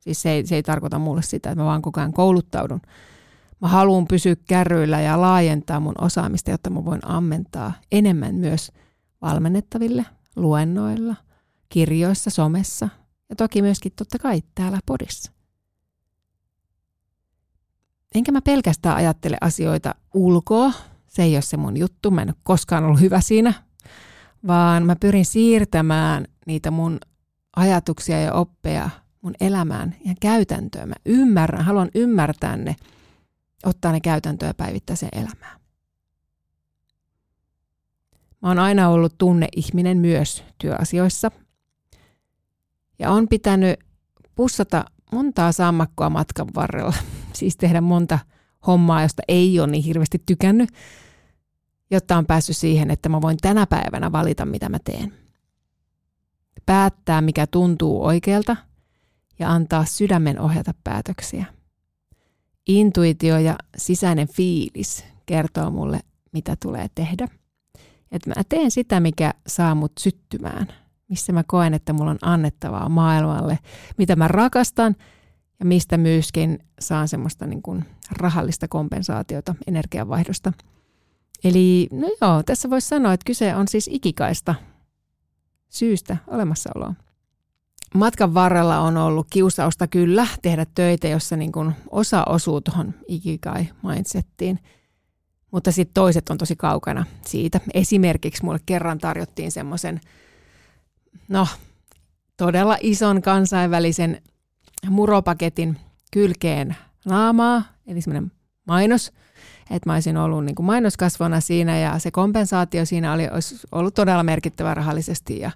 Siis 0.01 0.23
se 0.23 0.31
ei, 0.31 0.47
se 0.47 0.55
ei 0.55 0.63
tarkoita 0.63 0.99
mulle 0.99 1.23
sitä, 1.23 1.51
että 1.51 1.63
mä 1.63 1.67
vaan 1.67 1.83
koko 1.83 2.01
ajan 2.01 2.13
kouluttaudun. 2.13 2.81
Mä 3.61 3.69
haluan 3.69 4.07
pysyä 4.07 4.37
kärryillä 4.49 5.01
ja 5.01 5.21
laajentaa 5.21 5.81
mun 5.81 5.95
osaamista, 6.01 6.51
jotta 6.51 6.71
mä 6.71 6.85
voin 6.85 7.01
ammentaa 7.07 7.73
enemmän 7.93 8.35
myös 8.35 8.73
valmennettaville 9.23 10.07
luennoilla, 10.37 11.15
kirjoissa, 11.69 12.31
somessa, 12.31 12.89
ja 13.31 13.37
toki 13.37 13.63
myöskin 13.63 13.93
totta 13.97 14.19
kai 14.19 14.43
täällä 14.55 14.79
podissa. 14.87 15.33
Enkä 18.15 18.33
mä 18.33 18.41
pelkästään 18.41 18.97
ajattele 18.97 19.37
asioita 19.41 19.95
ulkoa, 20.15 20.73
se 21.09 21.23
ei 21.23 21.37
ole 21.37 21.43
se 21.43 21.57
mun 21.57 21.77
juttu, 21.77 22.11
mä 22.11 22.23
en 22.23 22.29
ole 22.29 22.37
koskaan 22.43 22.85
ollut 22.85 23.01
hyvä 23.01 23.21
siinä, 23.21 23.55
vaan 24.47 24.87
mä 24.87 24.97
pyrin 24.97 25.27
siirtämään 25.27 26.25
niitä 26.47 26.71
mun 26.71 27.01
ajatuksia 27.57 28.21
ja 28.21 28.33
oppeja 28.33 28.91
mun 29.23 29.35
elämään 29.41 29.97
ja 30.05 30.15
käytäntöön. 30.21 30.89
Mä 30.89 30.95
ymmärrän, 31.07 31.65
haluan 31.65 31.91
ymmärtää 31.95 32.57
ne, 32.57 32.77
ottaa 33.65 33.93
ne 33.93 34.01
käytäntöä 34.01 34.55
päivittäiseen 34.55 35.13
elämään. 35.13 35.61
Mä 38.43 38.49
oon 38.49 38.59
aina 38.59 38.89
ollut 38.89 39.19
tunneihminen 39.19 39.99
myös 39.99 40.45
työasioissa– 40.59 41.31
ja 42.99 43.11
on 43.11 43.29
pitänyt 43.29 43.81
pussata 44.35 44.85
montaa 45.13 45.53
sammakkoa 45.53 46.11
matkan 46.11 46.47
varrella. 46.55 46.95
Siis 47.33 47.57
tehdä 47.57 47.81
monta 47.81 48.19
hommaa, 48.67 49.03
josta 49.03 49.23
ei 49.29 49.61
ole 49.61 49.67
niin 49.67 49.85
hirveästi 49.85 50.23
tykännyt, 50.27 50.71
jotta 51.91 52.17
on 52.17 52.27
päässyt 52.27 52.57
siihen, 52.57 52.91
että 52.91 53.09
mä 53.09 53.23
voin 53.23 53.37
tänä 53.41 53.67
päivänä 53.67 54.13
valita, 54.13 54.47
mitä 54.47 54.69
mä 54.69 54.79
teen. 54.85 55.13
Päättää, 56.67 57.21
mikä 57.21 57.47
tuntuu 57.47 58.05
oikealta 58.05 58.57
ja 59.39 59.53
antaa 59.53 59.85
sydämen 59.85 60.41
ohjata 60.41 60.75
päätöksiä. 60.85 61.45
Intuitio 62.67 63.39
ja 63.39 63.57
sisäinen 63.77 64.29
fiilis 64.29 65.05
kertoo 65.27 65.71
mulle, 65.71 66.01
mitä 66.33 66.57
tulee 66.63 66.87
tehdä. 66.95 67.29
Että 68.13 68.31
mä 68.31 68.43
teen 68.49 68.71
sitä, 68.71 69.01
mikä 69.01 69.35
saa 69.47 69.75
mut 69.75 69.93
syttymään– 69.99 70.67
missä 71.09 71.33
mä 71.33 71.45
koen, 71.47 71.75
että 71.75 71.93
mulla 71.93 72.11
on 72.11 72.19
annettavaa 72.23 72.89
maailmalle, 72.89 73.59
mitä 73.99 74.17
mä 74.17 74.29
rakastan 74.29 74.97
ja 75.61 75.65
mistä 75.65 75.97
myöskin 75.97 76.59
saan 76.81 77.09
semmoista 77.09 77.47
niin 77.47 77.63
kuin 77.63 77.85
rahallista 78.11 78.69
kompensaatiota 78.69 79.55
energianvaihdosta. 79.67 80.53
Eli 81.45 81.89
no 81.93 82.09
joo, 82.21 82.43
tässä 82.43 82.71
voisi 82.71 82.89
sanoa, 82.89 83.13
että 83.13 83.25
kyse 83.25 83.55
on 83.55 83.69
siis 83.69 83.91
ikikaista 83.93 84.55
syystä 85.69 86.17
olemassaoloa. 86.27 86.95
Matkan 87.95 88.35
varrella 88.35 88.81
on 88.81 88.97
ollut 88.97 89.27
kiusausta 89.31 89.87
kyllä 89.87 90.27
tehdä 90.43 90.67
töitä, 90.75 91.09
jossa 91.09 91.37
niin 91.37 91.53
kuin 91.53 91.73
osa 91.91 92.25
osuu 92.25 92.61
tuohon 92.61 92.95
ikikai-mindsettiin, 93.09 94.59
mutta 95.51 95.73
sitten 95.73 95.95
toiset 95.95 96.29
on 96.31 96.39
tosi 96.39 96.57
kaukana 96.57 97.07
siitä. 97.27 97.61
Esimerkiksi 97.75 98.45
mulle 98.45 98.61
kerran 98.67 98.99
tarjottiin 98.99 99.53
semmoisen 99.53 100.01
no, 101.29 101.47
todella 102.37 102.77
ison 102.81 103.23
kansainvälisen 103.23 104.23
muropaketin 104.91 105.77
kylkeen 106.13 106.77
naamaa, 107.05 107.63
eli 107.87 108.01
semmoinen 108.01 108.33
mainos, 108.65 109.13
että 109.71 109.89
mä 109.89 109.95
olisin 109.95 110.17
ollut 110.17 110.45
niin 110.45 110.55
kuin 110.55 110.67
mainoskasvona 110.67 111.41
siinä 111.41 111.79
ja 111.79 111.99
se 111.99 112.11
kompensaatio 112.11 112.85
siinä 112.85 113.13
oli, 113.13 113.29
olisi 113.29 113.61
ollut 113.73 113.95
todella 113.95 114.23
merkittävä 114.23 114.75
rahallisesti 114.75 115.41
ja, 115.41 115.51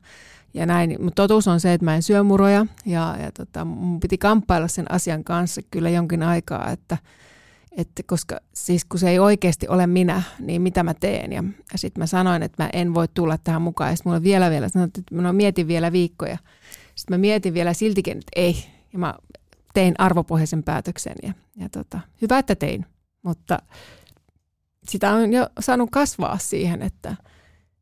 ja 0.55 0.67
näin. 0.67 0.97
Mutta 1.01 1.23
totuus 1.23 1.49
on 1.49 1.61
se, 1.61 1.73
että 1.73 1.85
mä 1.85 1.95
en 1.95 2.03
syö 2.03 2.23
muroja 2.23 2.67
ja, 2.87 3.17
ja 3.23 3.33
tota, 3.33 3.65
mun 3.65 4.01
piti 4.01 4.19
kamppailla 4.19 4.69
sen 4.69 4.93
asian 4.93 5.25
kanssa 5.25 5.61
kyllä 5.71 5.91
jonkin 5.91 6.23
aikaa, 6.23 6.71
että, 6.71 6.99
että 7.77 8.03
koska 8.07 8.41
siis 8.55 8.85
kun 8.85 9.01
se 9.01 9.11
ei 9.11 9.19
oikeasti 9.19 9.69
ole 9.69 9.87
minä, 9.87 10.23
niin 10.39 10.63
mitä 10.63 10.83
mä 10.83 10.95
teen. 10.95 11.33
Ja, 11.33 11.45
ja 11.73 11.79
sitten 11.79 12.01
mä 12.01 12.07
sanoin, 12.07 12.43
että 12.43 12.63
mä 12.63 12.71
en 12.73 12.95
voi 12.95 13.09
tulla 13.15 13.39
tähän 13.39 13.63
mukaan. 13.63 13.91
Ja 13.91 13.97
sitten 13.97 14.11
mulla 14.11 14.23
vielä 14.23 14.51
vielä, 14.51 14.69
sanoin, 14.69 14.89
että 14.99 15.15
mä 15.15 15.33
mietin 15.33 15.69
vielä 15.69 15.93
viikkoja. 15.93 16.39
Sitten 16.95 17.15
mä 17.15 17.21
mietin 17.21 17.55
vielä 17.55 17.73
siltikin, 17.73 18.19
että 18.19 18.33
ei. 18.37 18.65
Ja 18.93 18.99
mä 18.99 19.15
tein 19.75 19.95
arvopohjaisen 19.99 20.63
päätöksen 20.63 21.17
ja, 21.23 21.33
ja 21.57 21.69
tota, 21.69 22.01
hyvä, 22.23 22.39
että 22.39 22.55
tein. 22.55 22.87
Mutta 23.23 23.59
sitä 24.89 25.13
on 25.13 25.33
jo 25.33 25.49
saanut 25.61 25.91
kasvaa 25.93 26.39
siihen, 26.39 26.83
että, 26.83 27.17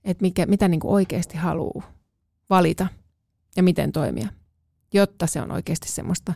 että 0.05 0.22
mikä, 0.22 0.47
mitä 0.47 0.68
niin 0.68 0.80
kuin 0.80 0.93
oikeasti 0.93 1.36
haluaa 1.36 1.93
valita 2.51 2.86
ja 3.57 3.62
miten 3.62 3.93
toimia, 3.93 4.28
jotta 4.95 5.26
se 5.26 5.43
on 5.43 5.53
oikeasti 5.53 5.88
semmoista 5.88 6.34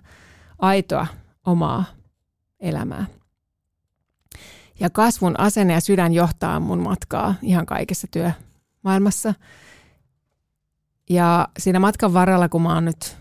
aitoa 0.59 1.07
omaa 1.47 1.85
elämää. 2.61 3.07
Ja 4.81 4.91
kasvun 4.91 5.41
asenne 5.41 5.73
ja 5.73 5.81
sydän 5.81 6.13
johtaa 6.13 6.61
mun 6.61 6.79
matkaa 6.79 7.35
ihan 7.43 7.67
kaikessa 7.67 8.07
työmaailmassa. 8.11 9.35
Ja 11.11 11.49
siinä 11.59 11.79
matkan 11.79 12.15
varrella, 12.15 12.49
kun 12.49 12.63
mä 12.63 12.75
oon 12.75 12.85
nyt 12.85 13.17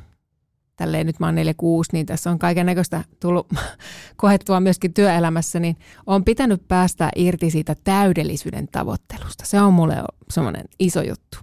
tälleen 0.75 1.07
nyt 1.07 1.19
mä 1.19 1.25
oon 1.25 1.35
46, 1.35 1.89
niin 1.93 2.05
tässä 2.05 2.31
on 2.31 2.39
kaiken 2.39 2.65
näköistä 2.65 3.03
tullut 3.19 3.47
kohettua 4.17 4.59
myöskin 4.59 4.93
työelämässä, 4.93 5.59
niin 5.59 5.77
on 6.05 6.23
pitänyt 6.23 6.67
päästä 6.67 7.09
irti 7.15 7.51
siitä 7.51 7.75
täydellisyyden 7.83 8.67
tavoittelusta. 8.71 9.45
Se 9.45 9.61
on 9.61 9.73
mulle 9.73 9.95
semmoinen 10.29 10.65
iso 10.79 11.01
juttu. 11.01 11.37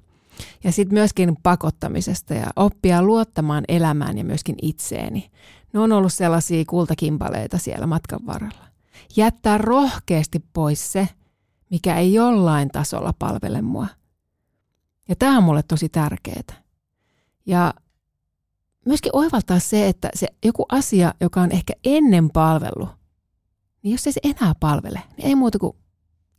Ja 0.64 0.72
sitten 0.72 0.94
myöskin 0.94 1.36
pakottamisesta 1.42 2.34
ja 2.34 2.46
oppia 2.56 3.02
luottamaan 3.02 3.64
elämään 3.68 4.18
ja 4.18 4.24
myöskin 4.24 4.56
itseeni. 4.62 5.30
Ne 5.72 5.80
on 5.80 5.92
ollut 5.92 6.12
sellaisia 6.12 6.64
kultakimpaleita 6.68 7.58
siellä 7.58 7.86
matkan 7.86 8.20
varrella. 8.26 8.69
Jättää 9.16 9.58
rohkeasti 9.58 10.44
pois 10.52 10.92
se, 10.92 11.08
mikä 11.70 11.96
ei 11.96 12.14
jollain 12.14 12.68
tasolla 12.68 13.14
palvele 13.18 13.62
mua. 13.62 13.86
Ja 15.08 15.16
tämä 15.16 15.38
on 15.38 15.44
mulle 15.44 15.62
tosi 15.62 15.88
tärkeää. 15.88 16.62
Ja 17.46 17.74
myöskin 18.86 19.16
oivaltaa 19.16 19.58
se, 19.58 19.88
että 19.88 20.08
se 20.14 20.28
joku 20.44 20.66
asia, 20.68 21.14
joka 21.20 21.40
on 21.40 21.52
ehkä 21.52 21.72
ennen 21.84 22.30
palvelu, 22.30 22.88
niin 23.82 23.92
jos 23.92 24.06
ei 24.06 24.12
se 24.12 24.20
enää 24.24 24.54
palvele, 24.60 25.02
niin 25.16 25.26
ei 25.26 25.34
muuta 25.34 25.58
kuin 25.58 25.76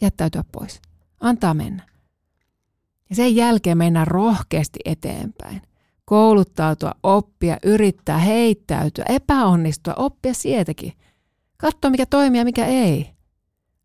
jättäytyä 0.02 0.44
pois. 0.52 0.82
Antaa 1.20 1.54
mennä. 1.54 1.84
Ja 3.10 3.16
sen 3.16 3.36
jälkeen 3.36 3.78
mennä 3.78 4.06
rohkeasti 4.06 4.80
eteenpäin. 4.86 5.62
Kouluttautua, 6.06 6.92
oppia, 7.04 7.58
yrittää, 7.64 8.18
heittäytyä, 8.18 9.06
epäonnistua, 9.10 9.94
oppia 9.98 10.34
siitäkin. 10.34 10.94
Katsoa, 11.62 11.92
mikä 11.92 12.06
toimii 12.06 12.40
ja 12.40 12.46
mikä 12.46 12.66
ei. 12.66 13.14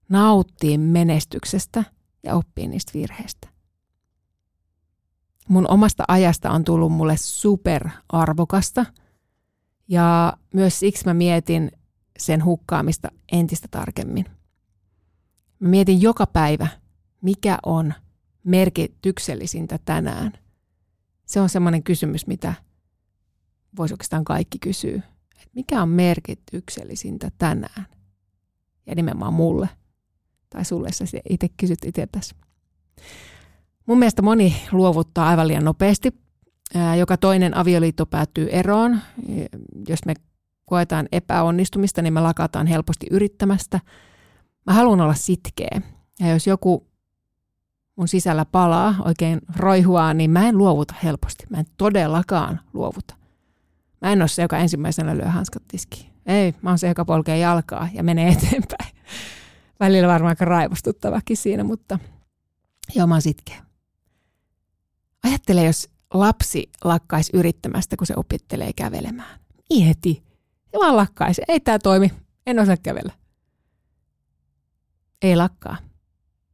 Nauttii 0.08 0.78
menestyksestä 0.78 1.84
ja 2.22 2.34
oppii 2.34 2.68
niistä 2.68 2.92
virheistä 2.94 3.56
mun 5.48 5.70
omasta 5.70 6.04
ajasta 6.08 6.50
on 6.50 6.64
tullut 6.64 6.92
mulle 6.92 7.16
super 7.16 7.88
arvokasta. 8.08 8.86
Ja 9.88 10.36
myös 10.54 10.78
siksi 10.78 11.04
mä 11.06 11.14
mietin 11.14 11.72
sen 12.18 12.44
hukkaamista 12.44 13.08
entistä 13.32 13.68
tarkemmin. 13.70 14.26
Mä 15.58 15.68
mietin 15.68 16.02
joka 16.02 16.26
päivä, 16.26 16.68
mikä 17.20 17.58
on 17.66 17.94
merkityksellisintä 18.44 19.78
tänään. 19.84 20.32
Se 21.26 21.40
on 21.40 21.48
semmoinen 21.48 21.82
kysymys, 21.82 22.26
mitä 22.26 22.54
voisi 23.76 23.94
oikeastaan 23.94 24.24
kaikki 24.24 24.58
kysyä. 24.58 25.02
Et 25.42 25.50
mikä 25.54 25.82
on 25.82 25.88
merkityksellisintä 25.88 27.30
tänään? 27.38 27.86
Ja 28.86 28.94
nimenomaan 28.94 29.34
mulle. 29.34 29.68
Tai 30.50 30.64
sulle 30.64 30.92
sä 30.92 31.04
itse 31.30 31.48
kysyt 31.56 31.78
itse 31.84 32.06
tässä. 32.12 32.36
Mun 33.86 33.98
mielestä 33.98 34.22
moni 34.22 34.56
luovuttaa 34.72 35.28
aivan 35.28 35.48
liian 35.48 35.64
nopeasti. 35.64 36.14
Joka 36.98 37.16
toinen 37.16 37.56
avioliitto 37.56 38.06
päättyy 38.06 38.48
eroon. 38.50 39.00
Jos 39.88 40.04
me 40.06 40.14
koetaan 40.64 41.08
epäonnistumista, 41.12 42.02
niin 42.02 42.12
me 42.12 42.20
lakataan 42.20 42.66
helposti 42.66 43.06
yrittämästä. 43.10 43.80
Mä 44.66 44.72
haluan 44.72 45.00
olla 45.00 45.14
sitkeä. 45.14 45.80
Ja 46.20 46.28
jos 46.28 46.46
joku 46.46 46.86
mun 47.96 48.08
sisällä 48.08 48.44
palaa, 48.44 48.94
oikein 49.04 49.40
roihuaa, 49.56 50.14
niin 50.14 50.30
mä 50.30 50.48
en 50.48 50.58
luovuta 50.58 50.94
helposti. 51.02 51.46
Mä 51.50 51.58
en 51.58 51.66
todellakaan 51.76 52.60
luovuta. 52.72 53.14
Mä 54.02 54.12
en 54.12 54.22
ole 54.22 54.28
se, 54.28 54.42
joka 54.42 54.58
ensimmäisenä 54.58 55.16
lyö 55.16 55.28
hanskat 55.28 55.62
tiskiin. 55.68 56.12
Ei, 56.26 56.54
mä 56.62 56.70
oon 56.70 56.78
se, 56.78 56.88
joka 56.88 57.04
polkee 57.04 57.38
jalkaa 57.38 57.88
ja 57.92 58.02
menee 58.02 58.28
eteenpäin. 58.32 58.96
Välillä 59.80 60.08
varmaan 60.08 60.30
aika 60.30 60.44
raivostuttavakin 60.44 61.36
siinä, 61.36 61.64
mutta 61.64 61.98
joo, 62.94 63.06
mä 63.06 63.14
oon 63.14 63.22
sitkeä. 63.22 63.66
Ajattele, 65.24 65.64
jos 65.64 65.88
lapsi 66.14 66.70
lakkaisi 66.84 67.30
yrittämästä, 67.34 67.96
kun 67.96 68.06
se 68.06 68.14
opettelee 68.16 68.72
kävelemään. 68.72 69.40
Mieti. 69.70 70.22
Ja 70.72 70.78
vaan 70.78 70.96
lakkaisi. 70.96 71.42
Ei 71.48 71.60
tämä 71.60 71.78
toimi. 71.78 72.12
En 72.46 72.58
osaa 72.58 72.76
kävellä. 72.76 73.12
Ei 75.22 75.36
lakkaa. 75.36 75.76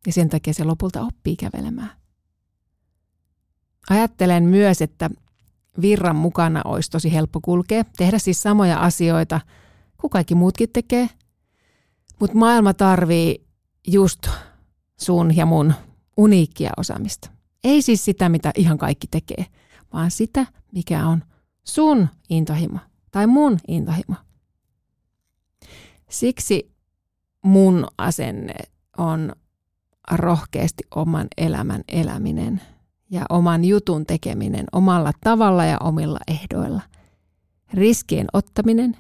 Ja 0.06 0.12
sen 0.12 0.28
takia 0.28 0.54
se 0.54 0.64
lopulta 0.64 1.02
oppii 1.02 1.36
kävelemään. 1.36 1.90
Ajattelen 3.90 4.44
myös, 4.44 4.82
että 4.82 5.10
virran 5.80 6.16
mukana 6.16 6.62
olisi 6.64 6.90
tosi 6.90 7.12
helppo 7.12 7.40
kulkea, 7.40 7.84
tehdä 7.96 8.18
siis 8.18 8.42
samoja 8.42 8.78
asioita 8.78 9.40
kuin 9.96 10.10
kaikki 10.10 10.34
muutkin 10.34 10.68
tekee. 10.72 11.08
Mutta 12.20 12.36
maailma 12.36 12.74
tarvii 12.74 13.46
just 13.88 14.28
sun 15.00 15.36
ja 15.36 15.46
mun 15.46 15.74
uniikkia 16.16 16.70
osaamista. 16.76 17.30
Ei 17.64 17.82
siis 17.82 18.04
sitä, 18.04 18.28
mitä 18.28 18.52
ihan 18.56 18.78
kaikki 18.78 19.06
tekee, 19.06 19.46
vaan 19.92 20.10
sitä, 20.10 20.46
mikä 20.72 21.06
on 21.06 21.22
sun 21.64 22.08
intohimo 22.28 22.78
tai 23.10 23.26
mun 23.26 23.58
intohimo. 23.68 24.14
Siksi 26.10 26.72
mun 27.44 27.86
asenne 27.98 28.54
on 28.98 29.32
rohkeasti 30.10 30.84
oman 30.94 31.26
elämän 31.36 31.84
eläminen 31.88 32.60
ja 33.12 33.24
oman 33.28 33.64
jutun 33.64 34.06
tekeminen 34.06 34.64
omalla 34.72 35.12
tavalla 35.24 35.64
ja 35.64 35.78
omilla 35.78 36.18
ehdoilla. 36.28 36.80
Riskien 37.74 38.26
ottaminen 38.32 38.96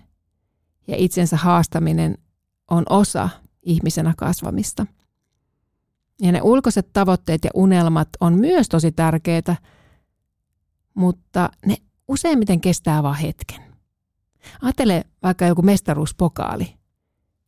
ja 0.86 0.96
itsensä 0.98 1.36
haastaminen 1.36 2.18
on 2.70 2.84
osa 2.90 3.28
ihmisenä 3.62 4.14
kasvamista– 4.16 4.86
ja 6.22 6.32
ne 6.32 6.42
ulkoiset 6.42 6.88
tavoitteet 6.92 7.44
ja 7.44 7.50
unelmat 7.54 8.08
on 8.20 8.34
myös 8.34 8.68
tosi 8.68 8.92
tärkeitä, 8.92 9.56
mutta 10.94 11.50
ne 11.66 11.76
useimmiten 12.08 12.60
kestää 12.60 13.02
vain 13.02 13.16
hetken. 13.16 13.62
Ajattele 14.62 15.04
vaikka 15.22 15.46
joku 15.46 15.62
mestaruuspokaali. 15.62 16.74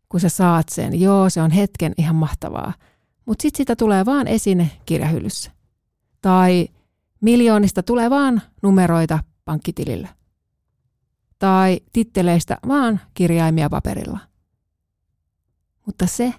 Kun 0.08 0.20
sä 0.20 0.28
saat 0.28 0.68
sen, 0.68 1.00
joo 1.00 1.30
se 1.30 1.42
on 1.42 1.50
hetken 1.50 1.92
ihan 1.98 2.16
mahtavaa, 2.16 2.72
mutta 3.26 3.42
sitten 3.42 3.56
sitä 3.56 3.76
tulee 3.76 4.04
vaan 4.04 4.26
esine 4.26 4.70
kirjahyllyssä. 4.86 5.50
Tai 6.24 6.68
miljoonista 7.20 7.82
tulee 7.82 8.10
vaan 8.10 8.42
numeroita 8.62 9.18
pankkitilillä. 9.44 10.08
Tai 11.38 11.80
titteleistä 11.92 12.58
vaan 12.68 13.00
kirjaimia 13.14 13.70
paperilla. 13.70 14.18
Mutta 15.86 16.06
se, 16.06 16.34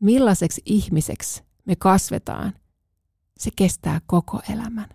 millaiseksi 0.00 0.62
ihmiseksi 0.64 1.42
me 1.64 1.76
kasvetaan, 1.76 2.54
se 3.38 3.50
kestää 3.56 4.00
koko 4.06 4.40
elämän. 4.52 4.88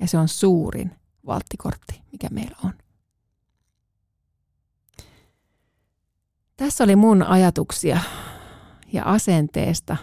Ja 0.00 0.08
se 0.08 0.18
on 0.18 0.28
suurin 0.28 0.90
valttikortti, 1.26 2.02
mikä 2.12 2.28
meillä 2.30 2.56
on. 2.64 2.72
Tässä 6.56 6.84
oli 6.84 6.96
mun 6.96 7.22
ajatuksia 7.22 8.00
ja 8.92 9.04
asenteesta 9.04 9.96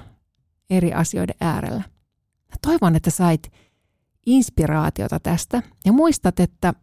eri 0.70 0.94
asioiden 0.94 1.36
äärellä. 1.42 1.93
Mä 2.54 2.58
toivon, 2.62 2.96
että 2.96 3.10
sait 3.10 3.52
inspiraatiota 4.26 5.20
tästä 5.20 5.64
ja 5.86 5.94
muistat, 5.94 6.40
että 6.40 6.74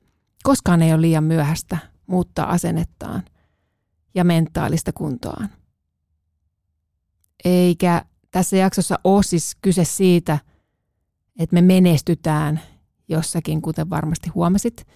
koskaan 0.43 0.83
ei 0.83 0.93
ole 0.93 1.01
liian 1.01 1.25
myöhäistä 1.25 1.79
muuttaa 2.07 2.51
asennettaan 2.51 3.23
ja 4.15 4.25
mentaalista 4.25 4.93
kuntoaan. 4.93 5.49
Eikä 7.45 8.05
tässä 8.31 8.57
jaksossa 8.57 8.99
ole 9.05 9.23
siis 9.23 9.57
kyse 9.63 9.85
siitä, 9.85 10.39
että 11.39 11.55
me 11.55 11.63
menestytään 11.63 12.61
jossakin, 13.09 13.63
kuten 13.63 13.91
varmasti 13.91 14.29
huomasit, 14.29 14.87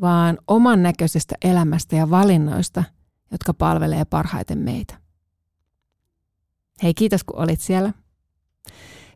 vaan 0.00 0.38
oman 0.48 0.82
näköisestä 0.82 1.34
elämästä 1.44 1.96
ja 1.96 2.10
valinnoista, 2.10 2.84
jotka 3.32 3.54
palvelee 3.54 4.04
parhaiten 4.04 4.58
meitä. 4.58 5.00
Hei, 6.82 6.94
kiitos 6.94 7.24
kun 7.24 7.38
olit 7.38 7.60
siellä. 7.60 7.92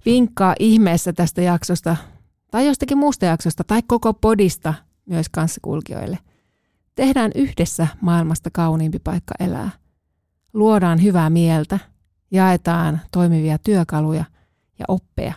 Vinkkaa 0.06 0.54
ihmeessä 0.58 1.12
tästä 1.12 1.42
jaksosta 1.42 1.96
tai 2.50 2.66
jostakin 2.66 2.98
muusta 2.98 3.24
jaksosta 3.24 3.64
tai 3.64 3.82
koko 3.86 4.14
podista 4.14 4.74
myös 5.06 5.28
kanssakulkijoille. 5.28 6.18
Tehdään 6.94 7.30
yhdessä 7.34 7.86
maailmasta 8.00 8.50
kauniimpi 8.52 8.98
paikka 8.98 9.34
elää. 9.40 9.70
Luodaan 10.52 11.02
hyvää 11.02 11.30
mieltä, 11.30 11.78
jaetaan 12.30 13.00
toimivia 13.12 13.58
työkaluja 13.58 14.24
ja 14.78 14.84
oppeja 14.88 15.32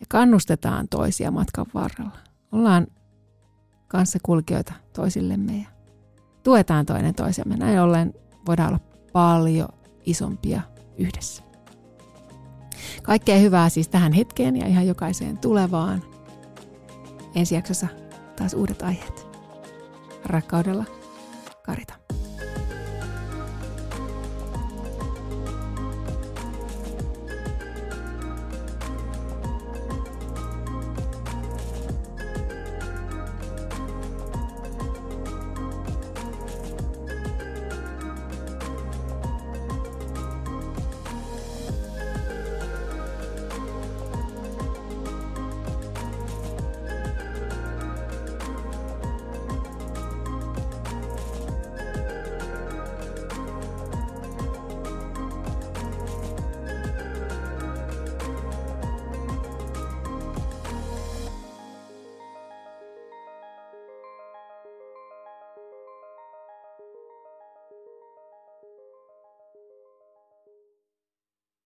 ja 0.00 0.06
kannustetaan 0.08 0.88
toisia 0.88 1.30
matkan 1.30 1.66
varrella. 1.74 2.18
Ollaan 2.52 2.86
kanssakulkijoita 3.88 4.72
toisillemme 4.92 5.56
ja 5.56 5.68
tuetaan 6.42 6.86
toinen 6.86 7.14
toisemme. 7.14 7.56
Näin 7.56 7.80
ollen 7.80 8.14
voidaan 8.46 8.68
olla 8.68 8.80
paljon 9.12 9.68
isompia 10.06 10.60
yhdessä. 10.98 11.49
Kaikkea 13.02 13.38
hyvää 13.38 13.68
siis 13.68 13.88
tähän 13.88 14.12
hetkeen 14.12 14.56
ja 14.56 14.66
ihan 14.66 14.86
jokaiseen 14.86 15.38
tulevaan. 15.38 16.02
Ensi 17.34 17.54
jaksossa 17.54 17.86
taas 18.36 18.54
uudet 18.54 18.82
aiheet. 18.82 19.26
Rakkaudella, 20.24 20.84
Karita. 21.62 21.99